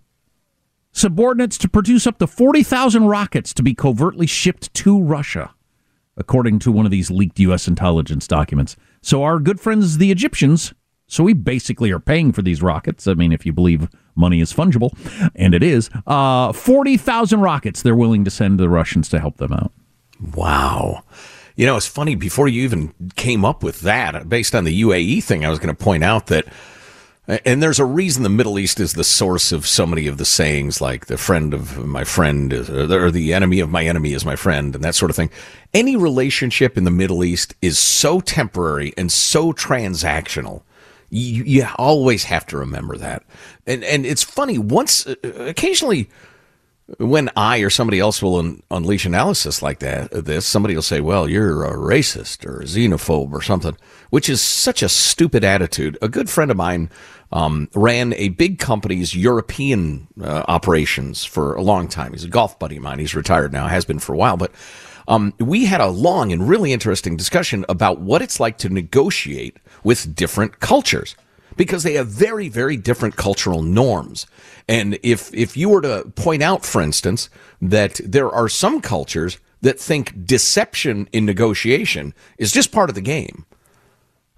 subordinates 0.92 1.58
to 1.60 1.70
produce 1.70 2.06
up 2.06 2.20
to 2.20 2.28
40,000 2.28 3.06
rockets 3.06 3.54
to 3.54 3.64
be 3.64 3.74
covertly 3.74 4.28
shipped 4.28 4.74
to 4.74 5.02
Russia, 5.02 5.54
according 6.18 6.60
to 6.60 6.72
one 6.72 6.86
of 6.86 6.92
these 6.92 7.10
leaked 7.10 7.40
U.S. 7.40 7.68
intelligence 7.68 8.28
documents. 8.28 8.76
So, 9.02 9.24
our 9.24 9.40
good 9.40 9.60
friends, 9.60 9.98
the 9.98 10.12
Egyptians, 10.12 10.74
so 11.08 11.24
we 11.24 11.34
basically 11.34 11.92
are 11.92 12.00
paying 12.00 12.32
for 12.32 12.42
these 12.42 12.62
rockets. 12.62 13.06
I 13.08 13.16
mean, 13.16 13.34
if 13.34 13.46
you 13.46 13.52
believe 13.52 13.90
money 14.16 14.40
is 14.40 14.54
fungible, 14.54 14.92
and 15.36 15.54
it 15.54 15.64
is. 15.64 15.90
Uh, 16.08 16.54
40,000 16.54 17.42
rockets 17.42 17.82
they're 17.82 17.96
willing 17.96 18.24
to 18.24 18.32
send 18.32 18.58
to 18.58 18.64
the 18.64 18.70
Russians 18.70 19.10
to 19.10 19.20
help 19.20 19.38
them 19.38 19.52
out. 19.52 19.74
Wow. 20.36 21.04
You 21.56 21.66
know, 21.66 21.78
it's 21.78 21.88
funny, 21.88 22.16
before 22.16 22.48
you 22.48 22.64
even 22.64 22.94
came 23.16 23.44
up 23.44 23.64
with 23.64 23.82
that, 23.82 24.30
based 24.30 24.56
on 24.56 24.64
the 24.64 24.82
UAE 24.82 25.24
thing, 25.24 25.46
I 25.46 25.50
was 25.50 25.60
going 25.60 25.76
to 25.76 25.84
point 25.84 26.04
out 26.04 26.28
that, 26.28 26.46
and 27.28 27.62
there's 27.62 27.80
a 27.80 27.86
reason 27.86 28.24
the 28.24 28.30
Middle 28.30 28.58
East 28.58 28.80
is 28.80 28.94
the 28.94 29.04
source 29.04 29.52
of 29.52 29.68
so 29.68 29.86
many 29.86 30.08
of 30.08 30.18
the 30.18 30.26
sayings, 30.26 30.82
like 30.82 31.06
the 31.06 31.18
friend 31.18 31.54
of 31.54 31.86
my 31.86 32.04
friend, 32.04 32.52
is, 32.52 32.70
or 32.70 33.12
the 33.12 33.34
enemy 33.34 33.60
of 33.60 33.70
my 33.70 33.86
enemy 33.86 34.14
is 34.14 34.26
my 34.26 34.36
friend, 34.36 34.76
and 34.76 34.84
that 34.84 34.96
sort 34.96 35.12
of 35.12 35.16
thing. 35.16 35.30
Any 35.74 35.96
relationship 35.96 36.78
in 36.78 36.84
the 36.84 36.92
Middle 36.92 37.24
East 37.24 37.54
is 37.62 37.78
so 37.78 38.22
temporary 38.22 38.94
and 38.98 39.12
so 39.12 39.54
transactional. 39.54 40.64
You, 41.10 41.44
you 41.44 41.68
always 41.76 42.24
have 42.24 42.46
to 42.48 42.58
remember 42.58 42.98
that. 42.98 43.24
And, 43.68 43.84
and 43.84 44.06
it's 44.06 44.24
funny, 44.24 44.58
once, 44.58 45.06
uh, 45.06 45.16
occasionally, 45.24 46.10
when 46.98 47.30
I 47.36 47.60
or 47.60 47.70
somebody 47.70 48.00
else 48.00 48.22
will 48.22 48.38
un- 48.38 48.64
unleash 48.70 49.06
analysis 49.06 49.62
like 49.62 49.80
that, 49.80 50.12
this 50.12 50.46
somebody 50.46 50.76
will 50.76 50.82
say, 50.82 51.00
"Well, 51.02 51.30
you're 51.30 51.64
a 51.64 51.78
racist 51.78 52.46
or 52.46 52.62
a 52.62 52.66
xenophobe 52.66 53.32
or 53.32 53.42
something," 53.42 53.78
which 54.10 54.30
is 54.30 54.42
such 54.42 54.84
a 54.84 54.90
stupid 54.90 55.44
attitude. 55.44 55.98
A 56.02 56.10
good 56.10 56.30
friend 56.30 56.52
of 56.52 56.58
mine 56.58 56.90
um, 57.32 57.70
ran 57.74 58.14
a 58.14 58.30
big 58.30 58.60
company's 58.60 59.16
European 59.16 60.08
uh, 60.22 60.44
operations 60.48 61.24
for 61.24 61.56
a 61.56 61.62
long 61.62 61.88
time. 61.88 62.14
He's 62.14 62.24
a 62.24 62.30
golf 62.30 62.58
buddy 62.60 62.78
of 62.78 62.84
mine. 62.84 63.00
He's 63.00 63.16
retired 63.16 63.54
now, 63.54 63.68
has 63.68 63.86
been 63.86 64.00
for 64.00 64.14
a 64.14 64.18
while, 64.18 64.38
but. 64.38 64.52
Um, 65.08 65.34
we 65.40 65.66
had 65.66 65.82
a 65.82 65.90
long 65.90 66.32
and 66.32 66.48
really 66.48 66.72
interesting 66.72 67.18
discussion 67.18 67.66
about 67.68 68.00
what 68.00 68.22
it's 68.22 68.40
like 68.40 68.60
to 68.60 68.70
negotiate 68.70 69.58
with 69.84 70.16
different 70.16 70.60
cultures 70.60 71.16
because 71.56 71.84
they 71.84 71.94
have 71.94 72.08
very, 72.08 72.50
very 72.50 72.78
different 72.78 73.16
cultural 73.16 73.62
norms. 73.62 74.28
And 74.68 74.98
if, 75.04 75.34
if 75.34 75.58
you 75.58 75.70
were 75.70 75.82
to 75.82 76.12
point 76.16 76.44
out, 76.44 76.66
for 76.66 76.82
instance, 76.82 77.30
that 77.62 78.00
there 78.04 78.32
are 78.32 78.50
some 78.50 78.82
cultures 78.82 79.38
that 79.62 79.80
think 79.80 80.26
deception 80.26 81.08
in 81.12 81.26
negotiation 81.26 82.14
is 82.38 82.52
just 82.52 82.72
part 82.72 82.90
of 82.90 82.96
the 82.96 83.02
game. 83.02 83.46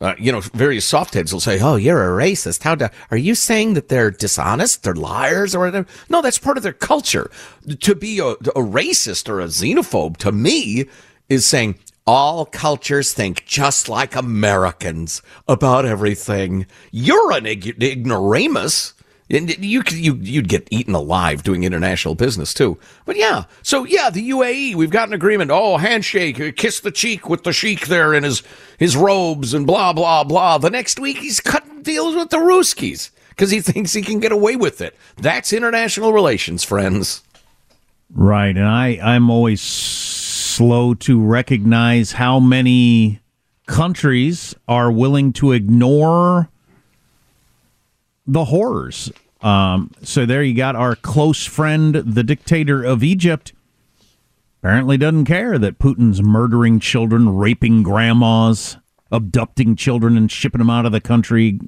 Uh, 0.01 0.15
you 0.19 0.33
know, 0.33 0.41
various 0.41 0.91
softheads 0.91 1.31
will 1.31 1.39
say, 1.39 1.61
"Oh, 1.61 1.77
you're 1.77 2.03
a 2.03 2.25
racist. 2.25 2.63
How 2.63 2.75
do, 2.75 2.89
are 3.09 3.15
you 3.15 3.35
saying 3.35 3.75
that 3.75 3.87
they're 3.87 4.11
dishonest? 4.11 4.83
They're 4.83 4.95
liars, 4.95 5.55
or 5.55 5.59
whatever?" 5.59 5.87
No, 6.09 6.21
that's 6.21 6.37
part 6.37 6.57
of 6.57 6.63
their 6.63 6.73
culture. 6.73 7.31
To 7.79 7.95
be 7.95 8.19
a, 8.19 8.31
a 8.31 8.61
racist 8.61 9.29
or 9.29 9.39
a 9.39 9.45
xenophobe, 9.45 10.17
to 10.17 10.33
me, 10.33 10.89
is 11.29 11.45
saying 11.45 11.79
all 12.05 12.45
cultures 12.45 13.13
think 13.13 13.45
just 13.45 13.87
like 13.87 14.15
Americans 14.15 15.21
about 15.47 15.85
everything. 15.85 16.65
You're 16.91 17.31
an 17.31 17.45
ig- 17.45 17.81
ignoramus. 17.81 18.93
And 19.29 19.49
you 19.63 19.81
you 19.89 20.15
you'd 20.15 20.49
get 20.49 20.67
eaten 20.69 20.93
alive 20.93 21.41
doing 21.41 21.63
international 21.63 22.13
business 22.13 22.53
too. 22.53 22.77
But 23.05 23.15
yeah, 23.15 23.45
so 23.63 23.83
yeah, 23.85 24.09
the 24.11 24.29
UAE, 24.29 24.75
we've 24.75 24.91
got 24.91 25.07
an 25.07 25.13
agreement. 25.13 25.49
Oh, 25.49 25.77
handshake, 25.77 26.39
uh, 26.39 26.51
kiss 26.55 26.81
the 26.81 26.91
cheek 26.91 27.29
with 27.29 27.43
the 27.43 27.53
sheik 27.53 27.87
there 27.87 28.13
in 28.13 28.23
his 28.23 28.43
his 28.77 28.95
robes 28.95 29.53
and 29.53 29.65
blah 29.65 29.93
blah 29.93 30.23
blah. 30.23 30.57
The 30.59 30.69
next 30.69 30.99
week 30.99 31.17
he's 31.17 31.39
cutting 31.39 31.81
deals 31.81 32.15
with 32.15 32.29
the 32.29 32.37
Ruskies 32.37 33.09
because 33.29 33.49
he 33.49 33.61
thinks 33.61 33.93
he 33.93 34.03
can 34.03 34.19
get 34.19 34.33
away 34.33 34.55
with 34.55 34.81
it. 34.81 34.95
That's 35.15 35.53
international 35.53 36.13
relations, 36.13 36.63
friends. 36.63 37.23
Right, 38.13 38.55
and 38.55 38.67
I 38.67 38.99
I'm 39.01 39.31
always 39.31 39.61
slow 40.55 40.93
to 40.93 41.19
recognize 41.19 42.13
how 42.13 42.39
many 42.39 43.19
countries 43.67 44.55
are 44.67 44.91
willing 44.91 45.33
to 45.33 45.51
ignore 45.51 46.49
the 48.27 48.45
horrors. 48.45 49.11
Um, 49.41 49.91
so 50.03 50.25
there 50.25 50.43
you 50.43 50.53
got 50.53 50.75
our 50.75 50.95
close 50.95 51.45
friend, 51.45 51.95
the 51.95 52.23
dictator 52.23 52.83
of 52.83 53.03
Egypt. 53.03 53.53
Apparently 54.61 54.97
doesn't 54.97 55.25
care 55.25 55.57
that 55.57 55.79
Putin's 55.79 56.21
murdering 56.21 56.79
children, 56.79 57.35
raping 57.35 57.83
grandmas, 57.83 58.77
abducting 59.11 59.75
children 59.75 60.15
and 60.15 60.31
shipping 60.31 60.59
them 60.59 60.69
out 60.69 60.85
of 60.85 60.93
the 60.93 61.01
country, 61.01 61.59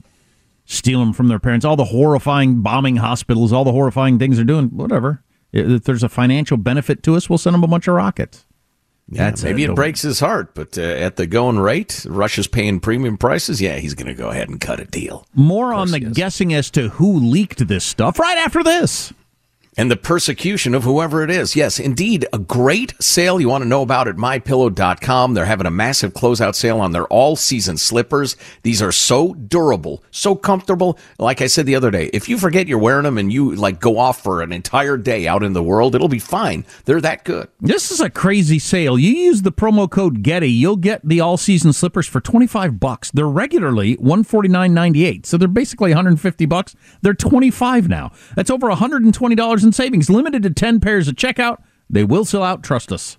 stealing 0.65 1.07
them 1.07 1.13
from 1.13 1.27
their 1.27 1.39
parents, 1.39 1.65
all 1.65 1.75
the 1.75 1.85
horrifying 1.85 2.61
bombing 2.61 2.97
hospitals, 2.97 3.51
all 3.51 3.65
the 3.65 3.73
horrifying 3.73 4.17
things 4.17 4.37
they're 4.37 4.45
doing. 4.45 4.67
Whatever. 4.69 5.23
If 5.51 5.83
there's 5.83 6.03
a 6.03 6.09
financial 6.09 6.57
benefit 6.57 7.03
to 7.03 7.15
us, 7.15 7.29
we'll 7.29 7.37
send 7.37 7.53
them 7.53 7.63
a 7.63 7.67
bunch 7.67 7.87
of 7.87 7.95
rockets. 7.95 8.45
Yeah, 9.07 9.25
That's 9.25 9.43
maybe 9.43 9.63
it. 9.63 9.69
it 9.69 9.75
breaks 9.75 10.01
his 10.01 10.19
heart, 10.19 10.55
but 10.55 10.77
uh, 10.79 10.81
at 10.81 11.15
the 11.15 11.27
going 11.27 11.59
rate, 11.59 12.05
Russia's 12.09 12.47
paying 12.47 12.79
premium 12.79 13.17
prices. 13.17 13.61
Yeah, 13.61 13.75
he's 13.75 13.93
going 13.93 14.07
to 14.07 14.15
go 14.15 14.29
ahead 14.29 14.49
and 14.49 14.59
cut 14.59 14.79
a 14.79 14.85
deal. 14.85 15.27
More 15.35 15.73
on 15.73 15.91
the 15.91 15.99
guessing 15.99 16.53
as 16.55 16.71
to 16.71 16.89
who 16.89 17.19
leaked 17.19 17.67
this 17.67 17.85
stuff 17.85 18.17
right 18.17 18.37
after 18.39 18.63
this. 18.63 19.13
And 19.77 19.91
the 19.91 19.97
persecution 19.97 20.73
of 20.73 20.83
whoever 20.83 21.21
it 21.21 21.29
is. 21.29 21.55
Yes, 21.55 21.79
indeed, 21.79 22.25
a 22.31 22.39
great 22.39 22.93
sale 23.01 23.41
you 23.41 23.49
want 23.49 23.63
to 23.63 23.67
know 23.67 23.81
about 23.81 24.07
at 24.07 24.15
mypillow.com. 24.15 25.33
They're 25.33 25.45
having 25.45 25.67
a 25.67 25.71
massive 25.71 26.13
closeout 26.13 26.55
sale 26.55 26.79
on 26.79 26.93
their 26.93 27.05
all 27.07 27.35
season 27.35 27.77
slippers. 27.77 28.37
These 28.63 28.81
are 28.81 28.93
so 28.93 29.33
durable, 29.33 30.01
so 30.11 30.33
comfortable. 30.33 30.97
Like 31.19 31.41
I 31.41 31.47
said 31.47 31.65
the 31.65 31.75
other 31.75 31.91
day, 31.91 32.09
if 32.13 32.29
you 32.29 32.37
forget 32.37 32.67
you're 32.67 32.79
wearing 32.79 33.03
them 33.03 33.17
and 33.17 33.33
you 33.33 33.53
like 33.53 33.81
go 33.81 33.97
off 33.97 34.23
for 34.23 34.41
an 34.41 34.53
entire 34.53 34.95
day 34.95 35.27
out 35.27 35.43
in 35.43 35.51
the 35.51 35.63
world, 35.63 35.93
it'll 35.93 36.07
be 36.07 36.19
fine. 36.19 36.65
They're 36.85 37.01
that 37.01 37.25
good. 37.25 37.49
This 37.59 37.91
is 37.91 37.99
a 37.99 38.09
crazy 38.09 38.59
sale. 38.59 38.97
You 38.97 39.11
use 39.11 39.41
the 39.41 39.51
promo 39.51 39.89
code 39.89 40.23
Getty, 40.23 40.51
you'll 40.51 40.77
get 40.77 41.01
the 41.03 41.19
all 41.19 41.35
season 41.35 41.73
slippers 41.73 42.07
for 42.07 42.21
25 42.21 42.79
bucks. 42.79 43.11
They're 43.11 43.27
regularly 43.27 43.97
149.98. 43.97 45.25
So 45.25 45.37
they're 45.37 45.49
basically 45.49 45.89
150 45.89 46.45
bucks. 46.45 46.75
They're 47.01 47.13
25 47.13 47.89
now. 47.89 48.13
That's 48.35 48.49
over 48.49 48.69
$120 48.69 49.64
in 49.65 49.73
savings. 49.73 50.09
Limited 50.09 50.43
to 50.43 50.51
10 50.51 50.79
pairs 50.79 51.07
at 51.07 51.15
checkout. 51.15 51.61
They 51.89 52.03
will 52.03 52.25
sell 52.25 52.43
out, 52.43 52.63
trust 52.63 52.91
us. 52.91 53.17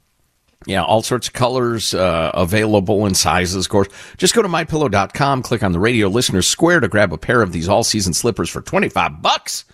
Yeah, 0.67 0.83
all 0.83 1.03
sorts 1.03 1.29
of 1.29 1.35
colors 1.35 1.95
uh, 1.95 2.31
available 2.35 3.07
and 3.07 3.17
sizes, 3.17 3.67
of 3.67 3.71
course. 3.71 3.89
Just 4.17 4.35
go 4.35 4.43
to 4.43 4.49
mypillow.com, 4.49 5.43
click 5.43 5.63
on 5.63 5.73
the 5.73 5.79
radio 5.79 6.09
listeners 6.09 6.49
square 6.49 6.81
to 6.81 6.89
grab 6.89 7.13
a 7.13 7.19
pair 7.19 7.43
of 7.43 7.53
these 7.53 7.69
all 7.69 7.85
season 7.85 8.15
slippers 8.15 8.49
for 8.49 8.63
25 8.63 9.23
bucks. 9.23 9.65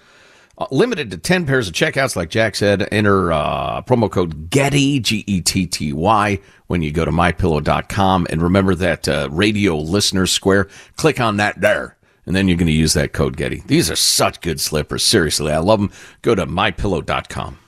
Uh, 0.58 0.66
limited 0.70 1.10
to 1.10 1.16
10 1.16 1.46
pairs 1.46 1.66
of 1.66 1.72
checkouts, 1.72 2.14
like 2.14 2.28
Jack 2.28 2.54
said. 2.56 2.86
Enter 2.92 3.32
uh, 3.32 3.80
promo 3.82 4.10
code 4.10 4.50
GETTY, 4.50 5.00
G 5.00 5.24
E 5.26 5.40
T 5.40 5.66
T 5.66 5.94
Y, 5.94 6.38
when 6.66 6.82
you 6.82 6.92
go 6.92 7.06
to 7.06 7.10
mypillow.com. 7.10 8.26
And 8.28 8.42
remember 8.42 8.74
that 8.74 9.08
uh, 9.08 9.28
radio 9.32 9.76
listeners 9.78 10.30
square. 10.30 10.68
Click 10.96 11.20
on 11.20 11.38
that 11.38 11.58
there. 11.60 11.96
And 12.24 12.36
then 12.36 12.46
you're 12.46 12.56
going 12.56 12.66
to 12.66 12.72
use 12.72 12.92
that 12.94 13.12
code 13.12 13.36
Getty. 13.36 13.62
These 13.66 13.90
are 13.90 13.96
such 13.96 14.40
good 14.40 14.60
slippers. 14.60 15.04
Seriously, 15.04 15.52
I 15.52 15.58
love 15.58 15.80
them. 15.80 15.90
Go 16.22 16.34
to 16.34 16.46
mypillow.com. 16.46 17.58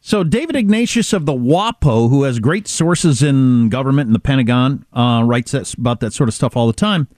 So 0.00 0.22
David 0.22 0.54
Ignatius 0.54 1.14
of 1.14 1.24
the 1.24 1.32
WAPO, 1.32 2.10
who 2.10 2.24
has 2.24 2.38
great 2.38 2.68
sources 2.68 3.22
in 3.22 3.70
government 3.70 4.08
and 4.08 4.14
the 4.14 4.20
Pentagon, 4.20 4.84
uh, 4.92 5.22
writes 5.24 5.52
that, 5.52 5.72
about 5.74 6.00
that 6.00 6.12
sort 6.12 6.28
of 6.28 6.34
stuff 6.34 6.56
all 6.58 6.66
the 6.66 6.74
time. 6.74 7.08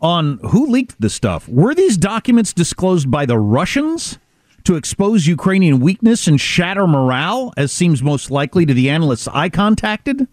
On 0.00 0.38
who 0.50 0.66
leaked 0.66 1.00
this 1.00 1.14
stuff? 1.14 1.48
Were 1.48 1.74
these 1.74 1.96
documents 1.96 2.52
disclosed 2.52 3.10
by 3.10 3.24
the 3.24 3.38
Russians 3.38 4.18
to 4.64 4.76
expose 4.76 5.26
Ukrainian 5.26 5.80
weakness 5.80 6.26
and 6.26 6.38
shatter 6.38 6.86
morale, 6.86 7.54
as 7.56 7.72
seems 7.72 8.02
most 8.02 8.30
likely 8.30 8.66
to 8.66 8.74
the 8.74 8.90
analysts 8.90 9.28
I 9.28 9.48
contacted? 9.48 10.28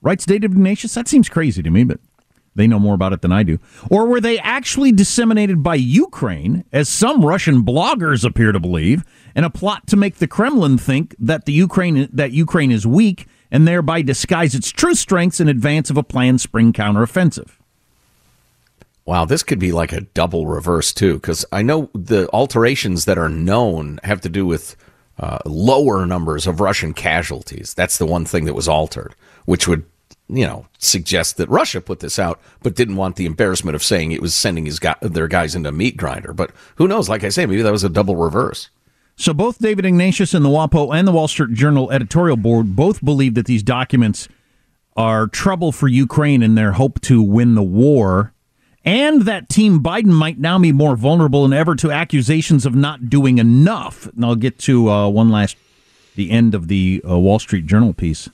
Writes 0.00 0.26
David 0.26 0.50
Ignatius. 0.50 0.94
That 0.94 1.06
seems 1.06 1.28
crazy 1.28 1.62
to 1.62 1.70
me, 1.70 1.84
but 1.84 2.00
they 2.54 2.66
know 2.66 2.78
more 2.78 2.94
about 2.94 3.12
it 3.12 3.20
than 3.22 3.32
I 3.32 3.42
do. 3.42 3.58
Or 3.90 4.06
were 4.06 4.20
they 4.20 4.38
actually 4.38 4.92
disseminated 4.92 5.62
by 5.62 5.74
Ukraine, 5.74 6.64
as 6.72 6.88
some 6.88 7.24
Russian 7.24 7.62
bloggers 7.62 8.24
appear 8.24 8.52
to 8.52 8.60
believe, 8.60 9.04
in 9.34 9.44
a 9.44 9.50
plot 9.50 9.86
to 9.88 9.96
make 9.96 10.16
the 10.16 10.28
Kremlin 10.28 10.78
think 10.78 11.16
that 11.18 11.44
the 11.44 11.52
Ukraine 11.52 12.08
that 12.12 12.32
Ukraine 12.32 12.70
is 12.70 12.86
weak 12.86 13.26
and 13.50 13.66
thereby 13.66 14.02
disguise 14.02 14.54
its 14.54 14.70
true 14.70 14.94
strengths 14.94 15.40
in 15.40 15.48
advance 15.48 15.90
of 15.90 15.96
a 15.96 16.02
planned 16.02 16.40
spring 16.40 16.72
counteroffensive? 16.72 17.50
Wow, 19.06 19.26
this 19.26 19.42
could 19.42 19.58
be 19.58 19.70
like 19.70 19.92
a 19.92 20.00
double 20.00 20.46
reverse 20.46 20.92
too, 20.92 21.14
because 21.14 21.44
I 21.52 21.62
know 21.62 21.90
the 21.94 22.28
alterations 22.32 23.04
that 23.04 23.18
are 23.18 23.28
known 23.28 24.00
have 24.02 24.20
to 24.22 24.28
do 24.28 24.46
with 24.46 24.76
uh, 25.18 25.38
lower 25.44 26.06
numbers 26.06 26.46
of 26.46 26.60
Russian 26.60 26.94
casualties. 26.94 27.74
That's 27.74 27.98
the 27.98 28.06
one 28.06 28.24
thing 28.24 28.46
that 28.46 28.54
was 28.54 28.66
altered, 28.66 29.14
which 29.44 29.68
would, 29.68 29.84
you 30.28 30.46
know, 30.46 30.66
suggest 30.78 31.36
that 31.36 31.48
Russia 31.48 31.80
put 31.80 32.00
this 32.00 32.18
out, 32.18 32.40
but 32.62 32.74
didn't 32.74 32.96
want 32.96 33.16
the 33.16 33.26
embarrassment 33.26 33.74
of 33.74 33.82
saying 33.82 34.12
it 34.12 34.22
was 34.22 34.34
sending 34.34 34.64
his 34.64 34.78
guy, 34.78 34.94
their 35.02 35.28
guys 35.28 35.54
into 35.54 35.68
a 35.68 35.72
meat 35.72 35.96
grinder. 35.96 36.32
But 36.32 36.50
who 36.76 36.88
knows? 36.88 37.08
Like 37.08 37.24
I 37.24 37.28
say, 37.28 37.46
maybe 37.46 37.62
that 37.62 37.72
was 37.72 37.84
a 37.84 37.88
double 37.88 38.16
reverse. 38.16 38.70
So 39.16 39.32
both 39.32 39.58
David 39.58 39.84
Ignatius 39.84 40.34
and 40.34 40.44
the 40.44 40.48
WAPO 40.48 40.94
and 40.94 41.06
the 41.06 41.12
Wall 41.12 41.28
Street 41.28 41.54
Journal 41.54 41.90
editorial 41.92 42.36
board 42.36 42.74
both 42.74 43.04
believe 43.04 43.34
that 43.34 43.46
these 43.46 43.62
documents 43.62 44.28
are 44.96 45.26
trouble 45.26 45.72
for 45.72 45.88
Ukraine 45.88 46.42
in 46.42 46.54
their 46.54 46.72
hope 46.72 47.00
to 47.02 47.22
win 47.22 47.54
the 47.54 47.62
war, 47.62 48.32
and 48.84 49.22
that 49.22 49.48
Team 49.48 49.82
Biden 49.82 50.12
might 50.12 50.38
now 50.38 50.58
be 50.58 50.72
more 50.72 50.96
vulnerable 50.96 51.42
than 51.42 51.52
ever 51.52 51.74
to 51.76 51.90
accusations 51.90 52.66
of 52.66 52.74
not 52.74 53.08
doing 53.08 53.38
enough. 53.38 54.06
And 54.06 54.24
I'll 54.24 54.36
get 54.36 54.58
to 54.60 54.90
uh, 54.90 55.08
one 55.08 55.30
last, 55.30 55.56
the 56.16 56.30
end 56.30 56.54
of 56.54 56.68
the 56.68 57.02
uh, 57.08 57.18
Wall 57.18 57.38
Street 57.38 57.66
Journal 57.66 57.92
piece 57.92 58.28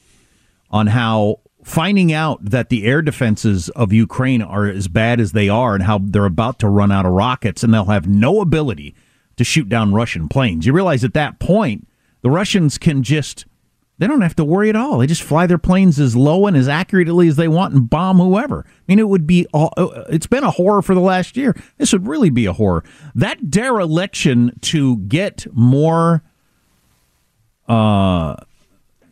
on 0.70 0.88
how 0.88 1.41
finding 1.70 2.12
out 2.12 2.44
that 2.44 2.68
the 2.68 2.84
air 2.84 3.00
defenses 3.00 3.68
of 3.70 3.92
Ukraine 3.92 4.42
are 4.42 4.66
as 4.66 4.88
bad 4.88 5.20
as 5.20 5.32
they 5.32 5.48
are 5.48 5.74
and 5.74 5.84
how 5.84 6.00
they're 6.02 6.24
about 6.24 6.58
to 6.58 6.68
run 6.68 6.90
out 6.90 7.06
of 7.06 7.12
rockets 7.12 7.62
and 7.62 7.72
they'll 7.72 7.84
have 7.84 8.08
no 8.08 8.40
ability 8.40 8.94
to 9.36 9.44
shoot 9.44 9.68
down 9.68 9.94
Russian 9.94 10.28
planes. 10.28 10.66
You 10.66 10.72
realize 10.72 11.04
at 11.04 11.14
that 11.14 11.38
point, 11.38 11.86
the 12.22 12.30
Russians 12.30 12.76
can 12.76 13.02
just 13.02 13.46
they 13.98 14.06
don't 14.06 14.22
have 14.22 14.36
to 14.36 14.44
worry 14.44 14.70
at 14.70 14.76
all. 14.76 14.98
They 14.98 15.06
just 15.06 15.22
fly 15.22 15.46
their 15.46 15.58
planes 15.58 16.00
as 16.00 16.16
low 16.16 16.46
and 16.46 16.56
as 16.56 16.68
accurately 16.68 17.28
as 17.28 17.36
they 17.36 17.48
want 17.48 17.74
and 17.74 17.88
bomb 17.88 18.16
whoever. 18.18 18.64
I 18.66 18.72
mean, 18.88 18.98
it 18.98 19.08
would 19.08 19.26
be 19.26 19.46
all, 19.52 19.74
uh, 19.76 20.04
it's 20.08 20.26
been 20.26 20.42
a 20.42 20.50
horror 20.50 20.80
for 20.80 20.94
the 20.94 21.02
last 21.02 21.36
year. 21.36 21.54
This 21.76 21.92
would 21.92 22.08
really 22.08 22.30
be 22.30 22.46
a 22.46 22.54
horror. 22.54 22.82
That 23.14 23.50
dereliction 23.50 24.58
to 24.62 24.96
get 24.96 25.46
more 25.52 26.22
uh 27.68 28.36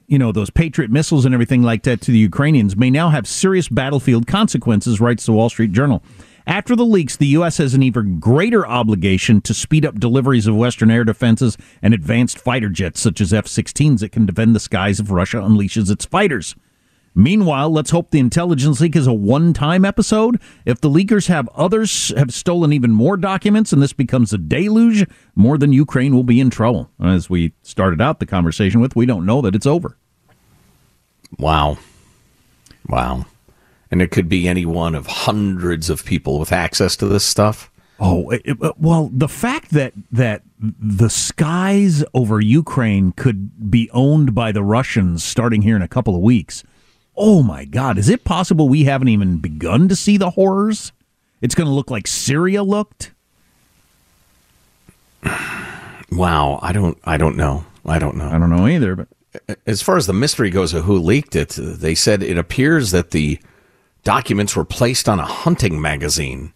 you 0.08 0.18
know, 0.18 0.32
those 0.32 0.48
Patriot 0.48 0.90
missiles 0.90 1.26
and 1.26 1.34
everything 1.34 1.62
like 1.62 1.82
that 1.82 2.00
to 2.00 2.10
the 2.10 2.18
Ukrainians 2.18 2.76
may 2.76 2.90
now 2.90 3.10
have 3.10 3.28
serious 3.28 3.68
battlefield 3.68 4.26
consequences, 4.26 5.00
writes 5.00 5.26
the 5.26 5.32
Wall 5.32 5.50
Street 5.50 5.70
Journal. 5.70 6.02
After 6.46 6.74
the 6.74 6.84
leaks, 6.86 7.14
the 7.14 7.26
U.S. 7.26 7.58
has 7.58 7.74
an 7.74 7.82
even 7.82 8.18
greater 8.18 8.66
obligation 8.66 9.42
to 9.42 9.52
speed 9.52 9.84
up 9.84 10.00
deliveries 10.00 10.46
of 10.46 10.56
Western 10.56 10.90
air 10.90 11.04
defenses 11.04 11.58
and 11.82 11.92
advanced 11.92 12.38
fighter 12.38 12.70
jets, 12.70 13.00
such 13.00 13.20
as 13.20 13.34
F 13.34 13.44
16s, 13.44 14.00
that 14.00 14.12
can 14.12 14.24
defend 14.24 14.56
the 14.56 14.60
skies 14.60 14.98
if 14.98 15.10
Russia 15.10 15.36
unleashes 15.36 15.90
its 15.90 16.06
fighters. 16.06 16.56
Meanwhile, 17.18 17.70
let's 17.70 17.90
hope 17.90 18.10
the 18.10 18.20
intelligence 18.20 18.80
leak 18.80 18.94
is 18.94 19.06
a 19.06 19.12
one 19.12 19.52
time 19.52 19.84
episode. 19.84 20.40
If 20.64 20.80
the 20.80 20.88
leakers 20.88 21.26
have 21.26 21.48
others 21.48 22.12
have 22.16 22.32
stolen 22.32 22.72
even 22.72 22.92
more 22.92 23.16
documents 23.16 23.72
and 23.72 23.82
this 23.82 23.92
becomes 23.92 24.32
a 24.32 24.38
deluge, 24.38 25.04
more 25.34 25.58
than 25.58 25.72
Ukraine 25.72 26.14
will 26.14 26.22
be 26.22 26.40
in 26.40 26.48
trouble. 26.48 26.90
As 27.02 27.28
we 27.28 27.52
started 27.62 28.00
out 28.00 28.20
the 28.20 28.26
conversation 28.26 28.80
with, 28.80 28.94
we 28.94 29.04
don't 29.04 29.26
know 29.26 29.40
that 29.42 29.54
it's 29.54 29.66
over. 29.66 29.96
Wow. 31.38 31.78
Wow 32.88 33.26
and 33.90 34.02
it 34.02 34.10
could 34.10 34.28
be 34.28 34.48
any 34.48 34.64
one 34.64 34.94
of 34.94 35.06
hundreds 35.06 35.90
of 35.90 36.04
people 36.04 36.38
with 36.38 36.52
access 36.52 36.96
to 36.96 37.06
this 37.06 37.24
stuff. 37.24 37.70
Oh 38.00 38.30
it, 38.30 38.56
well, 38.78 39.10
the 39.12 39.28
fact 39.28 39.70
that 39.70 39.92
that 40.12 40.42
the 40.60 41.10
skies 41.10 42.04
over 42.14 42.40
Ukraine 42.40 43.12
could 43.12 43.70
be 43.70 43.90
owned 43.92 44.34
by 44.34 44.52
the 44.52 44.62
Russians 44.62 45.24
starting 45.24 45.62
here 45.62 45.74
in 45.74 45.82
a 45.82 45.88
couple 45.88 46.14
of 46.14 46.22
weeks. 46.22 46.62
Oh 47.20 47.42
my 47.42 47.64
God! 47.64 47.98
Is 47.98 48.08
it 48.08 48.22
possible 48.22 48.68
we 48.68 48.84
haven't 48.84 49.08
even 49.08 49.38
begun 49.38 49.88
to 49.88 49.96
see 49.96 50.16
the 50.16 50.30
horrors? 50.30 50.92
It's 51.42 51.56
going 51.56 51.66
to 51.66 51.74
look 51.74 51.90
like 51.90 52.06
Syria 52.06 52.62
looked. 52.62 53.12
Wow, 56.10 56.58
I 56.62 56.72
don't, 56.72 56.96
I 57.04 57.18
don't 57.18 57.36
know. 57.36 57.66
I 57.84 57.98
don't 57.98 58.16
know. 58.16 58.28
I 58.28 58.38
don't 58.38 58.48
know 58.48 58.66
either. 58.66 58.96
But 58.96 59.58
as 59.66 59.82
far 59.82 59.98
as 59.98 60.06
the 60.06 60.14
mystery 60.14 60.48
goes 60.48 60.72
of 60.72 60.84
who 60.84 60.98
leaked 60.98 61.36
it, 61.36 61.50
they 61.50 61.94
said 61.94 62.22
it 62.22 62.38
appears 62.38 62.92
that 62.92 63.10
the 63.10 63.38
documents 64.04 64.56
were 64.56 64.64
placed 64.64 65.06
on 65.06 65.20
a 65.20 65.26
hunting 65.26 65.78
magazine 65.82 66.54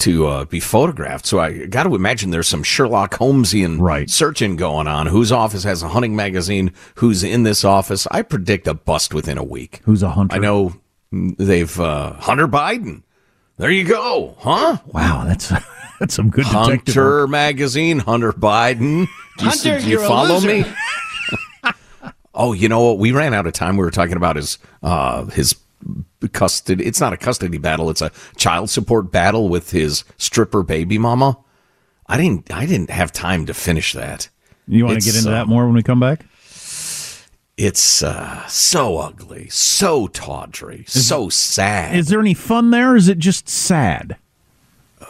to 0.00 0.26
uh, 0.26 0.44
be 0.44 0.60
photographed. 0.60 1.26
So 1.26 1.40
I 1.40 1.66
got 1.66 1.84
to 1.84 1.94
imagine 1.94 2.30
there's 2.30 2.48
some 2.48 2.62
Sherlock 2.62 3.14
Holmesian 3.14 3.80
right. 3.80 4.08
searching 4.08 4.56
going 4.56 4.86
on. 4.86 5.06
Whose 5.06 5.32
office 5.32 5.64
has 5.64 5.82
a 5.82 5.88
hunting 5.88 6.14
magazine? 6.14 6.72
Who's 6.96 7.24
in 7.24 7.42
this 7.42 7.64
office? 7.64 8.06
I 8.10 8.22
predict 8.22 8.66
a 8.66 8.74
bust 8.74 9.12
within 9.12 9.38
a 9.38 9.44
week. 9.44 9.80
Who's 9.84 10.02
a 10.02 10.10
hunter? 10.10 10.36
I 10.36 10.38
know 10.38 10.74
they've 11.12 11.80
uh, 11.80 12.14
Hunter 12.14 12.48
Biden. 12.48 13.02
There 13.56 13.70
you 13.70 13.84
go, 13.84 14.36
huh? 14.38 14.78
Wow, 14.86 15.24
that's 15.26 15.48
that's 16.00 16.14
some 16.14 16.30
good 16.30 16.44
Hunter 16.44 17.26
magazine. 17.26 17.98
Hunter 17.98 18.32
Biden. 18.32 19.08
Do 19.38 19.44
you, 19.44 19.50
Hunter, 19.50 19.80
do 19.80 19.88
you 19.88 19.98
follow 19.98 20.40
me? 20.40 20.64
oh, 22.34 22.52
you 22.52 22.68
know 22.68 22.82
what? 22.84 22.98
We 22.98 23.10
ran 23.10 23.34
out 23.34 23.48
of 23.48 23.52
time. 23.54 23.76
We 23.76 23.84
were 23.84 23.90
talking 23.90 24.16
about 24.16 24.36
his 24.36 24.58
uh, 24.82 25.24
his 25.26 25.56
custody. 26.32 26.84
It's 26.84 27.00
not 27.00 27.12
a 27.12 27.16
custody 27.16 27.58
battle. 27.58 27.90
It's 27.90 28.02
a 28.02 28.10
child 28.36 28.70
support 28.70 29.12
battle 29.12 29.48
with 29.48 29.70
his 29.70 30.04
stripper 30.16 30.62
baby 30.62 30.98
mama. 30.98 31.38
I 32.06 32.16
didn't. 32.16 32.52
I 32.52 32.66
didn't 32.66 32.90
have 32.90 33.12
time 33.12 33.46
to 33.46 33.54
finish 33.54 33.92
that. 33.92 34.28
You 34.66 34.84
want 34.84 35.00
to 35.00 35.04
get 35.04 35.16
into 35.16 35.30
uh, 35.30 35.32
that 35.32 35.46
more 35.46 35.64
when 35.64 35.74
we 35.74 35.82
come 35.82 36.00
back? 36.00 36.24
It's 37.56 38.04
uh, 38.04 38.46
so 38.46 38.98
ugly, 38.98 39.48
so 39.48 40.06
tawdry, 40.06 40.84
is, 40.86 41.08
so 41.08 41.28
sad. 41.28 41.96
Is 41.96 42.06
there 42.06 42.20
any 42.20 42.34
fun 42.34 42.70
there? 42.70 42.94
is 42.94 43.08
it 43.08 43.18
just 43.18 43.48
sad? 43.48 44.16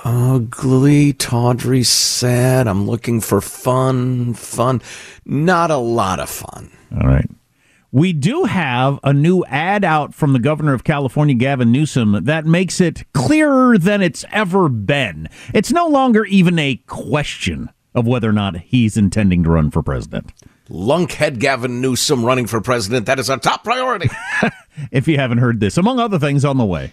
Ugly, 0.03 1.13
tawdry, 1.15 1.83
sad. 1.83 2.67
I'm 2.67 2.87
looking 2.87 3.21
for 3.21 3.43
fun, 3.43 4.33
fun. 4.33 4.81
Not 5.27 5.71
a 5.71 5.77
lot 5.77 6.21
of 6.21 6.31
fun. 6.31 6.71
All 6.93 7.07
right. 7.07 7.29
We 7.91 8.13
do 8.13 8.45
have 8.45 9.01
a 9.03 9.15
new 9.15 9.45
ad 9.47 9.83
out 9.83 10.13
from 10.13 10.35
the 10.35 10.39
governor 10.39 10.75
of 10.75 10.85
California, 10.85 11.35
Gavin 11.35 11.73
Newsom, 11.73 12.25
that 12.25 12.45
makes 12.45 12.83
it 12.83 13.11
clearer 13.15 13.79
than 13.79 14.03
it's 14.03 14.27
ever 14.31 14.69
been. 14.69 15.27
It's 15.55 15.73
no 15.73 15.87
longer 15.87 16.27
even 16.27 16.59
a 16.59 16.77
question 16.87 17.71
of 17.95 18.07
whether 18.07 18.29
or 18.29 18.35
not 18.35 18.59
he's 18.59 18.99
intending 18.99 19.43
to 19.45 19.51
run 19.51 19.71
for 19.71 19.83
president. 19.83 20.33
Lunkhead 20.69 21.39
Gavin 21.39 21.81
Newsom 21.81 22.27
running 22.27 22.47
for 22.47 22.61
president. 22.61 23.07
That 23.07 23.19
is 23.19 23.31
our 23.31 23.39
top 23.39 23.65
priority. 23.65 24.11
if 24.93 25.09
you 25.09 25.17
haven't 25.17 25.39
heard 25.39 25.61
this, 25.61 25.79
among 25.79 25.99
other 25.99 26.19
things 26.19 26.45
on 26.45 26.59
the 26.59 26.67
way. 26.67 26.93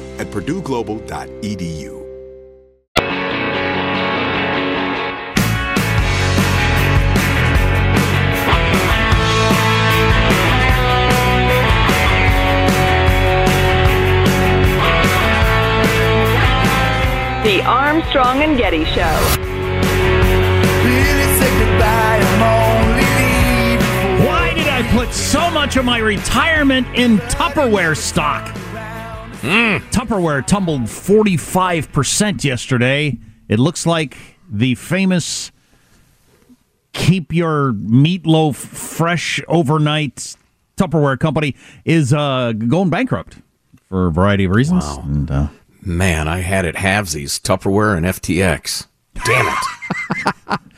at 0.19 0.27
purdueglobal.edu. 0.27 2.01
The 17.43 17.63
Armstrong 17.63 18.43
and 18.43 18.55
Getty 18.55 18.85
Show. 18.85 19.01
Why 24.25 24.53
did 24.53 24.67
I 24.67 24.87
put 24.91 25.11
so 25.11 25.49
much 25.49 25.75
of 25.75 25.85
my 25.85 25.97
retirement 25.97 26.85
in 26.93 27.17
Tupperware 27.17 27.97
stock? 27.97 28.60
Tupperware 29.41 30.45
tumbled 30.45 30.81
45% 30.81 32.43
yesterday. 32.43 33.17
It 33.47 33.59
looks 33.59 33.85
like 33.85 34.17
the 34.49 34.75
famous 34.75 35.51
keep 36.93 37.33
your 37.33 37.73
meatloaf 37.73 38.55
fresh 38.55 39.41
overnight 39.47 40.35
Tupperware 40.77 41.19
company 41.19 41.55
is 41.85 42.13
uh, 42.13 42.53
going 42.53 42.89
bankrupt 42.89 43.37
for 43.87 44.07
a 44.07 44.11
variety 44.11 44.45
of 44.45 44.51
reasons. 44.51 44.83
Wow. 44.83 45.03
And, 45.05 45.31
uh, 45.31 45.47
Man, 45.83 46.27
I 46.27 46.39
had 46.39 46.65
it 46.65 46.75
halvesies, 46.75 47.39
Tupperware 47.41 47.97
and 47.97 48.05
FTX. 48.05 48.85
Damn 49.25 49.47
it. 49.47 50.59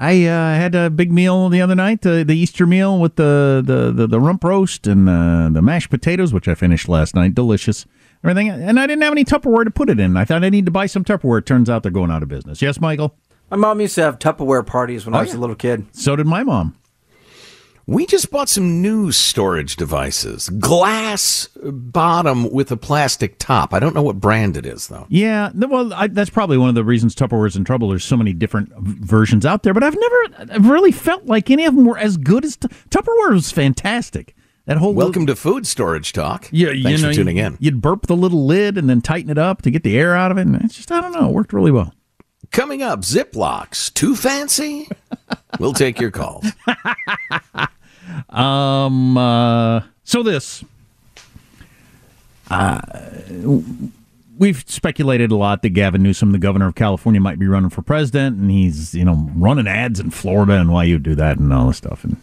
I 0.00 0.26
uh, 0.26 0.54
had 0.54 0.76
a 0.76 0.90
big 0.90 1.10
meal 1.10 1.48
the 1.48 1.60
other 1.60 1.74
night, 1.74 2.06
uh, 2.06 2.22
the 2.22 2.34
Easter 2.34 2.66
meal 2.66 3.00
with 3.00 3.16
the, 3.16 3.62
the, 3.64 3.90
the, 3.90 4.06
the 4.06 4.20
rump 4.20 4.44
roast 4.44 4.86
and 4.86 5.08
uh, 5.08 5.48
the 5.50 5.60
mashed 5.60 5.90
potatoes, 5.90 6.32
which 6.32 6.46
I 6.46 6.54
finished 6.54 6.88
last 6.88 7.16
night. 7.16 7.34
Delicious. 7.34 7.84
Everything. 8.22 8.48
And 8.48 8.78
I 8.78 8.86
didn't 8.86 9.02
have 9.02 9.12
any 9.12 9.24
Tupperware 9.24 9.64
to 9.64 9.70
put 9.72 9.90
it 9.90 9.98
in. 9.98 10.16
I 10.16 10.24
thought 10.24 10.44
I 10.44 10.50
need 10.50 10.66
to 10.66 10.70
buy 10.72 10.86
some 10.86 11.04
Tupperware. 11.04 11.38
It 11.38 11.46
turns 11.46 11.68
out 11.68 11.82
they're 11.82 11.90
going 11.90 12.12
out 12.12 12.22
of 12.22 12.28
business. 12.28 12.62
Yes, 12.62 12.80
Michael? 12.80 13.16
My 13.50 13.56
mom 13.56 13.80
used 13.80 13.96
to 13.96 14.02
have 14.02 14.18
Tupperware 14.20 14.64
parties 14.64 15.04
when 15.04 15.14
Oh, 15.14 15.18
I 15.18 15.22
was 15.22 15.32
yeah. 15.32 15.38
a 15.38 15.40
little 15.40 15.56
kid. 15.56 15.86
So 15.92 16.14
did 16.14 16.26
my 16.26 16.44
mom. 16.44 16.76
We 17.88 18.04
just 18.04 18.30
bought 18.30 18.50
some 18.50 18.82
new 18.82 19.12
storage 19.12 19.74
devices. 19.76 20.50
Glass 20.50 21.48
bottom 21.64 22.50
with 22.50 22.70
a 22.70 22.76
plastic 22.76 23.38
top. 23.38 23.72
I 23.72 23.78
don't 23.78 23.94
know 23.94 24.02
what 24.02 24.20
brand 24.20 24.58
it 24.58 24.66
is, 24.66 24.88
though. 24.88 25.06
Yeah, 25.08 25.50
well, 25.54 25.94
I, 25.94 26.08
that's 26.08 26.28
probably 26.28 26.58
one 26.58 26.68
of 26.68 26.74
the 26.74 26.84
reasons 26.84 27.14
Tupperware's 27.14 27.56
in 27.56 27.64
trouble. 27.64 27.88
There's 27.88 28.04
so 28.04 28.18
many 28.18 28.34
different 28.34 28.76
versions 28.76 29.46
out 29.46 29.62
there, 29.62 29.72
but 29.72 29.82
I've 29.82 29.96
never 29.98 30.52
I've 30.52 30.68
really 30.68 30.92
felt 30.92 31.24
like 31.24 31.50
any 31.50 31.64
of 31.64 31.74
them 31.74 31.86
were 31.86 31.96
as 31.96 32.18
good 32.18 32.44
as 32.44 32.58
Tu- 32.58 32.68
Tupperware 32.90 33.32
was 33.32 33.50
fantastic. 33.50 34.36
That 34.66 34.76
whole 34.76 34.92
Welcome 34.92 35.24
to 35.24 35.34
Food 35.34 35.66
Storage 35.66 36.12
Talk. 36.12 36.46
yeah, 36.52 36.66
Thanks 36.72 36.84
you 36.84 36.98
know, 36.98 37.08
for 37.08 37.14
tuning 37.14 37.38
in. 37.38 37.56
You'd 37.58 37.80
burp 37.80 38.06
the 38.06 38.16
little 38.16 38.44
lid 38.44 38.76
and 38.76 38.90
then 38.90 39.00
tighten 39.00 39.30
it 39.30 39.38
up 39.38 39.62
to 39.62 39.70
get 39.70 39.82
the 39.82 39.98
air 39.98 40.14
out 40.14 40.30
of 40.30 40.36
it. 40.36 40.42
And 40.42 40.56
it's 40.56 40.76
just 40.76 40.92
I 40.92 41.00
don't 41.00 41.12
know, 41.12 41.30
it 41.30 41.32
worked 41.32 41.54
really 41.54 41.70
well. 41.70 41.94
Coming 42.50 42.82
up, 42.82 43.00
Ziplocs. 43.00 43.94
Too 43.94 44.14
fancy? 44.14 44.90
we'll 45.58 45.72
take 45.72 45.98
your 45.98 46.10
calls. 46.10 46.44
Um. 48.30 49.16
Uh, 49.16 49.82
so 50.04 50.22
this. 50.22 50.64
Uh, 52.50 52.80
we've 54.38 54.64
speculated 54.66 55.30
a 55.30 55.36
lot 55.36 55.62
that 55.62 55.70
Gavin 55.70 56.02
Newsom, 56.02 56.32
the 56.32 56.38
governor 56.38 56.66
of 56.68 56.74
California, 56.74 57.20
might 57.20 57.38
be 57.38 57.46
running 57.46 57.70
for 57.70 57.82
president, 57.82 58.38
and 58.38 58.50
he's 58.50 58.94
you 58.94 59.04
know 59.04 59.28
running 59.34 59.66
ads 59.66 60.00
in 60.00 60.10
Florida, 60.10 60.54
and 60.54 60.72
why 60.72 60.84
you 60.84 60.98
do 60.98 61.14
that 61.14 61.38
and 61.38 61.52
all 61.52 61.66
this 61.66 61.76
stuff, 61.76 62.04
and 62.04 62.16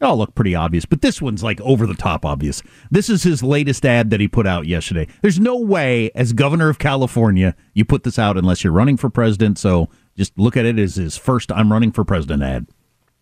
it 0.00 0.04
all 0.04 0.16
look 0.16 0.34
pretty 0.34 0.54
obvious. 0.54 0.84
But 0.84 1.02
this 1.02 1.22
one's 1.22 1.42
like 1.42 1.60
over 1.60 1.86
the 1.86 1.94
top 1.94 2.24
obvious. 2.24 2.62
This 2.90 3.08
is 3.08 3.22
his 3.22 3.42
latest 3.42 3.86
ad 3.86 4.10
that 4.10 4.20
he 4.20 4.28
put 4.28 4.46
out 4.46 4.66
yesterday. 4.66 5.06
There's 5.22 5.40
no 5.40 5.56
way, 5.56 6.10
as 6.14 6.32
governor 6.32 6.68
of 6.68 6.78
California, 6.78 7.54
you 7.74 7.84
put 7.84 8.02
this 8.02 8.18
out 8.18 8.36
unless 8.36 8.64
you're 8.64 8.72
running 8.72 8.96
for 8.96 9.10
president. 9.10 9.58
So 9.58 9.88
just 10.16 10.38
look 10.38 10.56
at 10.56 10.66
it 10.66 10.78
as 10.78 10.96
his 10.96 11.16
first 11.16 11.52
"I'm 11.52 11.72
running 11.72 11.92
for 11.92 12.04
president" 12.04 12.42
ad. 12.42 12.66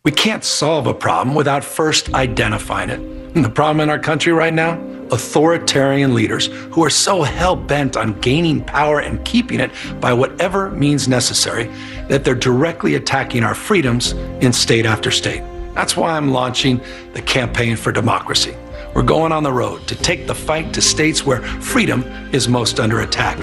We 0.09 0.13
can't 0.13 0.43
solve 0.43 0.87
a 0.87 0.95
problem 0.95 1.35
without 1.35 1.63
first 1.63 2.15
identifying 2.15 2.89
it. 2.89 2.99
And 2.99 3.45
the 3.45 3.51
problem 3.51 3.81
in 3.81 3.91
our 3.91 3.99
country 3.99 4.33
right 4.33 4.55
now? 4.55 4.81
Authoritarian 5.11 6.15
leaders 6.15 6.47
who 6.73 6.83
are 6.83 6.89
so 6.89 7.25
hell 7.25 7.55
bent 7.55 7.95
on 7.95 8.19
gaining 8.21 8.65
power 8.65 9.01
and 9.01 9.23
keeping 9.27 9.61
it 9.61 9.71
by 10.01 10.15
whatever 10.15 10.71
means 10.71 11.09
necessary 11.09 11.65
that 12.09 12.25
they're 12.25 12.35
directly 12.35 12.95
attacking 12.95 13.45
our 13.45 13.55
freedoms 13.55 14.13
in 14.41 14.51
state 14.51 14.87
after 14.87 15.11
state. 15.11 15.43
That's 15.75 15.95
why 15.95 16.17
I'm 16.17 16.31
launching 16.31 16.81
the 17.13 17.21
Campaign 17.21 17.77
for 17.77 17.93
Democracy. 17.93 18.57
We're 18.95 19.03
going 19.03 19.33
on 19.33 19.43
the 19.43 19.53
road 19.53 19.87
to 19.89 19.95
take 19.95 20.27
the 20.27 20.35
fight 20.35 20.73
to 20.73 20.81
states 20.81 21.27
where 21.27 21.43
freedom 21.61 22.03
is 22.33 22.49
most 22.49 22.81
under 22.81 23.01
attack, 23.01 23.37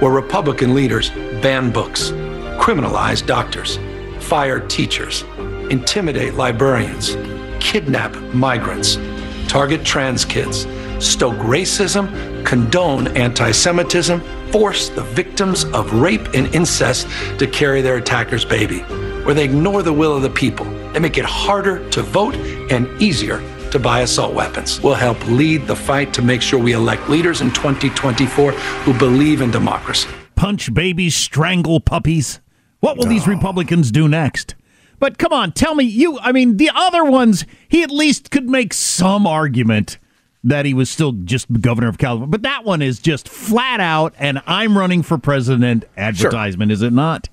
where 0.00 0.12
Republican 0.12 0.74
leaders 0.74 1.10
ban 1.42 1.70
books, 1.70 2.10
criminalize 2.58 3.24
doctors, 3.26 3.78
fire 4.18 4.60
teachers, 4.60 5.24
intimidate 5.70 6.34
librarians, 6.34 7.16
kidnap 7.60 8.14
migrants, 8.32 8.98
target 9.48 9.84
trans 9.84 10.24
kids, 10.24 10.66
stoke 10.98 11.36
racism, 11.36 12.44
condone 12.44 13.08
anti 13.16 13.50
Semitism, 13.50 14.20
force 14.50 14.88
the 14.90 15.02
victims 15.02 15.64
of 15.66 15.92
rape 15.92 16.26
and 16.34 16.54
incest 16.54 17.08
to 17.38 17.46
carry 17.46 17.82
their 17.82 17.96
attacker's 17.96 18.44
baby, 18.44 18.80
where 19.24 19.34
they 19.34 19.44
ignore 19.44 19.82
the 19.82 19.92
will 19.92 20.16
of 20.16 20.22
the 20.22 20.30
people. 20.30 20.66
They 20.92 21.00
make 21.00 21.18
it 21.18 21.24
harder 21.24 21.88
to 21.90 22.02
vote 22.02 22.36
and 22.70 22.86
easier 23.02 23.42
to 23.70 23.78
buy 23.78 24.00
assault 24.00 24.32
weapons. 24.34 24.80
We'll 24.80 24.94
help 24.94 25.22
lead 25.26 25.66
the 25.66 25.76
fight 25.76 26.14
to 26.14 26.22
make 26.22 26.40
sure 26.40 26.58
we 26.58 26.72
elect 26.72 27.08
leaders 27.08 27.40
in 27.40 27.50
2024 27.50 28.52
who 28.52 28.94
believe 28.94 29.40
in 29.42 29.50
democracy. 29.50 30.08
punch 30.36 30.72
babies, 30.72 31.16
strangle 31.16 31.80
puppies. 31.80 32.40
What 32.80 32.98
will 32.98 33.06
these 33.06 33.26
Republicans 33.26 33.90
do 33.90 34.06
next? 34.06 34.54
But 34.98 35.18
come 35.18 35.32
on, 35.32 35.52
tell 35.52 35.74
me 35.74 35.84
you. 35.84 36.18
I 36.20 36.32
mean, 36.32 36.56
the 36.56 36.70
other 36.74 37.04
ones, 37.04 37.44
he 37.68 37.82
at 37.82 37.90
least 37.90 38.30
could 38.30 38.48
make 38.48 38.72
some 38.72 39.26
argument 39.26 39.98
that 40.44 40.64
he 40.64 40.72
was 40.72 40.88
still 40.88 41.12
just 41.12 41.50
governor 41.60 41.88
of 41.88 41.98
California. 41.98 42.30
But 42.30 42.42
that 42.42 42.64
one 42.64 42.80
is 42.80 43.00
just 43.00 43.28
flat 43.28 43.80
out, 43.80 44.14
and 44.18 44.40
I'm 44.46 44.78
running 44.78 45.02
for 45.02 45.18
president 45.18 45.84
advertisement, 45.96 46.70
is 46.70 46.82
it 46.82 46.92
not? 46.92 47.28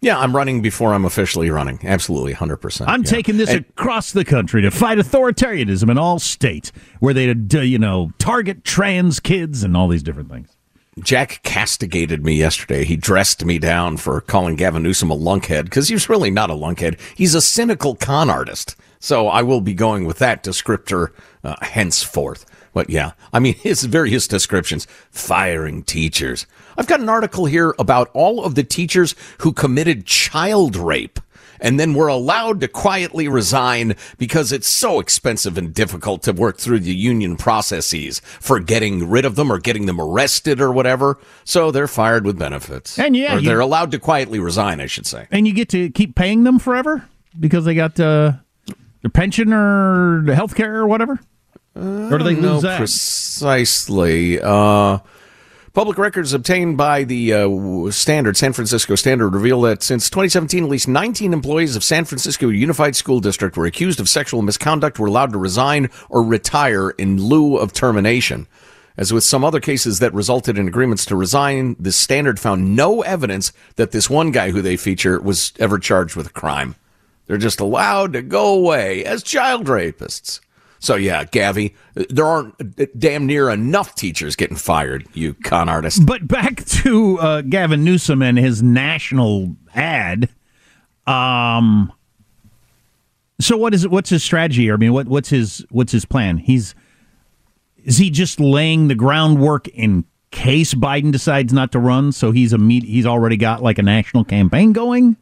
Yeah, 0.00 0.18
I'm 0.18 0.36
running 0.36 0.62
before 0.62 0.94
I'm 0.94 1.04
officially 1.04 1.50
running. 1.50 1.80
Absolutely, 1.82 2.34
100%. 2.34 2.84
I'm 2.86 3.02
yeah. 3.02 3.10
taking 3.10 3.36
this 3.36 3.50
And- 3.50 3.64
across 3.70 4.12
the 4.12 4.24
country 4.24 4.62
to 4.62 4.70
fight 4.70 4.98
authoritarianism 4.98 5.90
in 5.90 5.98
all 5.98 6.18
states 6.20 6.70
where 7.00 7.12
they, 7.14 7.30
uh, 7.30 7.60
you 7.60 7.78
know, 7.78 8.12
target 8.18 8.64
trans 8.64 9.18
kids 9.18 9.64
and 9.64 9.76
all 9.76 9.88
these 9.88 10.02
different 10.04 10.30
things. 10.30 10.50
Jack 11.02 11.42
castigated 11.42 12.24
me 12.24 12.34
yesterday. 12.34 12.84
He 12.84 12.96
dressed 12.96 13.44
me 13.44 13.58
down 13.58 13.96
for 13.96 14.20
calling 14.20 14.56
Gavin 14.56 14.82
Newsom 14.82 15.10
a 15.10 15.16
lunkhead 15.16 15.64
because 15.64 15.88
he's 15.88 16.08
really 16.08 16.30
not 16.30 16.50
a 16.50 16.54
lunkhead. 16.54 16.98
He's 17.14 17.34
a 17.34 17.40
cynical 17.40 17.94
con 17.94 18.30
artist. 18.30 18.76
So 19.00 19.28
I 19.28 19.42
will 19.42 19.60
be 19.60 19.74
going 19.74 20.04
with 20.04 20.18
that 20.18 20.42
descriptor 20.42 21.08
uh, 21.44 21.56
henceforth. 21.62 22.44
But 22.72 22.90
yeah, 22.90 23.12
I 23.32 23.38
mean, 23.38 23.54
his 23.62 23.84
various 23.84 24.26
descriptions 24.28 24.86
firing 25.10 25.82
teachers. 25.82 26.46
I've 26.76 26.86
got 26.86 27.00
an 27.00 27.08
article 27.08 27.46
here 27.46 27.74
about 27.78 28.10
all 28.12 28.44
of 28.44 28.54
the 28.54 28.64
teachers 28.64 29.14
who 29.38 29.52
committed 29.52 30.06
child 30.06 30.76
rape 30.76 31.20
and 31.60 31.78
then 31.78 31.94
we're 31.94 32.08
allowed 32.08 32.60
to 32.60 32.68
quietly 32.68 33.28
resign 33.28 33.94
because 34.18 34.52
it's 34.52 34.68
so 34.68 35.00
expensive 35.00 35.58
and 35.58 35.72
difficult 35.74 36.22
to 36.24 36.32
work 36.32 36.58
through 36.58 36.80
the 36.80 36.94
union 36.94 37.36
processes 37.36 38.20
for 38.40 38.60
getting 38.60 39.08
rid 39.08 39.24
of 39.24 39.36
them 39.36 39.50
or 39.52 39.58
getting 39.58 39.86
them 39.86 40.00
arrested 40.00 40.60
or 40.60 40.72
whatever. 40.72 41.18
So 41.44 41.70
they're 41.70 41.88
fired 41.88 42.24
with 42.24 42.38
benefits. 42.38 42.98
And 42.98 43.16
yeah, 43.16 43.36
or 43.36 43.38
you- 43.38 43.48
they're 43.48 43.60
allowed 43.60 43.90
to 43.92 43.98
quietly 43.98 44.38
resign, 44.38 44.80
I 44.80 44.86
should 44.86 45.06
say. 45.06 45.26
And 45.30 45.46
you 45.46 45.52
get 45.52 45.68
to 45.70 45.90
keep 45.90 46.14
paying 46.14 46.44
them 46.44 46.58
forever 46.58 47.04
because 47.38 47.64
they 47.64 47.74
got 47.74 47.98
uh, 48.00 48.32
their 49.02 49.10
pension 49.12 49.52
or 49.52 50.22
the 50.24 50.34
health 50.34 50.54
care 50.54 50.76
or 50.76 50.86
whatever? 50.86 51.20
or 51.76 52.18
do 52.18 52.24
they 52.24 52.30
I 52.30 52.40
know 52.40 52.54
lose 52.54 52.62
that? 52.62 52.78
precisely? 52.78 54.40
Uh, 54.40 54.98
public 55.78 55.96
records 55.96 56.32
obtained 56.32 56.76
by 56.76 57.04
the 57.04 57.32
uh, 57.32 57.90
Standard, 57.92 58.36
San 58.36 58.52
Francisco 58.52 58.96
Standard, 58.96 59.32
reveal 59.32 59.60
that 59.60 59.80
since 59.80 60.10
2017, 60.10 60.64
at 60.64 60.68
least 60.68 60.88
19 60.88 61.32
employees 61.32 61.76
of 61.76 61.84
San 61.84 62.04
Francisco 62.04 62.48
Unified 62.48 62.96
School 62.96 63.20
District 63.20 63.56
were 63.56 63.64
accused 63.64 64.00
of 64.00 64.08
sexual 64.08 64.42
misconduct, 64.42 64.98
were 64.98 65.06
allowed 65.06 65.30
to 65.30 65.38
resign 65.38 65.88
or 66.08 66.24
retire 66.24 66.90
in 66.90 67.22
lieu 67.22 67.56
of 67.56 67.72
termination. 67.72 68.48
As 68.96 69.12
with 69.12 69.22
some 69.22 69.44
other 69.44 69.60
cases 69.60 70.00
that 70.00 70.12
resulted 70.12 70.58
in 70.58 70.66
agreements 70.66 71.04
to 71.04 71.14
resign, 71.14 71.76
the 71.78 71.92
Standard 71.92 72.40
found 72.40 72.74
no 72.74 73.02
evidence 73.02 73.52
that 73.76 73.92
this 73.92 74.10
one 74.10 74.32
guy 74.32 74.50
who 74.50 74.60
they 74.60 74.76
feature 74.76 75.20
was 75.20 75.52
ever 75.60 75.78
charged 75.78 76.16
with 76.16 76.26
a 76.26 76.30
crime. 76.30 76.74
They're 77.26 77.38
just 77.38 77.60
allowed 77.60 78.14
to 78.14 78.22
go 78.22 78.52
away 78.52 79.04
as 79.04 79.22
child 79.22 79.66
rapists. 79.66 80.40
So 80.80 80.94
yeah, 80.94 81.24
Gavi, 81.24 81.74
there 81.94 82.24
aren't 82.24 82.98
damn 82.98 83.26
near 83.26 83.50
enough 83.50 83.94
teachers 83.94 84.36
getting 84.36 84.56
fired. 84.56 85.06
You 85.12 85.34
con 85.34 85.68
artist. 85.68 86.06
But 86.06 86.26
back 86.26 86.64
to 86.66 87.18
uh, 87.18 87.42
Gavin 87.42 87.84
Newsom 87.84 88.22
and 88.22 88.38
his 88.38 88.62
national 88.62 89.56
ad. 89.74 90.28
Um. 91.06 91.92
So 93.40 93.56
what 93.56 93.72
is 93.72 93.86
what's 93.86 94.10
his 94.10 94.22
strategy? 94.22 94.70
I 94.70 94.76
mean, 94.76 94.92
what 94.92 95.06
what's 95.06 95.28
his 95.28 95.64
what's 95.70 95.92
his 95.92 96.04
plan? 96.04 96.38
He's 96.38 96.74
is 97.84 97.98
he 97.98 98.10
just 98.10 98.40
laying 98.40 98.88
the 98.88 98.94
groundwork 98.94 99.68
in 99.68 100.04
case 100.30 100.74
Biden 100.74 101.12
decides 101.12 101.52
not 101.52 101.72
to 101.72 101.78
run? 101.78 102.12
So 102.12 102.32
he's 102.32 102.52
a 102.52 102.58
meet, 102.58 102.82
he's 102.84 103.06
already 103.06 103.36
got 103.36 103.62
like 103.62 103.78
a 103.78 103.82
national 103.82 104.24
campaign 104.24 104.72
going. 104.72 105.16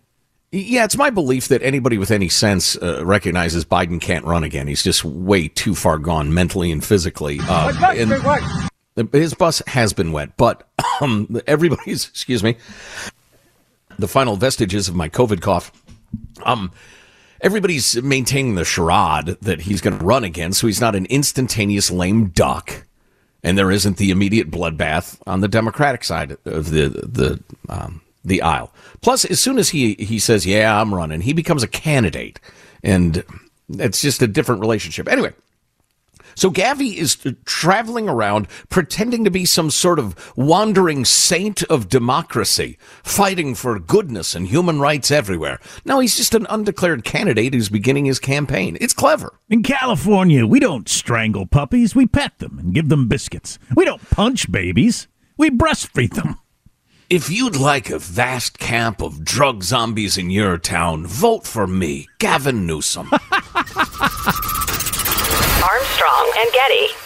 Yeah, 0.59 0.84
it's 0.84 0.96
my 0.96 1.11
belief 1.11 1.48
that 1.48 1.62
anybody 1.62 1.98
with 1.98 2.11
any 2.11 2.28
sense 2.28 2.76
uh, 2.76 3.04
recognizes 3.04 3.64
Biden 3.64 4.00
can't 4.00 4.24
run 4.24 4.44
again. 4.44 4.66
He's 4.68 4.82
just 4.82 5.04
way 5.04 5.48
too 5.48 5.74
far 5.74 5.98
gone 5.98 6.32
mentally 6.32 6.72
and 6.72 6.84
physically. 6.84 7.38
Uh, 7.42 7.72
and 8.96 9.12
his 9.12 9.34
bus 9.34 9.61
has 9.66 9.92
been 9.92 10.12
wet, 10.12 10.36
but 10.36 10.66
Um, 11.00 11.40
everybody's, 11.46 12.09
excuse 12.09 12.42
me, 12.42 12.57
the 13.98 14.09
final 14.09 14.36
vestiges 14.36 14.88
of 14.88 14.94
my 14.94 15.09
COVID 15.09 15.40
cough. 15.40 15.72
Um, 16.44 16.70
everybody's 17.40 18.00
maintaining 18.02 18.54
the 18.54 18.64
charade 18.64 19.36
that 19.42 19.62
he's 19.62 19.80
going 19.80 19.98
to 19.98 20.04
run 20.04 20.24
again, 20.24 20.52
so 20.52 20.66
he's 20.66 20.80
not 20.80 20.94
an 20.94 21.07
instantaneous 21.07 21.90
lame 21.90 22.28
duck, 22.28 22.86
and 23.42 23.57
there 23.57 23.70
isn't 23.70 23.96
the 23.96 24.11
immediate 24.11 24.50
bloodbath 24.50 25.20
on 25.26 25.40
the 25.40 25.48
Democratic 25.48 26.04
side 26.04 26.36
of 26.44 26.70
the 26.70 26.88
the 26.88 27.42
um, 27.68 28.00
the 28.27 28.43
aisle. 28.43 28.72
Plus, 29.01 29.24
as 29.24 29.41
soon 29.41 29.59
as 29.59 29.70
he 29.70 29.95
he 29.95 30.18
says, 30.18 30.45
"Yeah, 30.45 30.81
I'm 30.81 30.95
running," 30.95 31.22
he 31.22 31.33
becomes 31.33 31.62
a 31.62 31.68
candidate, 31.68 32.41
and 32.83 33.24
it's 33.70 34.03
just 34.03 34.22
a 34.22 34.27
different 34.27 34.61
relationship. 34.61 35.09
Anyway. 35.09 35.33
So 36.39 36.51
Gavi 36.51 36.97
is 36.97 37.16
traveling 37.47 38.11
around 38.11 38.47
pretending 38.68 39.24
to 39.24 39.31
be 39.31 39.47
some 39.47 39.70
sort 39.70 39.99
of 39.99 40.35
wandering 40.37 41.07
saint 41.07 41.62
of 41.62 41.89
democracy, 41.89 42.77
fighting 43.03 43.55
for 43.55 43.79
goodness 43.79 44.35
and 44.35 44.47
human 44.47 44.79
rights 44.79 45.11
everywhere. 45.11 45.59
Now 45.87 45.99
he's 46.01 46.14
just 46.14 46.35
an 46.35 46.47
undeclared 46.51 47.05
candidate 47.05 47.55
who's 47.55 47.70
beginning 47.70 48.05
his 48.05 48.18
campaign. 48.18 48.77
It's 48.83 48.93
clever. 48.93 49.41
In 49.49 49.62
California, 49.62 50.47
we 50.47 50.61
don't 50.61 50.91
strangle 50.91 51.47
puppies, 51.47 51.95
we 51.95 52.07
pet 52.07 52.39
them 52.39 52.59
and 52.59 52.74
give 52.74 52.91
them 52.91 53.09
biscuits. 53.09 53.59
We 53.74 53.87
don't 53.87 54.11
punch 54.11 54.53
babies, 54.53 55.09
we 55.39 55.49
breastfeed 55.49 56.12
them. 56.12 56.39
If 57.09 57.30
you'd 57.30 57.54
like 57.54 57.88
a 57.88 58.00
vast 58.00 58.59
camp 58.59 59.00
of 59.00 59.24
drug 59.24 59.62
zombies 59.62 60.18
in 60.18 60.28
your 60.28 60.59
town, 60.59 61.07
vote 61.07 61.46
for 61.46 61.64
me, 61.64 62.09
Gavin 62.18 62.66
Newsom. 62.66 63.09
Armstrong 65.62 66.32
and 66.36 66.52
Getty. 66.52 67.05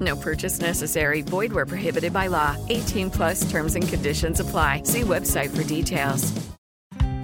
No 0.00 0.16
purchase 0.16 0.60
necessary. 0.60 1.22
Void 1.22 1.52
where 1.52 1.66
prohibited 1.66 2.12
by 2.12 2.26
law. 2.26 2.56
18 2.68 3.10
plus 3.10 3.50
terms 3.50 3.74
and 3.74 3.88
conditions 3.88 4.40
apply. 4.40 4.82
See 4.84 5.00
website 5.00 5.56
for 5.56 5.64
details. 5.64 6.32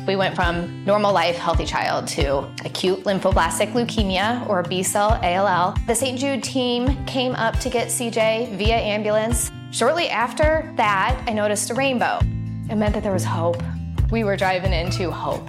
We 0.07 0.17
went 0.17 0.35
from 0.35 0.85
normal 0.85 1.15
life, 1.15 1.37
healthy 1.37 1.65
child 1.65 2.07
to 2.09 2.41
acute 2.65 3.05
lymphoblastic 3.05 3.73
leukemia 3.73 4.47
or 4.49 4.63
B 4.63 4.83
cell 4.83 5.19
ALL. 5.23 5.75
The 5.87 5.95
St. 5.95 6.19
Jude 6.19 6.43
team 6.43 7.05
came 7.07 7.33
up 7.33 7.59
to 7.61 7.71
get 7.71 7.89
CJ 7.89 8.57
via 8.59 8.77
ambulance. 8.77 9.51
Shortly 9.71 10.11
after 10.11 10.71
that, 10.77 11.23
I 11.27 11.33
noticed 11.33 11.71
a 11.71 11.75
rainbow. 11.75 12.19
It 12.71 12.77
meant 12.77 12.93
that 12.95 13.03
there 13.03 13.13
was 13.13 13.25
hope. 13.25 13.63
We 14.11 14.25
were 14.25 14.37
driving 14.37 14.75
into 14.75 15.11
hope. 15.11 15.49